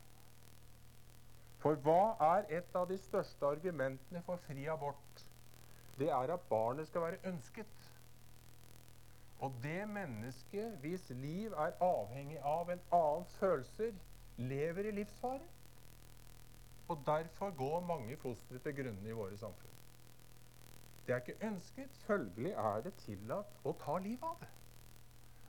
For 1.60 1.76
hva 1.84 2.14
er 2.24 2.46
et 2.60 2.76
av 2.76 2.86
de 2.88 2.96
største 2.98 3.46
argumentene 3.46 4.22
for 4.24 4.40
fri 4.46 4.64
abort? 4.72 5.24
Det 5.98 6.08
er 6.08 6.32
at 6.32 6.46
barnet 6.48 6.88
skal 6.88 7.04
være 7.04 7.20
ønsket. 7.28 7.90
Og 9.40 9.52
det 9.62 9.88
mennesket 9.88 10.78
hvis 10.80 11.10
liv 11.10 11.52
er 11.52 11.76
avhengig 11.84 12.40
av 12.44 12.72
en 12.72 12.80
annens 12.92 13.36
følelser, 13.40 13.92
lever 14.36 14.88
i 14.88 14.96
livsfare. 14.96 15.44
Og 16.90 17.02
derfor 17.06 17.50
går 17.56 17.80
mange 17.80 18.16
fostre 18.16 18.58
til 18.58 18.74
grunne 18.74 19.08
i 19.08 19.12
våre 19.12 19.36
samfunn. 19.38 19.76
Det 21.06 21.12
er 21.12 21.16
ikke 21.16 21.46
ønsket. 21.46 21.90
Følgelig 22.06 22.50
er 22.50 22.80
det 22.82 22.94
tillatt 23.04 23.60
å 23.64 23.72
ta 23.78 23.98
livet 23.98 24.24
av 24.26 24.40
det. 24.40 24.48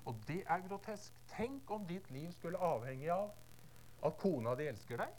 Og 0.06 0.20
det 0.28 0.44
er 0.46 0.62
grotesk. 0.68 1.16
Tenk 1.32 1.72
om 1.72 1.88
ditt 1.90 2.12
liv 2.14 2.30
skulle 2.32 2.62
avhenge 2.62 3.10
av 3.14 3.32
at 4.06 4.18
kona 4.22 4.54
di 4.56 4.68
elsker 4.70 5.02
deg. 5.02 5.10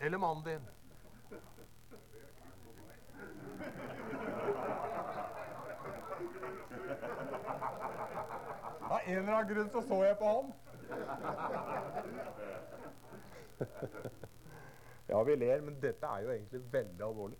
Eller 0.00 0.18
mannen 0.18 0.44
din. 0.44 0.66
Av 8.90 8.98
en 9.06 9.16
eller 9.18 9.32
annen 9.32 9.54
grunn 9.54 9.70
så 9.70 9.84
så 9.86 10.02
jeg 10.04 10.18
på 10.18 10.34
han. 10.34 10.52
Ja, 15.10 15.22
vi 15.26 15.36
ler, 15.36 15.60
men 15.60 15.78
dette 15.82 16.06
er 16.06 16.24
jo 16.24 16.30
egentlig 16.32 16.60
veldig 16.72 17.04
alvorlig. 17.04 17.38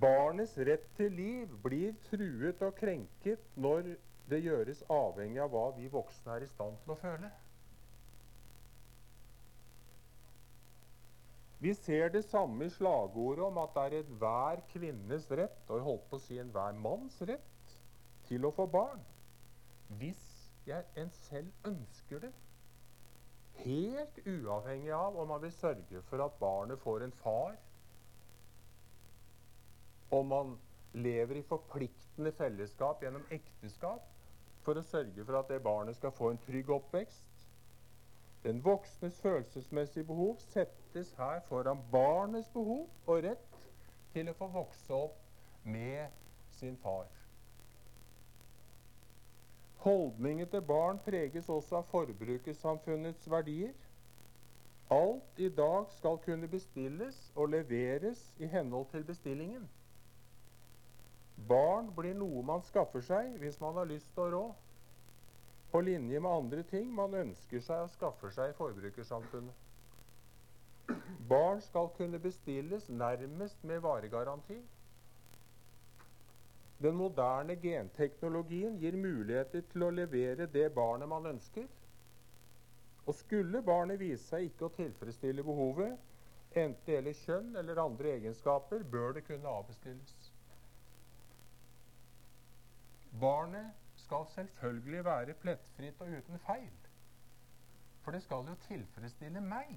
Barnets 0.00 0.56
rett 0.58 0.86
til 0.96 1.12
liv 1.12 1.52
blir 1.64 1.94
truet 2.08 2.62
og 2.62 2.74
krenket 2.78 3.42
når 3.58 3.94
det 4.30 4.42
gjøres 4.44 4.82
avhengig 4.90 5.40
av 5.42 5.50
hva 5.52 5.66
vi 5.76 5.90
voksne 5.90 6.36
er 6.36 6.46
i 6.46 6.50
stand 6.50 6.78
til 6.84 6.94
å 6.94 6.98
føle. 7.00 7.30
Vi 11.60 11.74
ser 11.76 12.08
det 12.08 12.22
samme 12.24 12.64
i 12.64 12.72
slagordet 12.72 13.44
om 13.44 13.58
at 13.60 13.74
det 13.76 13.82
er 13.84 13.96
enhver 13.98 14.62
kvinnes 14.70 15.26
rett, 15.28 15.60
og 15.68 15.76
jeg 15.76 15.86
holdt 15.90 16.06
på 16.08 16.16
å 16.16 16.24
si 16.24 16.38
enhver 16.40 16.78
manns 16.80 17.18
rett, 17.28 17.74
til 18.30 18.46
å 18.48 18.54
få 18.56 18.64
barn. 18.70 19.02
Hvis 20.00 20.29
jeg 20.70 21.02
en 21.02 21.10
selv 21.26 21.68
ønsker 21.68 22.22
det. 22.26 22.32
Helt 23.60 24.20
uavhengig 24.26 24.92
av 24.96 25.18
om 25.20 25.28
man 25.28 25.42
vil 25.42 25.52
sørge 25.52 26.02
for 26.08 26.24
at 26.24 26.38
barnet 26.40 26.80
får 26.80 27.04
en 27.04 27.18
far 27.22 27.58
om 30.10 30.26
man 30.26 30.56
lever 30.92 31.38
i 31.38 31.46
forpliktende 31.46 32.32
fellesskap 32.34 33.02
gjennom 33.04 33.26
ekteskap 33.30 34.06
for 34.64 34.78
å 34.78 34.86
sørge 34.86 35.24
for 35.24 35.38
at 35.38 35.52
det 35.52 35.60
barnet 35.62 35.96
skal 35.96 36.14
få 36.16 36.32
en 36.32 36.40
trygg 36.46 36.70
oppvekst. 36.74 37.44
Den 38.42 38.62
voksnes 38.64 39.20
følelsesmessige 39.20 40.08
behov 40.08 40.40
settes 40.48 41.12
her 41.18 41.40
foran 41.48 41.82
barnets 41.92 42.48
behov 42.54 42.88
og 43.06 43.22
rett 43.26 43.66
til 44.14 44.30
å 44.32 44.36
få 44.38 44.48
vokse 44.54 44.96
opp 44.96 45.18
med 45.64 46.08
sin 46.56 46.76
far. 46.80 47.06
Holdningen 49.80 50.48
til 50.52 50.60
barn 50.68 50.98
preges 51.04 51.48
også 51.48 51.78
av 51.80 51.86
forbrukersamfunnets 51.88 53.30
verdier. 53.32 53.72
Alt 54.92 55.38
i 55.40 55.48
dag 55.48 55.86
skal 55.96 56.18
kunne 56.24 56.48
bestilles 56.52 57.18
og 57.36 57.52
leveres 57.54 58.20
i 58.38 58.48
henhold 58.50 58.90
til 58.90 59.04
bestillingen. 59.08 59.68
Barn 61.48 61.88
blir 61.96 62.18
noe 62.18 62.42
man 62.44 62.64
skaffer 62.68 63.00
seg 63.06 63.38
hvis 63.40 63.56
man 63.62 63.78
har 63.78 63.88
lyst 63.88 64.18
og 64.20 64.32
råd. 64.34 64.52
På 65.70 65.80
linje 65.86 66.20
med 66.20 66.30
andre 66.30 66.62
ting 66.74 66.90
man 66.94 67.14
ønsker 67.14 67.62
seg 67.64 67.86
og 67.86 67.92
skaffer 67.94 68.34
seg 68.34 68.50
i 68.50 68.58
forbrukersamfunnet. 68.58 69.54
Barn 71.30 71.60
skal 71.62 71.88
kunne 71.96 72.18
bestilles 72.18 72.88
nærmest 72.90 73.64
med 73.64 73.80
varegaranti. 73.86 74.58
Den 76.80 76.96
moderne 76.96 77.56
genteknologien 77.60 78.78
gir 78.80 78.96
muligheter 78.96 79.64
til 79.68 79.84
å 79.84 79.90
levere 79.92 80.46
det 80.48 80.70
barnet 80.74 81.08
man 81.08 81.26
ønsker. 81.34 81.66
Og 83.04 83.14
skulle 83.18 83.60
barnet 83.66 84.00
vise 84.00 84.22
seg 84.24 84.46
ikke 84.48 84.68
å 84.68 84.74
tilfredsstille 84.76 85.44
behovet, 85.44 85.98
enten 86.50 86.86
det 86.86 86.94
gjelder 86.96 87.18
kjønn 87.24 87.56
eller 87.60 87.82
andre 87.82 88.14
egenskaper, 88.16 88.84
bør 88.92 89.12
det 89.16 89.24
kunne 89.26 89.52
avbestilles. 89.60 90.30
Barnet 93.20 93.76
skal 94.04 94.26
selvfølgelig 94.34 95.04
være 95.04 95.34
plettfritt 95.42 96.00
og 96.00 96.16
uten 96.16 96.38
feil. 96.46 96.72
For 98.04 98.16
det 98.16 98.22
skal 98.24 98.48
jo 98.48 98.56
tilfredsstille 98.68 99.42
meg. 99.44 99.76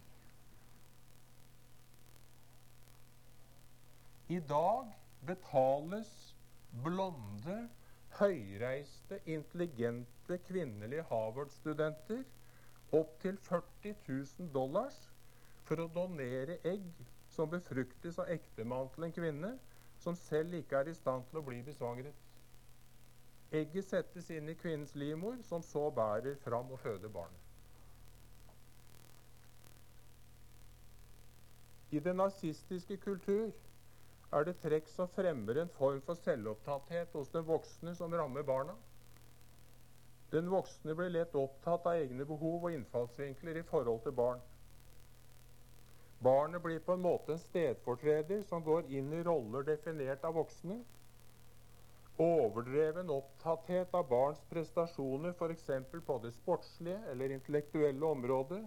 I 4.31 4.39
dag 4.39 4.93
betales 5.27 6.32
blonde, 6.81 7.69
høyreiste, 8.19 9.19
intelligente 9.25 10.37
kvinnelige 10.47 11.03
Harvard-studenter 11.09 12.23
opptil 12.91 13.37
40 13.37 13.95
000 14.07 14.49
dollars 14.53 14.97
for 15.67 15.81
å 15.81 15.89
donere 15.93 16.57
egg 16.67 16.89
som 17.33 17.49
befruktes 17.49 18.19
av 18.21 18.29
ektemannen 18.33 18.91
til 18.93 19.07
en 19.07 19.15
kvinne 19.15 19.53
som 20.03 20.17
selv 20.17 20.53
ikke 20.57 20.81
er 20.81 20.91
i 20.91 20.97
stand 20.97 21.25
til 21.29 21.39
å 21.39 21.45
bli 21.45 21.61
besvangret. 21.65 22.15
Egget 23.53 23.85
settes 23.85 24.29
inn 24.33 24.49
i 24.49 24.57
kvinnens 24.57 24.95
livmor, 24.97 25.37
som 25.45 25.61
så 25.61 25.87
bærer 25.93 26.35
fram 26.41 26.71
og 26.73 26.79
føder 26.81 27.09
barnet. 27.13 27.39
I 31.93 31.99
den 32.01 32.17
nazistiske 32.17 32.97
kultur 32.97 33.51
er 34.33 34.47
det 34.47 34.55
trekk 34.63 34.87
som 34.89 35.11
fremmer 35.13 35.59
en 35.61 35.71
form 35.77 35.99
for 36.07 36.17
selvopptatthet 36.25 37.13
hos 37.13 37.29
den 37.33 37.45
voksne 37.45 37.93
som 37.95 38.13
rammer 38.17 38.45
barna. 38.47 38.73
Den 40.33 40.49
voksne 40.49 40.95
blir 40.97 41.11
lett 41.13 41.35
opptatt 41.37 41.85
av 41.85 41.99
egne 42.01 42.25
behov 42.25 42.63
og 42.65 42.73
innfallsvinkler 42.73 43.59
i 43.61 43.65
forhold 43.69 44.01
til 44.05 44.15
barn. 44.17 44.41
Barnet 46.23 46.63
blir 46.63 46.79
på 46.81 46.95
en 46.95 47.03
måte 47.03 47.35
en 47.35 47.43
stedfortreder 47.43 48.41
som 48.49 48.63
går 48.65 48.89
inn 48.97 49.11
i 49.13 49.21
roller 49.27 49.65
definert 49.67 50.23
av 50.25 50.37
voksne. 50.39 50.79
Overdreven 52.23 53.09
opptatthet 53.09 53.93
av 53.97 54.07
barns 54.09 54.41
prestasjoner, 54.49 55.33
f.eks. 55.37 55.67
på 56.07 56.17
det 56.23 56.31
sportslige 56.39 56.99
eller 57.11 57.33
intellektuelle 57.35 58.05
området, 58.05 58.63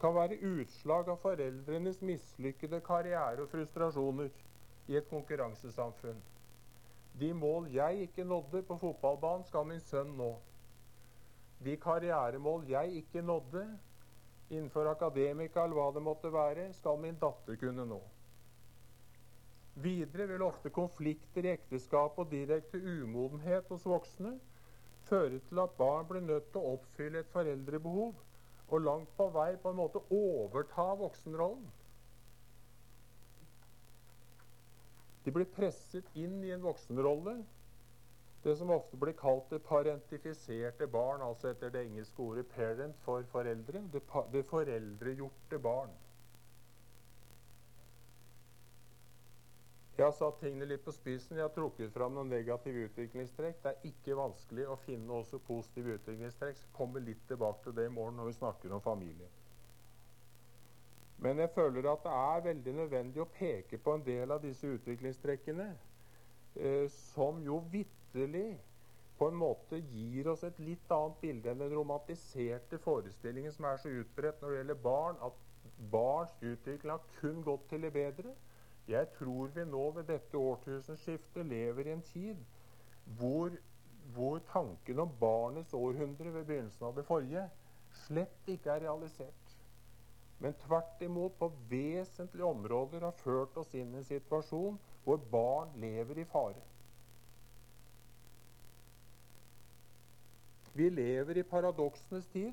kan 0.00 0.14
være 0.14 0.36
utslag 0.44 1.08
av 1.08 1.22
foreldrenes 1.22 2.02
mislykkede 2.04 2.82
karriere 2.84 3.42
og 3.46 3.48
frustrasjoner 3.50 4.28
i 4.88 4.96
et 4.96 5.08
konkurransesamfunn. 5.10 6.18
De 7.20 7.32
mål 7.34 7.70
jeg 7.72 8.06
ikke 8.06 8.24
nådde 8.24 8.62
på 8.68 8.76
fotballbanen, 8.78 9.44
skal 9.44 9.66
min 9.66 9.80
sønn 9.80 10.12
nå. 10.18 10.34
De 11.64 11.76
karrieremål 11.80 12.66
jeg 12.68 13.00
ikke 13.02 13.22
nådde 13.22 13.64
innenfor 14.50 14.90
akademika 14.90 15.64
eller 15.64 15.80
hva 15.80 15.86
det 15.94 16.02
måtte 16.04 16.32
være, 16.32 16.68
skal 16.76 17.00
min 17.00 17.16
datter 17.20 17.56
kunne 17.60 17.86
nå. 17.88 18.02
Videre 19.76 20.26
vil 20.28 20.44
ofte 20.44 20.70
konflikter 20.72 21.44
i 21.44 21.54
ekteskap 21.56 22.18
og 22.18 22.30
direkte 22.30 22.78
umodenhet 22.80 23.68
hos 23.72 23.88
voksne 23.88 24.36
føre 25.08 25.38
til 25.48 25.58
at 25.62 25.74
barn 25.78 26.06
blir 26.08 26.24
nødt 26.24 26.48
til 26.52 26.62
å 26.62 26.76
oppfylle 26.76 27.20
et 27.22 27.32
foreldrebehov 27.34 28.14
og 28.66 28.80
langt 28.82 29.12
på 29.18 29.28
vei 29.34 29.50
på 29.62 29.70
en 29.70 29.78
måte 29.78 30.02
overta 30.10 30.86
voksenrollen. 30.98 31.66
De 35.26 35.32
blir 35.34 35.48
presset 35.50 36.06
inn 36.14 36.38
i 36.46 36.52
en 36.54 36.62
voksenrolle. 36.62 37.32
Det 38.44 38.52
som 38.56 38.70
ofte 38.70 38.96
blir 39.02 39.16
kalt 39.18 39.50
det 39.50 39.58
parentifiserte 39.66 40.86
barn, 40.86 41.24
altså 41.26 41.48
etter 41.50 41.72
det 41.74 41.80
engelske 41.88 42.22
ordet 42.22 42.44
'parent' 42.52 43.00
for 43.02 43.26
foreldre. 43.32 43.80
Det, 43.92 44.02
det 44.32 44.44
foreldregjorte 44.46 45.58
barn. 45.58 45.90
Jeg 49.96 50.04
har 50.04 50.14
satt 50.14 50.38
tingene 50.44 50.68
litt 50.68 50.84
på 50.84 50.94
spissen. 50.94 51.40
Jeg 51.40 51.48
har 51.48 51.54
trukket 51.56 51.92
fram 51.92 52.14
noen 52.14 52.30
negative 52.30 52.86
utviklingstrekk. 52.86 53.58
Det 53.64 53.72
er 53.72 53.90
ikke 53.90 54.16
vanskelig 54.18 54.68
å 54.68 54.78
finne 54.84 55.18
også 55.18 55.42
positive 55.42 55.98
utviklingstrekk. 55.98 56.62
Jeg 56.62 56.72
kommer 56.76 57.02
litt 57.02 57.26
tilbake 57.26 57.64
til 57.64 57.74
det 57.80 57.88
i 57.90 57.94
morgen 57.98 58.20
når 58.20 58.30
vi 58.30 58.38
snakker 58.38 58.78
om 58.78 58.84
familie. 58.84 59.26
Men 61.18 61.38
jeg 61.40 61.50
føler 61.54 61.88
at 61.90 62.02
det 62.04 62.12
er 62.12 62.44
veldig 62.44 62.72
nødvendig 62.76 63.22
å 63.22 63.30
peke 63.38 63.78
på 63.80 63.94
en 63.96 64.04
del 64.04 64.32
av 64.34 64.42
disse 64.44 64.68
utviklingstrekkene 64.68 65.68
eh, 66.60 66.88
som 67.14 67.38
jo 67.44 67.62
vitterlig 67.72 68.48
på 69.16 69.30
en 69.30 69.38
måte 69.40 69.78
gir 69.80 70.28
oss 70.28 70.44
et 70.44 70.58
litt 70.60 70.90
annet 70.92 71.20
bilde 71.22 71.52
enn 71.52 71.62
den 71.62 71.72
romantiserte 71.72 72.78
forestillingen 72.84 73.54
som 73.54 73.64
er 73.70 73.80
så 73.80 73.92
utbredt 74.02 74.42
når 74.42 74.52
det 74.52 74.58
gjelder 74.60 74.82
barn, 74.84 75.22
at 75.24 75.38
barns 75.92 76.34
utvikling 76.42 76.92
har 76.92 77.06
kun 77.20 77.40
gått 77.46 77.64
til 77.70 77.86
det 77.86 77.94
bedre. 77.94 78.34
Jeg 78.86 79.08
tror 79.16 79.48
vi 79.54 79.64
nå 79.66 79.86
ved 79.96 80.10
dette 80.12 80.38
årtusenskiftet 80.38 81.48
lever 81.48 81.88
i 81.88 81.94
en 81.96 82.04
tid 82.12 82.44
hvor, 83.18 83.56
hvor 84.14 84.44
tanken 84.52 85.00
om 85.02 85.16
barnets 85.20 85.74
århundre 85.74 86.34
ved 86.34 86.44
begynnelsen 86.44 86.86
av 86.90 86.94
det 86.98 87.06
forrige 87.08 87.48
slett 88.04 88.52
ikke 88.52 88.76
er 88.76 88.84
realisert 88.84 89.45
men 90.38 90.54
tvert 90.66 91.02
imot 91.02 91.38
på 91.38 91.48
vesentlige 91.70 92.44
områder 92.44 93.04
har 93.06 93.20
ført 93.22 93.56
oss 93.56 93.72
inn 93.74 93.94
i 93.94 94.00
en 94.02 94.08
situasjon 94.08 94.78
hvor 95.04 95.20
barn 95.32 95.72
lever 95.80 96.20
i 96.20 96.26
fare. 96.28 96.62
Vi 100.76 100.90
lever 100.92 101.38
i 101.40 101.46
paradoksenes 101.48 102.26
tid, 102.34 102.52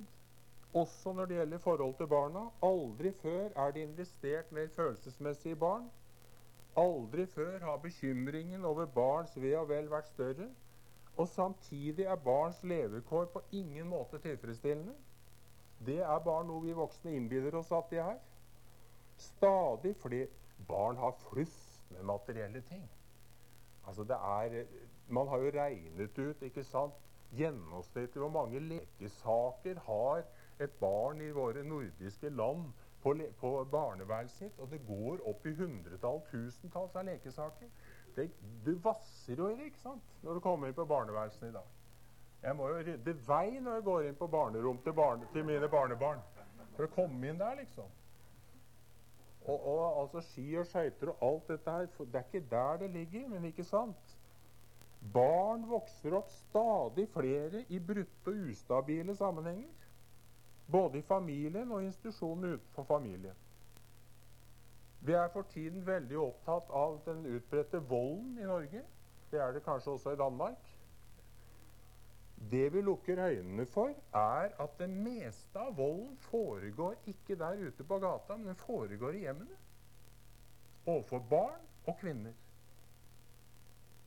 også 0.73 1.11
når 1.13 1.25
det 1.25 1.37
gjelder 1.37 1.57
forhold 1.57 1.97
til 1.99 2.07
barna. 2.07 2.45
Aldri 2.63 3.11
før 3.19 3.49
er 3.65 3.71
det 3.75 3.83
investert 3.83 4.51
mer 4.51 4.69
følelsesmessig 4.75 5.51
i 5.51 5.59
barn. 5.59 5.89
Aldri 6.79 7.25
før 7.25 7.59
har 7.59 7.81
bekymringen 7.83 8.65
over 8.65 8.85
barns 8.85 9.35
ve 9.37 9.51
og 9.59 9.67
vel 9.69 9.91
vært 9.91 10.07
større. 10.07 10.47
Og 11.17 11.27
samtidig 11.27 12.05
er 12.05 12.15
barns 12.15 12.63
levekår 12.63 13.25
på 13.33 13.41
ingen 13.51 13.87
måte 13.91 14.21
tilfredsstillende. 14.23 14.95
Det 15.85 15.99
er 15.99 16.19
bare 16.23 16.45
noe 16.47 16.63
vi 16.63 16.75
voksne 16.77 17.15
innbiller 17.17 17.55
oss 17.59 17.71
at 17.75 17.89
de 17.91 17.99
er. 18.03 18.19
Stadig 19.19 19.95
fordi 20.01 20.23
barn 20.67 20.97
har 20.97 21.15
flust 21.29 21.91
med 21.91 22.03
materielle 22.03 22.61
ting. 22.69 22.83
Altså 23.87 24.03
det 24.03 24.15
er, 24.15 24.65
Man 25.07 25.27
har 25.27 25.37
jo 25.37 25.51
regnet 25.51 26.17
ut 26.17 26.41
ikke 26.41 26.63
sant, 26.63 26.93
gjennomsnittlig 27.35 28.21
hvor 28.21 28.29
mange 28.31 28.59
lekesaker 28.59 29.79
har 29.79 30.23
et 30.59 30.71
barn 30.79 31.21
i 31.21 31.31
våre 31.31 31.63
nordiske 31.63 32.29
land 32.29 32.69
på, 33.01 33.15
på 33.39 33.51
barneværelset 33.71 34.37
sitt. 34.37 34.59
Og 34.59 34.71
det 34.71 34.85
går 34.87 35.19
opp 35.27 35.45
i 35.45 35.55
hundretall, 35.57 36.21
tusentalls 36.31 36.95
av 36.95 37.05
lekesaker. 37.09 37.69
Det, 38.15 38.29
du 38.65 38.75
vasser 38.83 39.35
jo 39.37 39.49
i 39.49 39.57
det 39.57 39.71
ikke 39.71 39.83
sant, 39.83 40.17
når 40.21 40.33
du 40.33 40.39
kommer 40.45 40.69
inn 40.69 40.77
på 40.77 40.85
barneværelsene 40.85 41.49
i 41.49 41.55
dag. 41.57 41.82
Jeg 42.43 42.55
må 42.59 42.67
jo 42.67 42.79
rydde 42.83 43.13
vei 43.27 43.59
når 43.63 43.77
jeg 43.77 43.83
går 43.87 44.07
inn 44.09 44.17
på 44.19 44.27
barnerom 44.27 44.79
til, 44.83 44.95
barne, 44.97 45.27
til 45.31 45.45
mine 45.47 45.69
barnebarn. 45.71 46.19
For 46.75 46.87
å 46.87 46.91
komme 46.91 47.29
inn 47.29 47.39
der, 47.39 47.55
liksom. 47.61 47.87
Og, 49.43 49.59
og 49.59 50.01
altså 50.01 50.23
ski 50.23 50.45
og 50.59 50.67
skøyter 50.67 51.11
og 51.11 51.23
alt 51.27 51.49
dette 51.51 51.71
her 51.71 51.87
Det 51.99 52.19
er 52.19 52.27
ikke 52.27 52.49
der 52.51 52.77
det 52.83 52.89
ligger, 52.93 53.29
men 53.31 53.47
ikke 53.47 53.65
sant? 53.67 54.17
Barn 55.13 55.65
vokser 55.67 56.15
opp 56.15 56.29
stadig 56.31 57.09
flere 57.11 57.65
i 57.67 57.79
brutte 57.79 58.31
og 58.31 58.51
ustabile 58.51 59.15
sammenhenger. 59.15 59.71
Både 60.71 60.99
i 60.99 61.07
familien 61.07 61.71
og 61.71 61.83
institusjonen 61.83 62.53
utenfor 62.53 62.87
familien. 62.87 63.35
Vi 65.03 65.11
er 65.11 65.27
for 65.33 65.43
tiden 65.51 65.83
veldig 65.87 66.19
opptatt 66.19 66.69
av 66.71 67.01
den 67.05 67.25
utbredte 67.35 67.81
volden 67.89 68.37
i 68.39 68.47
Norge. 68.47 68.83
Det 69.31 69.41
er 69.41 69.51
det 69.51 69.65
kanskje 69.65 69.91
også 69.91 70.13
i 70.15 70.19
Danmark. 70.19 70.72
Det 72.35 72.69
vi 72.73 72.81
lukker 72.81 73.19
øynene 73.25 73.65
for, 73.65 73.93
er 74.13 74.53
at 74.63 74.77
det 74.79 74.89
meste 74.89 75.59
av 75.59 75.77
volden 75.77 76.17
foregår 76.17 76.95
ikke 77.07 77.37
der 77.39 77.61
ute 77.67 77.83
på 77.83 77.99
gata, 77.99 78.37
men 78.37 78.51
den 78.51 78.59
foregår 78.59 79.15
i 79.15 79.23
hjemmene. 79.25 79.57
Overfor 80.85 81.19
barn 81.29 81.61
og 81.87 81.97
kvinner. 82.01 82.33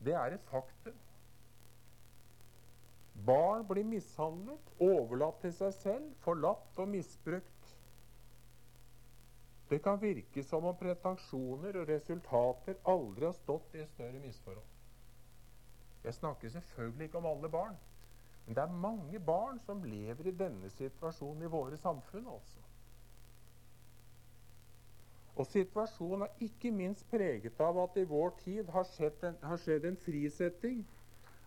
Det 0.05 0.15
er 0.15 0.37
et 0.37 0.49
faktum. 0.51 0.95
Barn 3.27 3.65
blir 3.67 3.85
mishandlet, 3.89 4.73
overlatt 4.81 5.41
til 5.41 5.55
seg 5.57 5.73
selv, 5.81 6.11
forlatt 6.21 6.79
og 6.79 6.89
misbrukt. 6.93 7.73
Det 9.71 9.81
kan 9.83 9.99
virke 9.99 10.45
som 10.47 10.69
om 10.69 10.77
pretensjoner 10.79 11.81
og 11.81 11.89
resultater 11.89 12.77
aldri 12.87 13.27
har 13.27 13.35
stått 13.41 13.75
i 13.75 13.83
et 13.83 13.91
større 13.97 14.21
misforhold. 14.23 14.75
Jeg 16.05 16.15
snakker 16.15 16.53
selvfølgelig 16.55 17.09
ikke 17.09 17.19
om 17.19 17.27
alle 17.33 17.51
barn, 17.51 17.79
men 18.47 18.55
det 18.55 18.63
er 18.63 18.79
mange 18.81 19.19
barn 19.21 19.59
som 19.59 19.83
lever 19.85 20.29
i 20.31 20.35
denne 20.39 20.71
situasjonen 20.71 21.43
i 21.43 21.51
våre 21.51 21.77
samfunn. 21.77 22.27
også. 22.27 22.61
Og 25.37 25.47
situasjonen 25.47 26.23
er 26.23 26.45
ikke 26.47 26.71
minst 26.71 27.11
preget 27.11 27.61
av 27.61 27.79
at 27.83 27.97
i 28.01 28.05
vår 28.09 28.31
tid 28.45 28.71
har 28.73 28.87
en, 29.29 29.37
har 29.43 29.59
skjedd 29.61 29.85
en 29.85 29.99
frisetting 30.05 30.87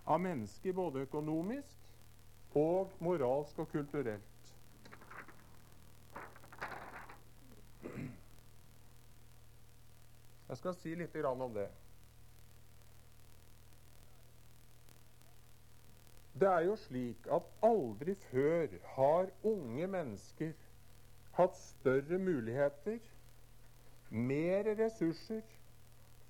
av 0.06 0.20
mennesker 0.22 0.74
både 0.74 1.08
økonomisk 1.08 2.56
og 2.60 2.92
moralsk 3.00 3.60
og 3.60 3.72
kulturelt. 3.72 4.54
Jeg 10.50 10.58
skal 10.58 10.76
si 10.76 10.96
litt 10.98 11.16
om 11.26 11.54
det. 11.54 11.70
Det 16.40 16.48
er 16.48 16.60
jo 16.70 16.76
slik 16.80 17.28
at 17.36 17.48
aldri 17.68 18.16
før 18.16 18.68
har 18.96 19.32
unge 19.44 19.88
mennesker 19.88 20.54
hatt 21.36 21.56
større 21.60 22.20
muligheter, 22.20 23.00
mer 24.10 24.70
ressurser, 24.80 25.42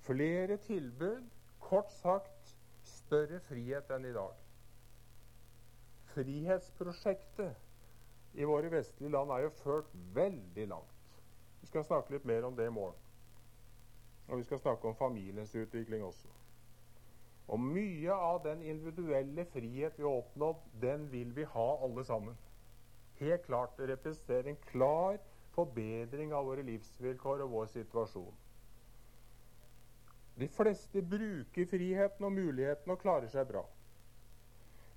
flere 0.06 0.56
tilbud, 0.66 1.22
kort 1.60 1.92
sagt 2.00 2.54
større 2.82 3.40
frihet 3.46 3.90
enn 3.94 4.08
i 4.10 4.14
dag. 4.16 4.34
Frihetsprosjektet 6.10 7.54
i 8.34 8.46
våre 8.46 8.70
vestlige 8.72 9.12
land 9.14 9.30
er 9.34 9.44
jo 9.46 9.52
ført 9.62 9.94
veldig 10.14 10.66
langt. 10.72 11.20
Vi 11.60 11.70
skal 11.70 11.86
snakke 11.86 12.16
litt 12.16 12.26
mer 12.26 12.46
om 12.48 12.56
det 12.58 12.66
i 12.66 12.74
morgen. 12.74 12.98
Og 14.28 14.38
vi 14.38 14.46
skal 14.46 14.58
snakke 14.62 14.88
om 14.88 14.98
familiens 14.98 15.54
utvikling 15.54 16.02
også. 16.06 16.28
Og 17.48 17.60
mye 17.60 18.12
av 18.12 18.42
den 18.44 18.62
individuelle 18.62 19.44
frihet 19.52 19.98
vi 19.98 20.04
har 20.04 20.20
oppnådd, 20.20 20.60
den 20.82 21.08
vil 21.12 21.32
vi 21.36 21.44
ha 21.44 21.68
alle 21.84 22.04
sammen. 22.04 22.36
Helt 23.20 23.42
klart. 23.46 23.76
Det 23.78 23.88
representerer 23.88 24.48
en 24.48 24.62
klar 24.70 25.18
forbedring 25.54 26.32
av 26.34 26.46
våre 26.46 26.62
livsvilkår 26.62 27.44
og 27.44 27.50
vår 27.50 27.66
situasjon. 27.74 28.36
De 30.40 30.48
fleste 30.48 31.02
bruker 31.02 31.66
friheten 31.68 32.24
og 32.24 32.32
muligheten 32.32 32.92
og 32.94 33.00
klarer 33.02 33.28
seg 33.28 33.48
bra. 33.50 33.64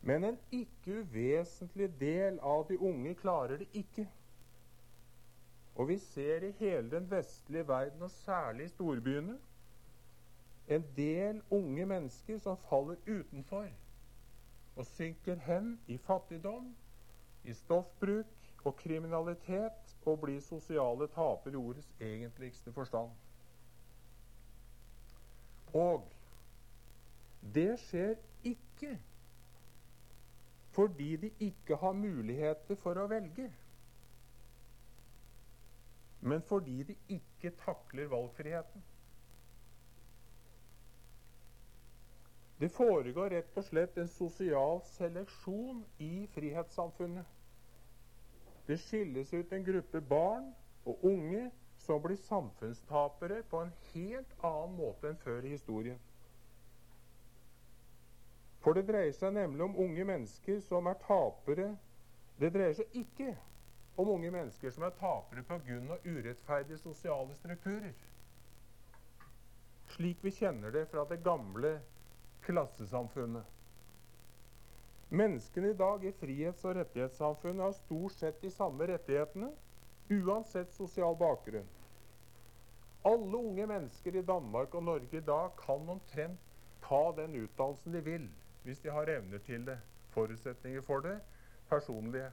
Men 0.04 0.24
en 0.28 0.38
ikke 0.52 1.02
uvesentlig 1.02 1.90
del 2.00 2.40
av 2.40 2.68
de 2.70 2.78
unge 2.80 3.16
klarer 3.20 3.60
det 3.64 3.68
ikke. 3.74 4.06
Og 5.76 5.88
vi 5.90 5.98
ser 5.98 6.44
i 6.44 6.54
hele 6.60 6.90
den 6.92 7.10
vestlige 7.12 7.68
verden, 7.68 8.02
og 8.04 8.12
særlig 8.12 8.68
i 8.68 8.74
storbyene, 8.76 9.38
en 10.68 10.86
del 10.96 11.42
unge 11.50 11.86
mennesker 11.86 12.38
som 12.40 12.58
faller 12.58 12.96
utenfor 13.08 13.68
og 14.76 14.86
synker 14.86 15.36
hen 15.46 15.80
i 15.88 15.98
fattigdom, 15.98 16.72
i 17.44 17.54
stoffbruk 17.54 18.26
og 18.64 18.76
kriminalitet 18.80 19.96
og 20.06 20.22
blir 20.24 20.40
sosiale 20.42 21.08
tapere 21.14 21.54
i 21.54 21.60
ordets 21.60 21.90
egentligste 22.02 22.74
forstand. 22.74 23.12
Og 25.74 26.08
det 27.54 27.80
skjer 27.80 28.16
ikke 28.44 28.96
fordi 30.74 31.16
de 31.16 31.30
ikke 31.40 31.76
har 31.76 31.94
muligheter 31.94 32.76
for 32.82 32.98
å 32.98 33.06
velge 33.12 33.52
men 36.24 36.42
fordi 36.42 36.84
de 36.84 36.96
ikke 37.08 37.52
takler 37.66 38.08
valgfriheten. 38.08 38.84
Det 42.62 42.70
foregår 42.70 43.30
rett 43.34 43.58
og 43.58 43.66
slett 43.66 43.98
en 43.98 44.08
sosial 44.14 44.82
seleksjon 44.94 45.80
i 46.04 46.28
frihetssamfunnet. 46.36 47.26
Det 48.68 48.78
skilles 48.80 49.34
ut 49.34 49.52
en 49.54 49.66
gruppe 49.66 50.02
barn 50.02 50.52
og 50.88 51.02
unge 51.10 51.48
som 51.84 52.00
blir 52.04 52.20
samfunnstapere 52.30 53.42
på 53.52 53.60
en 53.66 53.74
helt 53.94 54.36
annen 54.46 54.76
måte 54.78 55.10
enn 55.10 55.18
før 55.24 55.44
i 55.44 55.56
historien. 55.56 56.00
For 58.64 58.78
det 58.78 58.86
dreier 58.88 59.12
seg 59.18 59.34
nemlig 59.36 59.66
om 59.66 59.76
unge 59.84 60.06
mennesker 60.08 60.62
som 60.70 60.88
er 60.88 60.96
tapere. 61.04 61.74
Det 62.40 62.54
dreier 62.56 62.78
seg 62.78 62.96
ikke 63.02 63.34
om 64.00 64.14
unge 64.16 64.32
mennesker 64.32 64.72
som 64.72 64.86
er 64.88 64.96
tapere 64.96 65.44
pga. 65.50 65.98
urettferdige 66.06 66.80
sosiale 66.80 67.36
strukturer. 67.42 67.92
Slik 69.98 70.24
vi 70.24 70.32
kjenner 70.32 70.72
det 70.72 70.88
fra 70.94 71.04
det 71.10 71.20
gamle 71.26 71.82
klassesamfunnet. 72.46 73.46
Menneskene 75.14 75.70
i 75.70 75.78
dag 75.78 76.06
i 76.06 76.12
frihets- 76.12 76.66
og 76.66 76.76
rettighetssamfunnet 76.76 77.62
har 77.62 77.76
stort 77.78 78.16
sett 78.18 78.42
de 78.42 78.50
samme 78.52 78.88
rettighetene, 78.90 79.52
uansett 80.10 80.74
sosial 80.74 81.16
bakgrunn. 81.20 81.68
Alle 83.06 83.38
unge 83.38 83.68
mennesker 83.68 84.16
i 84.16 84.26
Danmark 84.26 84.76
og 84.76 84.84
Norge 84.84 85.18
i 85.18 85.26
dag 85.28 85.52
kan 85.60 85.90
omtrent 85.90 86.40
ta 86.84 87.02
den 87.18 87.36
utdannelsen 87.44 87.94
de 87.94 88.02
vil, 88.02 88.30
hvis 88.64 88.80
de 88.80 88.92
har 88.92 89.12
evner 89.12 89.44
til 89.44 89.66
det, 89.68 89.78
forutsetninger 90.16 90.82
for 90.82 91.06
det, 91.06 91.20
personlige. 91.70 92.32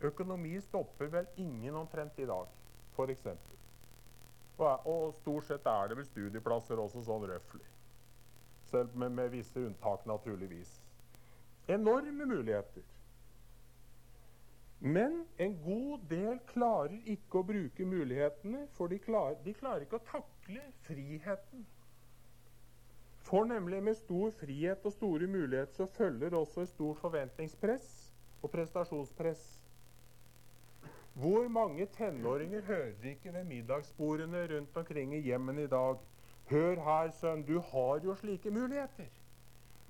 Økonomi 0.00 0.60
stopper 0.60 1.10
vel 1.12 1.26
ingen 1.36 1.74
omtrent 1.74 2.18
i 2.18 2.28
dag, 2.28 2.46
f.eks. 2.96 3.26
Og, 4.58 4.86
og 4.86 5.14
stort 5.14 5.48
sett 5.48 5.66
er 5.66 5.88
det 5.88 5.96
vel 5.96 6.08
studieplasser 6.08 6.80
også 6.80 7.02
sånn 7.04 7.26
røftlig. 7.32 7.69
Selv 8.70 8.96
med, 8.96 9.10
med 9.10 9.28
visse 9.34 9.60
unntak, 9.60 10.06
naturligvis. 10.06 10.80
Enorme 11.68 12.26
muligheter. 12.26 12.82
Men 14.80 15.26
en 15.38 15.58
god 15.64 15.98
del 16.08 16.38
klarer 16.48 16.96
ikke 17.04 17.42
å 17.42 17.44
bruke 17.44 17.84
mulighetene, 17.84 18.62
for 18.78 18.88
de 18.88 18.96
klarer, 18.98 19.36
de 19.44 19.52
klarer 19.54 19.84
ikke 19.84 19.98
å 20.00 20.06
takle 20.08 20.62
friheten. 20.86 21.66
For 23.28 23.44
nemlig 23.44 23.82
med 23.84 23.98
stor 23.98 24.30
frihet 24.40 24.86
og 24.88 24.94
store 24.94 25.28
muligheter 25.28 25.74
så 25.76 25.86
følger 25.98 26.34
også 26.34 26.64
et 26.64 26.72
stort 26.72 27.02
forventningspress 27.02 27.90
og 28.40 28.50
prestasjonspress. 28.54 29.42
Hvor 31.20 31.48
mange 31.52 31.84
tenåringer 31.98 32.64
hører 32.64 33.10
ikke 33.12 33.34
ved 33.34 33.44
middagsbordene 33.44 34.46
rundt 34.54 34.76
omkring 34.76 35.12
i 35.14 35.20
hjemmene 35.26 35.66
i 35.66 35.70
dag 35.70 36.00
Hør 36.50 36.80
her, 36.84 37.10
sønn, 37.10 37.42
du 37.46 37.60
har 37.60 38.00
jo 38.04 38.14
slike 38.14 38.50
muligheter. 38.50 39.06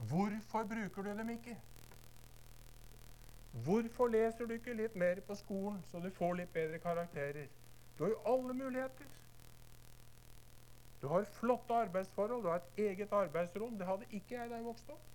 Hvorfor 0.08 0.64
bruker 0.64 1.02
du 1.02 1.18
dem 1.18 1.30
ikke? 1.30 1.56
Hvorfor 3.52 4.08
leser 4.08 4.46
du 4.46 4.52
ikke 4.54 4.74
litt 4.76 4.96
mer 4.96 5.20
på 5.26 5.34
skolen, 5.34 5.80
så 5.90 6.00
du 6.00 6.10
får 6.10 6.34
litt 6.34 6.52
bedre 6.52 6.78
karakterer? 6.78 7.48
Du 7.98 8.04
har 8.04 8.10
jo 8.10 8.34
alle 8.34 8.54
muligheter. 8.54 9.08
Du 11.02 11.08
har 11.08 11.24
flotte 11.24 11.74
arbeidsforhold, 11.74 12.42
du 12.42 12.48
har 12.48 12.60
et 12.60 12.84
eget 12.90 13.12
arbeidsrom. 13.12 13.78
Det 13.78 13.86
hadde 13.86 14.10
ikke 14.10 14.34
jeg 14.34 14.50
da 14.50 14.60
jeg 14.60 14.64
vokste 14.64 14.92
opp. 14.92 15.06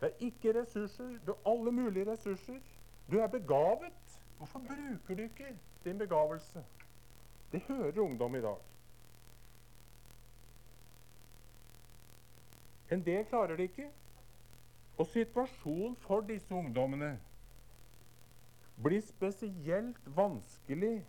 Det 0.00 0.12
er 0.12 0.24
ikke 0.28 0.60
ressurser. 0.60 1.18
Du 1.26 1.32
har 1.32 1.52
alle 1.52 1.72
mulige 1.72 2.12
ressurser. 2.12 2.60
Du 3.10 3.18
er 3.18 3.26
begavet. 3.26 4.18
Hvorfor 4.38 4.58
bruker 4.58 5.14
du 5.14 5.22
ikke 5.22 5.58
din 5.84 5.98
begavelse? 5.98 6.64
Det 7.52 7.60
hører 7.68 8.00
ungdom 8.00 8.34
i 8.34 8.40
dag. 8.40 8.58
En 12.90 13.06
del 13.06 13.24
klarer 13.24 13.56
det 13.56 13.70
ikke. 13.70 13.90
Og 14.98 15.06
situasjonen 15.06 15.96
for 15.96 16.20
disse 16.24 16.54
ungdommene 16.54 17.18
blir 18.82 19.00
spesielt 19.04 20.16
vanskelig 20.16 21.06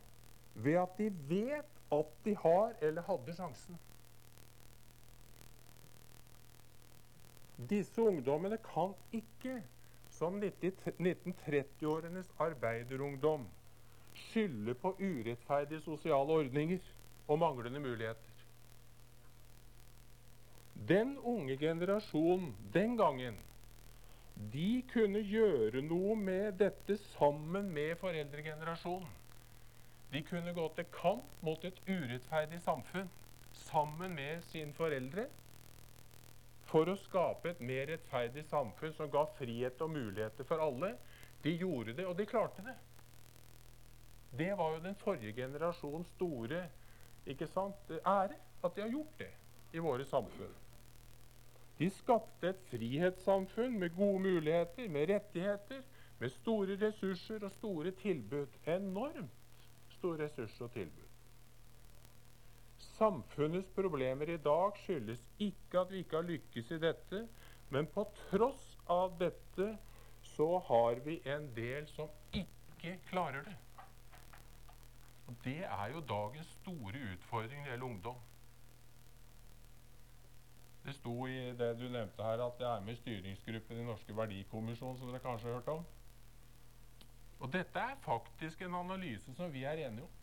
ved 0.53 0.73
at 0.81 0.97
de 0.97 1.11
vet 1.29 1.77
at 1.91 2.05
de 2.25 2.35
har 2.35 2.73
eller 2.81 3.01
hadde 3.01 3.35
sjansen. 3.35 3.79
Disse 7.69 8.01
ungdommene 8.01 8.57
kan 8.57 8.93
ikke, 9.11 9.63
som 10.09 10.43
1930-årenes 10.43 12.31
arbeiderungdom, 12.39 13.47
skylde 14.27 14.73
på 14.81 14.93
urettferdige 14.99 15.81
sosiale 15.85 16.39
ordninger 16.41 16.79
og 17.27 17.39
manglende 17.39 17.79
muligheter. 17.83 18.33
Den 20.87 21.17
unge 21.17 21.57
generasjonen 21.57 22.55
den 22.73 22.97
gangen 22.97 23.37
de 24.53 24.83
kunne 24.93 25.23
gjøre 25.25 25.81
noe 25.81 26.15
med 26.15 26.59
dette 26.59 26.97
sammen 27.17 27.71
med 27.73 27.95
foreldregenerasjonen. 27.97 29.09
De 30.13 30.21
kunne 30.23 30.53
gå 30.53 30.67
til 30.75 30.85
kamp 30.93 31.41
mot 31.43 31.65
et 31.67 31.79
urettferdig 31.87 32.61
samfunn 32.63 33.09
sammen 33.65 34.13
med 34.15 34.45
sine 34.51 34.73
foreldre 34.77 35.25
for 36.69 36.87
å 36.91 36.97
skape 36.99 37.51
et 37.55 37.63
mer 37.63 37.87
rettferdig 37.89 38.45
samfunn 38.51 38.93
som 38.95 39.09
ga 39.11 39.25
frihet 39.39 39.81
og 39.83 39.91
muligheter 39.91 40.47
for 40.47 40.63
alle. 40.63 40.93
De 41.43 41.53
gjorde 41.57 41.95
det, 41.97 42.05
og 42.07 42.15
de 42.17 42.27
klarte 42.29 42.63
det. 42.65 42.75
Det 44.37 44.53
var 44.57 44.75
jo 44.75 44.83
den 44.83 44.95
forrige 44.95 45.33
generasjons 45.33 46.07
store 46.15 46.61
ikke 47.27 47.47
sant, 47.47 47.91
ære 47.97 48.37
at 48.63 48.75
de 48.75 48.81
har 48.81 48.89
gjort 48.89 49.19
det 49.19 49.31
i 49.73 49.81
våre 49.83 50.05
samfunn. 50.05 50.53
De 51.77 51.89
skapte 51.93 52.49
et 52.49 52.61
frihetssamfunn 52.71 53.75
med 53.79 53.93
gode 53.95 54.19
muligheter, 54.19 54.87
med 54.89 55.09
rettigheter, 55.11 55.83
med 56.19 56.29
store 56.39 56.77
ressurser 56.81 57.43
og 57.45 57.51
store 57.51 57.91
tilbud. 57.91 58.47
Enormt 58.65 59.67
store 59.97 60.23
ressurser 60.23 60.65
og 60.65 60.71
tilbud. 60.73 61.03
Samfunnets 62.97 63.69
problemer 63.75 64.29
i 64.33 64.39
dag 64.41 64.79
skyldes 64.81 65.21
ikke 65.39 65.83
at 65.83 65.91
vi 65.91 66.01
ikke 66.01 66.17
har 66.17 66.25
lykkes 66.25 66.71
i 66.71 66.81
dette, 66.81 67.27
men 67.69 67.89
på 67.93 68.07
tross 68.23 68.71
av 68.89 69.19
dette 69.19 69.69
så 70.33 70.49
har 70.69 71.03
vi 71.05 71.19
en 71.29 71.49
del 71.55 71.85
som 71.93 72.09
ikke 72.33 72.97
klarer 73.11 73.45
det. 73.45 73.55
Og 75.27 75.35
Det 75.43 75.57
er 75.65 75.87
jo 75.91 75.99
dagens 75.99 76.47
store 76.47 76.99
utfordring 77.13 77.59
når 77.59 77.63
det 77.63 77.71
gjelder 77.71 77.85
ungdom. 77.85 78.19
Det 80.85 80.95
sto 80.95 81.25
i 81.27 81.39
det 81.59 81.73
du 81.79 81.89
nevnte 81.91 82.23
her, 82.23 82.39
at 82.45 82.59
jeg 82.59 82.75
er 82.75 82.83
med 82.83 82.93
i 82.93 82.99
styringsgruppen 83.01 83.79
i 83.81 83.83
Norske 83.83 84.15
verdikommisjon, 84.15 84.97
som 84.97 85.09
dere 85.11 85.19
kanskje 85.19 85.49
har 85.49 85.57
hørt 85.59 85.67
om. 85.73 85.81
Og 87.39 87.51
dette 87.53 87.79
er 87.79 87.99
faktisk 88.05 88.61
en 88.61 88.75
analyse 88.75 89.33
som 89.35 89.51
vi 89.53 89.65
er 89.67 89.83
enige 89.87 90.05
om. 90.05 90.13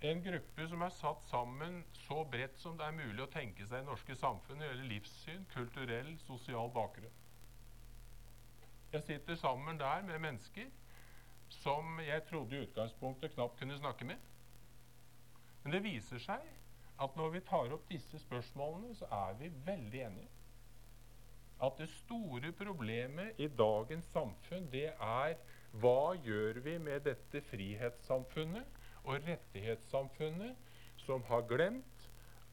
En 0.00 0.20
gruppe 0.22 0.66
som 0.68 0.82
er 0.82 0.94
satt 0.94 1.22
sammen 1.30 1.78
så 2.04 2.24
bredt 2.30 2.58
som 2.62 2.76
det 2.78 2.86
er 2.86 2.98
mulig 2.98 3.22
å 3.22 3.30
tenke 3.32 3.66
seg 3.66 3.82
i 3.82 3.86
norske 3.86 4.14
samfunn 4.18 4.62
gjelder 4.62 4.90
livssyn, 4.90 5.46
kulturell, 5.54 6.12
sosial 6.26 6.70
bakgrunn. 6.74 7.14
Jeg 8.92 9.02
sitter 9.06 9.34
sammen 9.36 9.78
der 9.78 10.02
med 10.06 10.22
mennesker 10.22 10.70
som 11.48 12.00
jeg 12.04 12.24
trodde 12.28 12.56
i 12.56 12.62
utgangspunktet 12.66 13.34
knapt 13.34 13.58
kunne 13.58 13.78
snakke 13.78 14.04
med. 14.04 14.16
Men 15.62 15.72
det 15.72 15.84
viser 15.84 16.22
seg 16.22 16.44
at 16.98 17.16
når 17.16 17.30
vi 17.36 17.44
tar 17.46 17.72
opp 17.74 17.86
disse 17.90 18.18
spørsmålene, 18.22 18.94
så 18.98 19.06
er 19.12 19.36
vi 19.38 19.50
veldig 19.66 20.02
enige. 20.06 20.30
At 21.62 21.78
det 21.78 21.88
store 21.90 22.52
problemet 22.54 23.38
i 23.42 23.48
dagens 23.58 24.06
samfunn, 24.14 24.68
det 24.72 24.92
er 24.92 25.34
hva 25.82 26.14
gjør 26.24 26.60
vi 26.64 26.76
med 26.82 27.04
dette 27.06 27.42
frihetssamfunnet 27.50 28.78
og 29.04 29.26
rettighetssamfunnet 29.26 30.56
som 31.04 31.24
har 31.28 31.44
glemt 31.50 32.08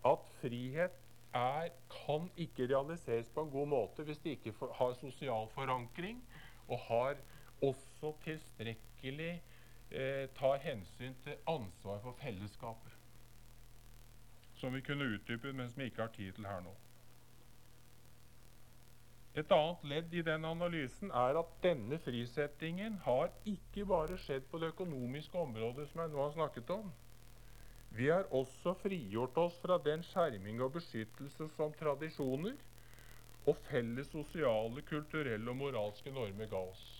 at 0.06 0.28
frihet 0.42 0.98
er, 1.36 1.70
kan 1.92 2.28
ikke 2.40 2.68
realiseres 2.70 3.30
på 3.34 3.46
en 3.46 3.52
god 3.52 3.68
måte 3.68 4.04
hvis 4.08 4.22
det 4.24 4.38
ikke 4.38 4.54
for, 4.56 4.74
har 4.74 4.94
sosial 5.00 5.50
forankring 5.54 6.22
og 6.68 6.80
har 6.88 7.18
også 7.64 7.95
tilstrekkelig 8.24 9.32
eh, 9.92 10.30
tar 10.38 10.58
hensyn 10.64 11.16
til 11.24 11.38
ansvar 11.48 12.00
for 12.04 12.18
fellesskapet. 12.22 12.92
Som 14.56 14.74
vi 14.74 14.82
kunne 14.82 15.06
utdypet, 15.16 15.56
men 15.56 15.70
som 15.70 15.82
vi 15.82 15.90
ikke 15.92 16.02
har 16.02 16.14
tid 16.16 16.34
til 16.34 16.48
her 16.48 16.62
nå. 16.64 16.74
Et 19.36 19.52
annet 19.52 19.82
ledd 19.84 20.14
i 20.16 20.22
den 20.24 20.46
analysen 20.48 21.10
er 21.12 21.36
at 21.36 21.50
denne 21.64 21.98
frisettingen 22.00 23.02
har 23.04 23.34
ikke 23.46 23.84
bare 23.86 24.16
skjedd 24.24 24.46
på 24.52 24.62
det 24.62 24.70
økonomiske 24.72 25.36
området, 25.38 25.90
som 25.90 26.02
jeg 26.02 26.14
nå 26.14 26.22
har 26.22 26.32
snakket 26.38 26.72
om. 26.78 26.94
Vi 27.96 28.08
har 28.08 28.32
også 28.32 28.74
frigjort 28.80 29.38
oss 29.38 29.58
fra 29.60 29.78
den 29.84 30.04
skjerming 30.04 30.62
og 30.64 30.72
beskyttelse 30.78 31.50
som 31.58 31.76
tradisjoner 31.80 32.56
og 33.46 33.60
felles 33.68 34.08
sosiale, 34.12 34.82
kulturelle 34.88 35.52
og 35.52 35.60
moralske 35.60 36.12
normer 36.12 36.48
ga 36.52 36.64
oss. 36.72 36.95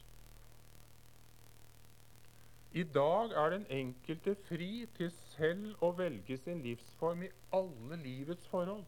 I 2.76 2.84
dag 2.84 3.32
er 3.32 3.50
den 3.54 3.66
enkelte 3.72 4.34
fri 4.50 4.84
til 4.98 5.08
selv 5.16 5.84
å 5.86 5.94
velge 5.96 6.36
sin 6.42 6.60
livsform 6.60 7.22
i 7.24 7.30
alle 7.56 7.96
livets 8.02 8.48
forhold. 8.52 8.84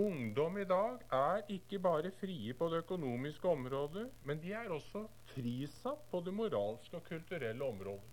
Ungdom 0.00 0.56
i 0.56 0.64
dag 0.64 1.04
er 1.18 1.44
ikke 1.52 1.82
bare 1.84 2.14
frie 2.20 2.56
på 2.56 2.68
det 2.72 2.80
økonomiske 2.86 3.48
området, 3.48 4.06
men 4.24 4.40
de 4.40 4.56
er 4.56 4.72
også 4.72 5.04
frisatt 5.34 6.08
på 6.10 6.20
det 6.24 6.34
moralske 6.36 6.96
og 6.96 7.04
kulturelle 7.12 7.64
området. 7.64 8.12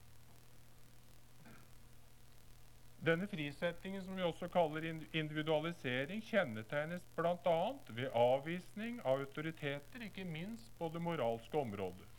Denne 3.04 3.28
frisettingen, 3.28 4.04
som 4.04 4.16
vi 4.16 4.24
også 4.28 4.48
kaller 4.52 4.86
individualisering, 4.92 6.24
kjennetegnes 6.24 7.04
bl.a. 7.16 7.60
ved 7.96 8.12
avvisning 8.16 9.00
av 9.04 9.24
autoriteter, 9.24 10.08
ikke 10.08 10.24
minst 10.28 10.72
på 10.80 10.92
det 10.92 11.04
moralske 11.04 11.60
området. 11.60 12.13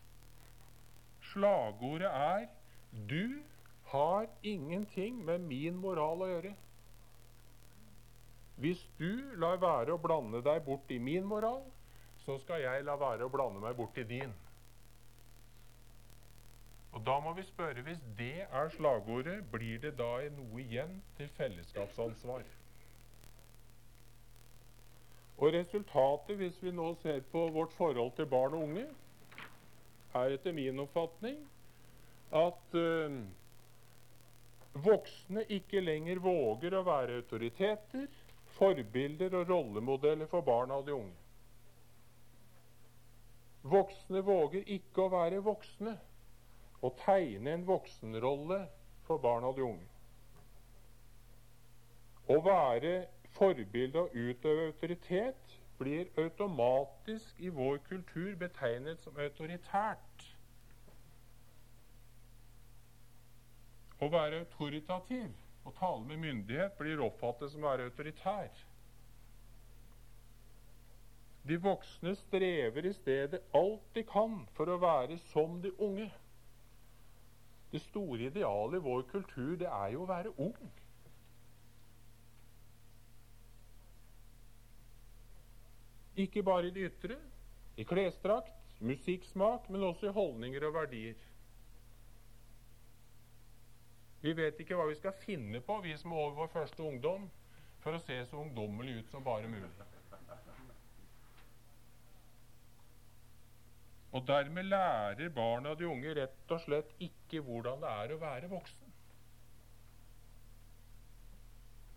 Slagordet 1.35 2.07
er 2.07 2.47
'Du 3.09 3.43
har 3.83 4.27
ingenting 4.43 5.25
med 5.25 5.39
min 5.39 5.75
moral 5.75 6.21
å 6.21 6.27
gjøre'. 6.29 6.55
Hvis 8.55 8.85
du 8.99 9.35
lar 9.35 9.57
være 9.59 9.93
å 9.93 9.99
blande 9.99 10.39
deg 10.43 10.63
bort 10.65 10.91
i 10.95 10.97
min 10.97 11.27
moral, 11.27 11.61
så 12.23 12.37
skal 12.39 12.61
jeg 12.63 12.85
la 12.87 12.95
være 12.95 13.27
å 13.27 13.33
blande 13.33 13.59
meg 13.59 13.75
bort 13.75 13.97
i 13.97 14.03
din. 14.03 14.31
Og 16.95 17.05
Da 17.05 17.19
må 17.19 17.33
vi 17.35 17.43
spørre 17.43 17.83
hvis 17.83 17.99
det 18.17 18.47
er 18.47 18.69
slagordet, 18.77 19.41
blir 19.51 19.79
det 19.83 19.97
da 19.97 20.29
noe 20.37 20.61
igjen 20.61 21.01
til 21.17 21.27
fellesskapsansvar? 21.35 22.43
Og 25.37 25.53
Resultatet, 25.53 26.37
hvis 26.37 26.63
vi 26.63 26.71
nå 26.71 26.93
ser 27.01 27.19
på 27.31 27.49
vårt 27.51 27.75
forhold 27.75 28.15
til 28.15 28.25
barn 28.25 28.53
og 28.53 28.69
unge, 28.69 28.87
er 30.15 30.35
etter 30.35 30.55
min 30.55 30.79
oppfatning 30.79 31.41
at 32.35 32.77
uh, 32.79 33.17
voksne 34.85 35.45
ikke 35.57 35.83
lenger 35.83 36.19
våger 36.23 36.75
å 36.75 36.83
være 36.87 37.19
autoriteter, 37.21 38.07
forbilder 38.57 39.35
og 39.41 39.49
rollemodeller 39.51 40.29
for 40.31 40.45
barna 40.47 40.79
og 40.79 40.87
de 40.87 40.95
unge. 40.95 41.21
Voksne 43.65 44.21
våger 44.21 44.67
ikke 44.75 45.05
å 45.07 45.11
være 45.13 45.41
voksne 45.43 45.95
og 46.85 46.97
tegne 47.01 47.55
en 47.55 47.65
voksenrolle 47.67 48.59
for 49.07 49.21
barna 49.21 49.49
og 49.49 49.57
de 49.57 49.65
unge. 49.65 49.91
Å 52.29 52.37
være 52.45 52.95
forbilde 53.35 54.05
og 54.05 54.13
utøve 54.17 54.69
autoritet 54.69 55.57
blir 55.77 56.07
automatisk 56.19 57.39
i 57.39 57.49
vår 57.49 57.77
kultur 57.87 58.35
betegnet 58.39 59.01
som 59.03 59.17
autoritært. 59.19 60.27
Å 63.99 64.09
være 64.11 64.43
autoritativ 64.43 65.31
å 65.65 65.73
tale 65.79 66.05
med 66.05 66.21
myndighet 66.21 66.77
blir 66.77 67.01
oppfattet 67.01 67.51
som 67.51 67.63
å 67.63 67.69
være 67.71 67.89
autoritær. 67.89 68.63
De 71.45 71.57
voksne 71.61 72.15
strever 72.17 72.87
i 72.89 72.93
stedet 72.97 73.41
alt 73.53 73.85
de 73.93 74.03
kan 74.09 74.39
for 74.57 74.69
å 74.69 74.79
være 74.81 75.17
som 75.31 75.59
de 75.61 75.71
unge. 75.77 76.09
Det 77.71 77.81
store 77.85 78.29
idealet 78.29 78.79
i 78.79 78.85
vår 78.85 79.05
kultur 79.11 79.53
det 79.61 79.69
er 79.69 79.93
jo 79.93 80.05
å 80.05 80.09
være 80.09 80.33
ung. 80.41 80.71
Ikke 86.15 86.43
bare 86.43 86.69
i 86.69 86.73
det 86.75 86.89
ytre, 86.91 87.17
i 87.75 87.83
klesdrakt, 87.83 88.53
musikksmak, 88.79 89.69
men 89.69 89.83
også 89.83 90.07
i 90.07 90.15
holdninger 90.15 90.67
og 90.67 90.75
verdier. 90.77 91.17
Vi 94.23 94.33
vet 94.37 94.59
ikke 94.59 94.77
hva 94.79 94.87
vi 94.89 94.95
skal 94.97 95.13
finne 95.25 95.59
på, 95.61 95.75
vi 95.83 95.97
som 95.99 96.13
er 96.15 96.21
over 96.23 96.37
vår 96.39 96.53
første 96.53 96.81
ungdom, 96.83 97.27
for 97.83 97.93
å 97.93 98.01
se 98.01 98.15
så 98.25 98.39
ungdommelig 98.41 99.01
ut 99.01 99.11
som 99.11 99.25
bare 99.25 99.49
mulig. 99.51 99.69
Og 104.15 104.23
dermed 104.25 104.71
lærer 104.71 105.29
barna 105.35 105.73
og 105.75 105.79
de 105.79 105.89
unge 105.91 106.15
rett 106.15 106.55
og 106.55 106.61
slett 106.63 106.95
ikke 107.03 107.43
hvordan 107.43 107.83
det 107.83 107.91
er 107.91 108.15
å 108.15 108.19
være 108.21 108.49
voksen. 108.49 108.93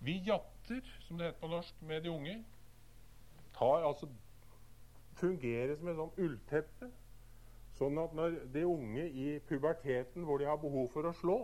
Vi 0.03 0.19
jatter, 0.27 0.83
som 1.07 1.19
det 1.19 1.31
heter 1.31 1.41
på 1.41 1.51
norsk, 1.53 1.81
med 1.87 2.03
de 2.05 2.11
unge 2.11 2.37
tar, 3.59 3.85
altså, 3.85 4.09
fungerer 5.19 5.77
som 5.77 5.91
et 5.91 5.99
sånn 5.99 6.25
ullteppe. 6.25 6.91
Sånn 7.79 7.99
at 8.03 8.15
når 8.17 8.41
de 8.55 8.65
unge 8.67 9.05
i 9.07 9.29
puberteten 9.47 10.25
hvor 10.27 10.41
de 10.41 10.49
har 10.49 10.59
behov 10.63 10.89
for 10.95 11.07
å 11.07 11.15
slå 11.15 11.39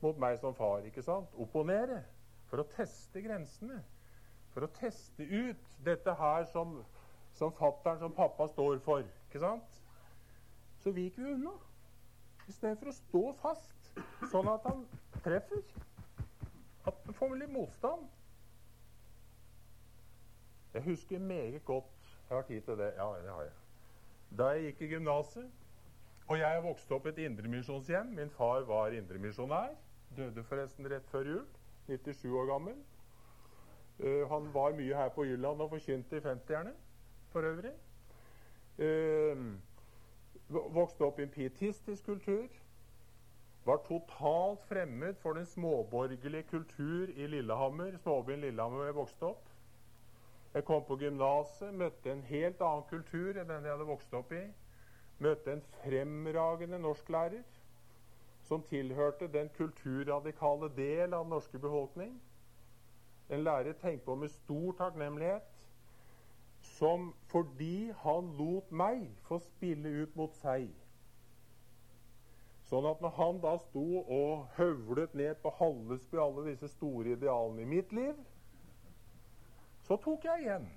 mot 0.00 0.20
meg 0.20 0.38
som 0.40 0.54
far, 0.56 0.84
ikke 0.88 1.04
sant, 1.04 1.32
opponere 1.36 2.00
for 2.48 2.62
å 2.62 2.68
teste 2.72 3.20
grensene, 3.22 3.82
for 4.54 4.64
å 4.64 4.70
teste 4.78 5.26
ut 5.28 5.66
dette 5.84 6.14
her 6.16 6.46
som, 6.50 6.78
som 7.36 7.52
fattern, 7.58 8.00
som 8.00 8.14
pappa, 8.16 8.48
står 8.48 8.80
for, 8.84 9.04
ikke 9.28 9.42
sant, 9.42 9.76
så 10.80 10.92
viker 10.96 11.26
vi 11.26 11.34
unna. 11.36 11.52
Istedenfor 12.48 12.90
å 12.90 12.96
stå 12.96 13.22
fast, 13.42 13.92
sånn 14.32 14.48
at 14.50 14.64
han 14.66 14.86
treffer. 15.20 15.60
At 16.88 17.04
han 17.04 17.18
får 17.18 17.36
litt 17.42 17.52
motstand. 17.52 18.08
Jeg 20.74 20.82
husker 20.82 21.18
meget 21.18 21.64
godt 21.64 21.84
Jeg 22.28 22.36
har 22.36 22.42
tid 22.42 22.60
til 22.60 22.72
det. 22.78 22.92
Ja, 22.96 23.06
det 23.22 23.30
har 23.30 23.42
jeg. 23.42 23.52
Da 24.38 24.44
jeg 24.44 24.62
gikk 24.62 24.82
i 24.82 24.88
gymnaset, 24.94 25.50
og 26.28 26.38
jeg 26.38 26.62
vokste 26.62 26.94
opp 26.94 27.06
i 27.06 27.10
et 27.10 27.18
indremisjonshjem 27.18 28.12
Min 28.14 28.30
far 28.30 28.60
var 28.68 28.94
indremisjonær. 28.94 29.74
Døde 30.16 30.44
forresten 30.44 30.86
rett 30.92 31.08
før 31.10 31.26
jul. 31.26 31.46
97 31.86 32.24
år 32.24 32.46
gammel. 32.52 32.76
Uh, 33.98 34.30
han 34.30 34.54
var 34.54 34.76
mye 34.78 34.94
her 34.94 35.08
på 35.08 35.24
Jylland 35.24 35.60
og 35.60 35.70
forkynte 35.70 36.16
i 36.16 36.20
50-erne 36.20 36.72
for 37.32 37.40
øvrig. 37.40 37.72
Uh, 38.78 39.44
vokste 40.74 41.04
opp 41.04 41.18
i 41.18 41.26
en 41.26 41.34
pietistisk 41.34 42.06
kultur. 42.06 42.46
Var 43.64 43.82
totalt 43.88 44.62
fremmed 44.68 45.14
for 45.14 45.32
den 45.32 45.46
småborgerlige 45.46 46.42
kultur 46.42 47.10
i 47.14 47.26
Lillehammer, 47.26 47.98
småbyen 47.98 48.40
Lillehammer 48.40 48.76
hvor 48.76 48.84
jeg 48.84 48.94
vokste 48.94 49.22
opp. 49.34 49.49
Jeg 50.54 50.64
kom 50.66 50.82
på 50.86 50.96
gymnaset, 50.98 51.74
møtte 51.74 52.10
en 52.10 52.22
helt 52.26 52.62
annen 52.66 52.86
kultur 52.90 53.36
enn 53.38 53.46
den 53.46 53.66
jeg 53.66 53.74
hadde 53.76 53.86
vokst 53.86 54.14
opp 54.18 54.32
i. 54.34 54.42
Møtte 55.22 55.52
en 55.52 55.62
fremragende 55.82 56.80
norsklærer 56.82 57.44
som 58.48 58.64
tilhørte 58.66 59.28
den 59.30 59.50
kulturradikale 59.54 60.72
del 60.74 61.14
av 61.14 61.22
den 61.22 61.34
norske 61.36 61.58
befolkning. 61.62 62.16
En 63.30 63.44
lærer 63.46 63.76
tenkte 63.78 64.08
på 64.08 64.16
med 64.18 64.32
stor 64.34 64.74
takknemlighet, 64.80 65.46
som 66.80 67.12
fordi 67.30 67.92
han 68.02 68.32
lot 68.40 68.72
meg 68.74 69.04
få 69.28 69.38
spille 69.44 69.92
ut 70.02 70.16
mot 70.18 70.34
seg. 70.40 70.66
Sånn 72.66 72.86
at 72.90 73.00
når 73.02 73.14
han 73.16 73.38
da 73.42 73.54
sto 73.68 74.02
og 74.02 74.48
høvlet 74.58 75.14
ned 75.18 75.38
på 75.42 75.52
Hallesby 75.60 76.18
alle 76.22 76.48
disse 76.50 76.68
store 76.74 77.14
idealene 77.14 77.62
i 77.62 77.70
mitt 77.70 77.94
liv, 77.94 78.18
så 79.90 79.96
tok 79.96 80.24
jeg 80.24 80.44
igjen. 80.44 80.68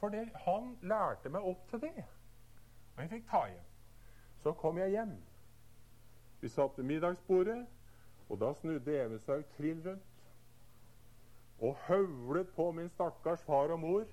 For 0.00 0.08
det, 0.08 0.30
han 0.46 0.70
lærte 0.80 1.28
meg 1.28 1.44
opp 1.44 1.66
til 1.68 1.82
det. 1.82 2.04
Og 2.94 3.02
jeg 3.02 3.10
fikk 3.10 3.26
ta 3.28 3.42
igjen. 3.50 3.66
Så 4.40 4.54
kom 4.56 4.78
jeg 4.80 4.94
hjem. 4.94 5.12
Vi 6.40 6.48
satt 6.48 6.78
ved 6.78 6.88
middagsbordet, 6.88 7.66
og 8.28 8.40
da 8.40 8.54
snudde 8.56 8.96
Evensaug 8.96 9.44
trill 9.58 9.84
rundt 9.84 10.12
og 11.60 11.76
høvlet 11.86 12.48
på 12.56 12.70
min 12.76 12.88
stakkars 12.88 13.44
far 13.44 13.72
og 13.76 13.80
mor 13.80 14.08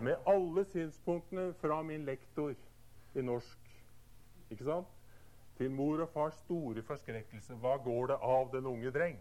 med 0.00 0.28
alle 0.34 0.64
synspunktene 0.64 1.52
fra 1.62 1.80
min 1.82 2.04
lektor 2.04 2.54
i 3.14 3.22
norsk. 3.22 3.72
Ikke 4.50 4.64
sant? 4.64 4.86
Til 5.58 5.70
mor 5.70 6.02
og 6.02 6.08
fars 6.08 6.34
store 6.44 6.82
forskrekkelse. 6.82 7.54
Hva 7.54 7.78
går 7.86 8.06
det 8.06 8.22
av 8.22 8.50
den 8.52 8.66
unge 8.66 8.90
dreng? 8.90 9.18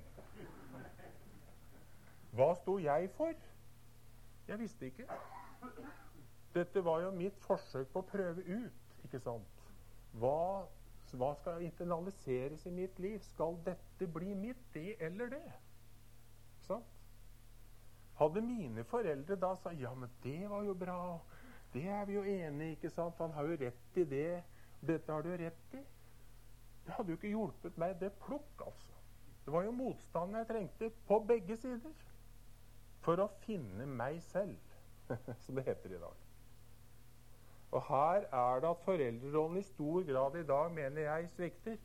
Hva 2.33 2.53
sto 2.61 2.79
jeg 2.81 3.09
for? 3.17 3.33
Jeg 4.47 4.59
visste 4.59 4.85
ikke. 4.85 5.05
Dette 6.55 6.83
var 6.85 7.01
jo 7.01 7.11
mitt 7.11 7.37
forsøk 7.43 7.89
på 7.91 8.01
å 8.01 8.09
prøve 8.09 8.43
ut. 8.45 8.97
ikke 9.03 9.19
sant? 9.19 9.63
Hva, 10.15 10.65
hva 11.19 11.31
skal 11.41 11.65
internaliseres 11.65 12.65
i 12.65 12.73
mitt 12.73 12.99
liv? 12.99 13.19
Skal 13.33 13.57
dette 13.65 14.07
bli 14.07 14.33
mitt, 14.37 14.61
det 14.73 14.95
eller 15.03 15.33
det? 15.33 15.45
Ikke 15.45 16.67
sant? 16.69 16.91
Hadde 18.15 18.41
mine 18.41 18.85
foreldre 18.87 19.35
da 19.35 19.51
sagt 19.59 19.81
ja, 19.81 19.91
men 19.93 20.11
det 20.23 20.45
var 20.47 20.63
jo 20.63 20.73
bra, 20.79 20.99
det 21.73 21.83
er 21.91 22.05
vi 22.07 22.15
jo 22.15 22.23
enige 22.23 22.77
ikke 22.77 22.89
sant? 22.93 23.19
Han 23.19 23.33
har 23.35 23.49
jo 23.49 23.57
rett 23.59 23.99
i 23.99 24.05
det. 24.07 24.43
Dette 24.79 25.11
har 25.11 25.25
du 25.25 25.33
rett 25.35 25.75
i. 25.75 25.81
Det 26.85 26.93
hadde 26.95 27.11
jo 27.11 27.17
ikke 27.17 27.33
hjulpet 27.33 27.77
meg 27.81 27.97
det 27.99 28.13
plukk, 28.23 28.61
altså. 28.61 28.93
Det 29.45 29.53
var 29.53 29.65
jo 29.67 29.73
motstanden 29.75 30.39
jeg 30.39 30.47
trengte 30.49 30.89
på 31.09 31.19
begge 31.27 31.57
sider 31.59 31.91
for 33.05 33.21
å 33.21 33.29
finne 33.45 33.85
meg 33.85 34.21
selv, 34.31 34.57
som 35.45 35.59
det 35.59 35.67
heter 35.69 35.95
i 35.95 36.01
dag. 36.01 36.25
Og 37.75 37.83
her 37.89 38.25
er 38.31 38.61
det 38.63 38.69
at 38.69 38.83
foreldrerollen 38.85 39.59
i 39.59 39.67
stor 39.67 40.03
grad 40.07 40.37
i 40.39 40.45
dag, 40.47 40.71
mener 40.73 41.01
jeg, 41.01 41.29
svikter. 41.35 41.77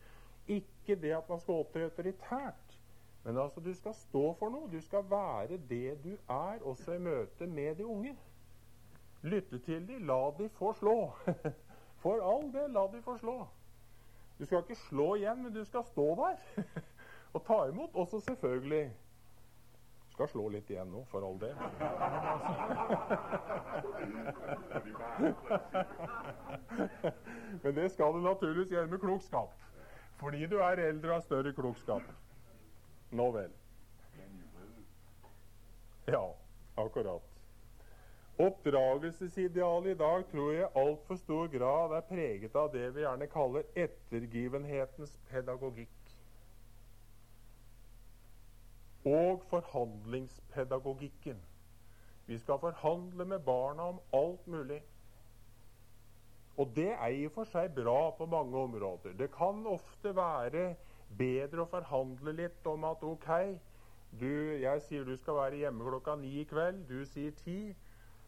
Ikke 0.50 0.96
det 1.02 1.12
at 1.16 1.28
man 1.28 1.40
skal 1.40 1.62
opptre 1.64 1.88
autoritært, 1.88 2.76
men 3.24 3.38
altså 3.38 3.60
du 3.60 3.72
skal 3.74 3.94
stå 3.94 4.22
for 4.38 4.52
noe. 4.52 4.70
Du 4.72 4.80
skal 4.80 5.04
være 5.10 5.58
det 5.68 5.98
du 6.04 6.12
er, 6.14 6.62
også 6.64 6.96
i 6.96 7.02
møte 7.02 7.46
med 7.46 7.74
de 7.76 7.86
unge. 7.86 8.14
Lytte 9.22 9.58
til 9.58 9.88
dem, 9.88 10.06
la 10.08 10.30
de 10.38 10.48
få 10.56 10.72
slå. 10.78 11.12
For 12.00 12.22
all 12.24 12.46
del, 12.54 12.70
la 12.72 12.86
de 12.88 13.02
få 13.04 13.18
slå. 13.20 13.42
Du 14.38 14.46
skal 14.46 14.62
ikke 14.62 14.78
slå 14.86 15.14
igjen, 15.18 15.42
men 15.42 15.52
du 15.52 15.64
skal 15.68 15.84
stå 15.84 16.06
der 16.16 16.64
og 17.34 17.44
ta 17.44 17.58
imot. 17.68 17.90
Også 17.94 18.20
selvfølgelig 18.24 18.86
skal 20.12 20.28
slå 20.28 20.48
litt 20.52 20.70
igjen 20.70 20.90
nå, 20.92 21.04
for 21.10 21.24
all 21.24 21.38
del. 21.40 21.54
Men 27.62 27.74
det 27.78 27.88
skal 27.94 28.14
du 28.14 28.20
naturligvis 28.24 28.72
gjøre 28.74 28.90
med 28.92 29.02
klokskap. 29.02 29.56
Fordi 30.20 30.46
du 30.46 30.58
er 30.60 30.82
eldre 30.90 31.14
og 31.14 31.16
har 31.16 31.24
større 31.24 31.52
klokskap. 31.56 32.04
Nå 33.16 33.30
vel. 33.34 33.52
Ja, 36.10 36.24
akkurat. 36.76 37.26
Oppdragelsesidealet 38.40 39.90
i 39.90 39.98
dag 40.00 40.24
tror 40.30 40.52
jeg 40.52 40.64
i 40.64 40.80
altfor 40.80 41.16
stor 41.20 41.48
grad 41.52 41.92
er 41.96 42.06
preget 42.08 42.54
av 42.56 42.70
det 42.72 42.86
vi 42.94 43.02
gjerne 43.04 43.28
kaller 43.28 43.66
ettergivenhetens 43.76 45.12
pedagogikk. 45.28 45.99
Og 49.04 49.42
forhandlingspedagogikken. 49.48 51.40
Vi 52.26 52.38
skal 52.38 52.58
forhandle 52.58 53.24
med 53.24 53.38
barna 53.38 53.82
om 53.82 54.00
alt 54.12 54.46
mulig. 54.46 54.82
Og 56.56 56.72
det 56.76 56.92
er 56.92 57.06
i 57.06 57.24
og 57.26 57.32
for 57.32 57.48
seg 57.48 57.72
bra 57.74 58.10
på 58.18 58.26
mange 58.26 58.58
områder. 58.58 59.14
Det 59.18 59.30
kan 59.32 59.64
ofte 59.66 60.12
være 60.16 60.74
bedre 61.18 61.64
å 61.64 61.70
forhandle 61.70 62.34
litt 62.36 62.66
om 62.68 62.84
at 62.84 63.02
ok, 63.02 63.30
du, 64.20 64.30
jeg 64.60 64.82
sier 64.84 65.06
du 65.06 65.16
skal 65.16 65.38
være 65.38 65.62
hjemme 65.62 65.86
klokka 65.86 66.16
ni 66.20 66.34
i 66.42 66.44
kveld, 66.44 66.84
du 66.90 67.06
sier 67.08 67.32
ti. 67.40 67.74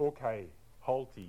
Ok, 0.01 0.23
halv 0.87 1.07
ti. 1.15 1.29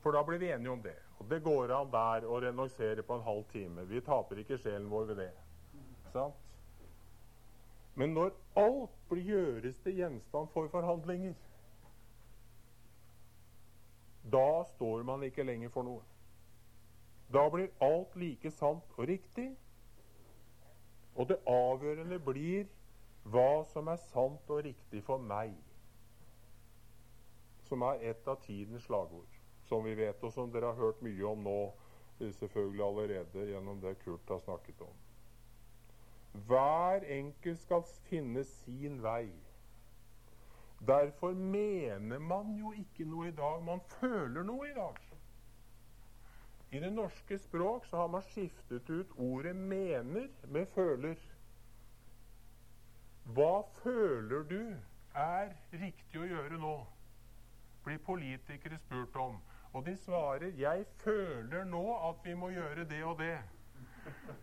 For 0.00 0.14
da 0.14 0.22
blir 0.24 0.38
vi 0.38 0.50
enige 0.54 0.72
om 0.72 0.82
det. 0.82 0.96
Og 1.18 1.28
det 1.30 1.42
går 1.44 1.74
an 1.74 1.92
der 1.92 2.26
å 2.30 2.40
renonsere 2.40 3.02
på 3.02 3.18
en 3.18 3.26
halv 3.26 3.44
time. 3.52 3.84
Vi 3.90 4.00
taper 4.06 4.40
ikke 4.42 4.58
sjelen 4.62 4.88
vår 4.90 5.08
ved 5.10 5.22
det. 5.26 5.32
Sant? 6.14 6.45
Men 7.96 8.12
når 8.12 8.34
alt 8.60 8.96
blir 9.08 9.24
gjøres 9.24 9.78
til 9.80 9.96
gjenstand 9.96 10.48
for 10.52 10.68
forhandlinger, 10.68 11.34
da 14.32 14.64
står 14.74 15.02
man 15.02 15.22
ikke 15.22 15.46
lenger 15.46 15.72
for 15.72 15.86
noe. 15.86 16.02
Da 17.32 17.46
blir 17.50 17.72
alt 17.82 18.16
like 18.20 18.50
sant 18.50 18.98
og 18.98 19.08
riktig. 19.08 19.48
Og 21.16 21.28
det 21.30 21.38
avgjørende 21.48 22.18
blir 22.20 22.66
hva 23.24 23.64
som 23.72 23.88
er 23.88 24.02
sant 24.10 24.50
og 24.52 24.62
riktig 24.66 25.02
for 25.06 25.22
meg. 25.22 25.54
Som 27.66 27.82
er 27.82 28.04
et 28.12 28.28
av 28.28 28.38
tidens 28.44 28.84
slagord, 28.86 29.40
som 29.66 29.82
vi 29.88 29.96
vet, 29.98 30.22
og 30.22 30.32
som 30.32 30.52
dere 30.52 30.70
har 30.70 30.78
hørt 30.84 31.02
mye 31.02 31.26
om 31.26 31.42
nå, 31.48 31.58
selvfølgelig 32.20 32.84
allerede 32.84 33.48
gjennom 33.50 33.80
det 33.80 33.96
Kurt 34.04 34.28
har 34.28 34.44
snakket 34.44 34.84
om. 34.84 35.05
Hver 36.46 37.04
enkelt 37.08 37.60
skal 37.60 37.82
finne 38.08 38.44
sin 38.44 39.02
vei. 39.02 39.30
Derfor 40.86 41.32
mener 41.32 42.18
man 42.18 42.54
jo 42.58 42.72
ikke 42.72 43.04
noe 43.08 43.28
i 43.28 43.36
dag. 43.36 43.62
Man 43.64 43.80
føler 44.00 44.42
noe 44.42 44.68
i 44.68 44.74
dag. 44.74 44.98
I 46.70 46.80
det 46.82 46.92
norske 46.92 47.38
språk 47.38 47.86
så 47.86 47.96
har 47.96 48.10
man 48.12 48.22
skiftet 48.22 48.90
ut 48.90 49.14
ordet 49.16 49.56
'mener' 49.56 50.46
med 50.46 50.66
'føler'. 50.66 51.32
Hva 53.24 53.62
føler 53.82 54.42
du 54.42 54.74
er 55.14 55.56
riktig 55.72 56.20
å 56.20 56.28
gjøre 56.28 56.58
nå? 56.58 56.86
blir 57.86 57.98
politikere 57.98 58.78
spurt 58.78 59.16
om. 59.16 59.36
Og 59.72 59.86
de 59.86 59.96
svarer 59.96 60.46
'Jeg 60.46 60.86
føler 60.86 61.64
nå 61.64 62.08
at 62.08 62.16
vi 62.24 62.34
må 62.34 62.48
gjøre 62.48 62.84
det 62.84 63.04
og 63.04 63.18
det'. 63.18 63.55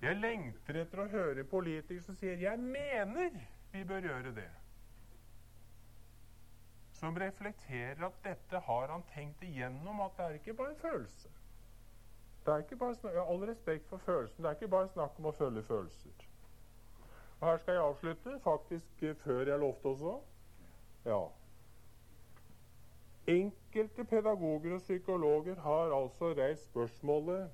Jeg 0.01 0.15
lengter 0.19 0.81
etter 0.81 0.99
å 0.99 1.07
høre 1.07 1.43
politikere 1.43 2.03
som 2.03 2.15
sier 2.15 2.35
'Jeg 2.37 2.59
mener 2.59 3.37
vi 3.71 3.83
bør 3.83 4.01
gjøre 4.01 4.33
det'. 4.35 4.59
Som 6.93 7.15
reflekterer 7.15 8.05
at 8.05 8.23
dette 8.23 8.59
har 8.59 8.87
han 8.87 9.03
tenkt 9.13 9.43
igjennom, 9.43 10.01
at 10.01 10.17
det 10.17 10.25
er 10.25 10.33
ikke 10.39 10.53
bare 10.53 10.69
en 10.69 10.81
følelse. 10.81 11.29
Det 12.45 12.53
er 12.53 12.57
ikke 12.57 12.75
bare 12.75 12.95
snakk, 12.95 13.15
All 13.15 13.43
respekt 13.49 13.87
for 13.89 13.97
følelsen. 13.97 14.43
Det 14.43 14.49
er 14.49 14.55
ikke 14.55 14.67
bare 14.67 14.87
snakk 14.87 15.19
om 15.19 15.25
å 15.25 15.31
følge 15.31 15.63
følelser. 15.63 16.11
Og 17.39 17.47
Her 17.47 17.57
skal 17.57 17.73
jeg 17.73 17.83
avslutte, 17.83 18.39
faktisk 18.43 19.03
eh, 19.03 19.15
før 19.15 19.47
jeg 19.47 19.59
lovte 19.59 19.85
også. 19.85 20.21
Ja. 21.05 21.21
Enkelte 23.27 24.03
pedagoger 24.03 24.73
og 24.73 24.81
psykologer 24.81 25.55
har 25.55 25.95
altså 25.95 26.33
reist 26.37 26.65
spørsmålet 26.69 27.49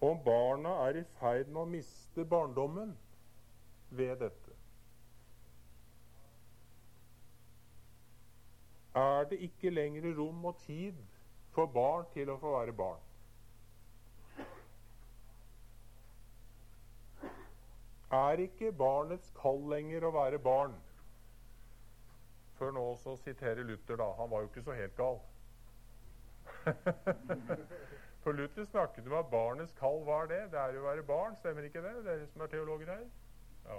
om 0.00 0.18
barna 0.24 0.74
er 0.88 1.00
i 1.00 1.04
ferd 1.18 1.48
med 1.50 1.62
å 1.62 1.70
miste 1.70 2.24
barndommen 2.24 2.94
ved 3.90 4.16
dette? 4.22 4.54
Er 8.98 9.26
det 9.30 9.38
ikke 9.46 9.70
lenger 9.70 10.14
rom 10.18 10.44
og 10.50 10.58
tid 10.64 10.96
for 11.54 11.70
barn 11.70 12.06
til 12.14 12.30
å 12.30 12.38
få 12.40 12.54
være 12.56 12.74
barn? 12.78 13.04
Er 18.10 18.40
ikke 18.40 18.72
barnets 18.72 19.30
kall 19.36 19.60
lenger 19.68 20.06
å 20.08 20.14
være 20.14 20.38
barn? 20.40 20.74
Før 22.58 22.72
nå 22.74 22.86
så 23.02 23.14
siterer 23.20 23.66
Luther, 23.66 23.98
da. 24.00 24.08
Han 24.18 24.30
var 24.30 24.42
jo 24.42 24.48
ikke 24.48 24.64
så 24.66 24.74
helt 24.78 24.96
gal. 24.96 25.20
For 28.28 28.34
Luther 28.36 28.64
snakket 28.64 29.06
om 29.06 29.12
at 29.16 29.30
barnets 29.30 29.72
kall 29.72 30.02
var 30.04 30.26
det. 30.28 30.50
Det 30.52 30.58
er 30.60 30.74
jo 30.76 30.82
å 30.82 30.88
være 30.90 31.02
barn, 31.08 31.36
stemmer 31.40 31.64
ikke 31.64 31.80
det? 31.80 31.94
Dere 32.04 32.26
som 32.28 32.42
er 32.44 32.50
teologer 32.52 32.90
her? 32.92 33.06
Ja. 33.64 33.78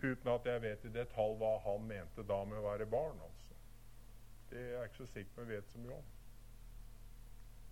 Uten 0.00 0.30
at 0.32 0.48
jeg 0.48 0.62
vet 0.62 0.86
i 0.88 0.92
detalj 0.94 1.36
hva 1.36 1.50
han 1.66 1.84
mente 1.90 2.24
da 2.24 2.38
med 2.48 2.56
å 2.56 2.64
være 2.64 2.86
barn, 2.88 3.20
altså. 3.20 3.58
Det 4.48 4.62
er 4.62 4.72
jeg 4.78 4.88
ikke 4.88 5.02
så 5.02 5.10
sikker 5.10 5.34
på 5.34 5.44
jeg 5.44 5.50
vet 5.50 5.74
så 5.74 5.82
mye 5.82 5.98
om. 5.98 6.08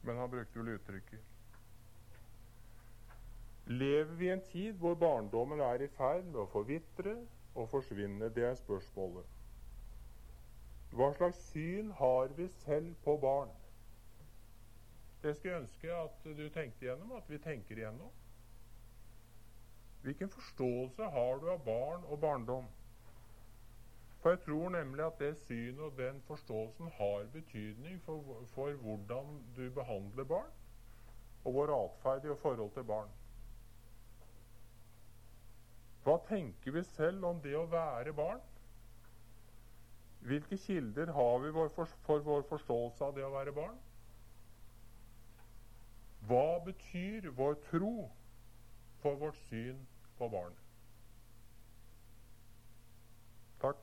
Men 0.05 0.21
han 0.21 0.33
brukte 0.37 0.61
vel 0.61 0.75
uttrykket. 0.75 1.33
Lever 3.73 4.13
vi 4.21 4.29
i 4.29 4.35
en 4.35 4.45
tid 4.51 4.77
hvor 4.77 5.01
barndommen 5.01 5.65
er 5.65 5.87
i 5.87 5.93
ferd 5.97 6.29
med 6.29 6.43
å 6.45 6.51
forvitre 6.53 7.17
og 7.55 7.73
forsvinne? 7.73 8.29
Det 8.29 8.45
er 8.45 8.61
spørsmålet. 8.61 9.34
Hva 10.95 11.09
slags 11.13 11.39
syn 11.51 11.91
har 11.99 12.29
vi 12.37 12.49
selv 12.49 12.95
på 13.05 13.17
barn? 13.19 13.51
Det 15.23 15.33
skulle 15.37 15.55
jeg 15.55 15.63
ønske 15.63 15.97
at 15.97 16.29
du 16.39 16.49
tenkte 16.55 16.85
igjennom, 16.85 17.13
at 17.17 17.31
vi 17.31 17.39
tenker 17.39 17.81
igjennom. 17.81 18.13
Hvilken 20.05 20.31
forståelse 20.31 21.09
har 21.17 21.43
du 21.43 21.51
av 21.51 21.65
barn 21.65 22.05
og 22.05 22.21
barndom? 22.21 22.71
For 24.21 24.37
jeg 24.37 24.41
tror 24.45 24.69
nemlig 24.69 25.05
at 25.05 25.19
det 25.19 25.33
synet 25.37 25.81
og 25.81 25.99
den 25.99 26.23
forståelsen 26.29 26.95
har 27.01 27.27
betydning 27.33 28.01
for, 28.07 28.45
for 28.55 28.73
hvordan 28.73 29.43
du 29.57 29.71
behandler 29.75 30.25
barn, 30.25 30.55
og 31.45 31.55
vår 31.55 31.75
atferd 31.81 32.31
i 32.31 32.41
forhold 32.43 32.71
til 32.79 32.85
barn. 32.85 33.11
Hva 36.05 36.21
tenker 36.29 36.73
vi 36.73 36.83
selv 36.95 37.25
om 37.25 37.43
det 37.43 37.57
å 37.57 37.67
være 37.67 38.13
barn? 38.13 38.41
Hvilke 40.25 40.57
kilder 40.57 41.13
har 41.13 41.39
vi 41.39 41.51
for, 41.53 42.19
vår 42.25 42.47
forståelse 42.49 43.05
av 43.05 43.17
det 43.17 43.25
å 43.27 43.33
være 43.35 43.53
barn? 43.53 43.77
Hva 46.25 46.61
betyr 46.65 47.29
vår 47.37 47.59
tro 47.67 48.09
for 49.03 49.19
vårt 49.21 49.37
syn 49.51 49.83
på 50.17 50.29
barn? 50.33 50.57
Takk. 53.61 53.83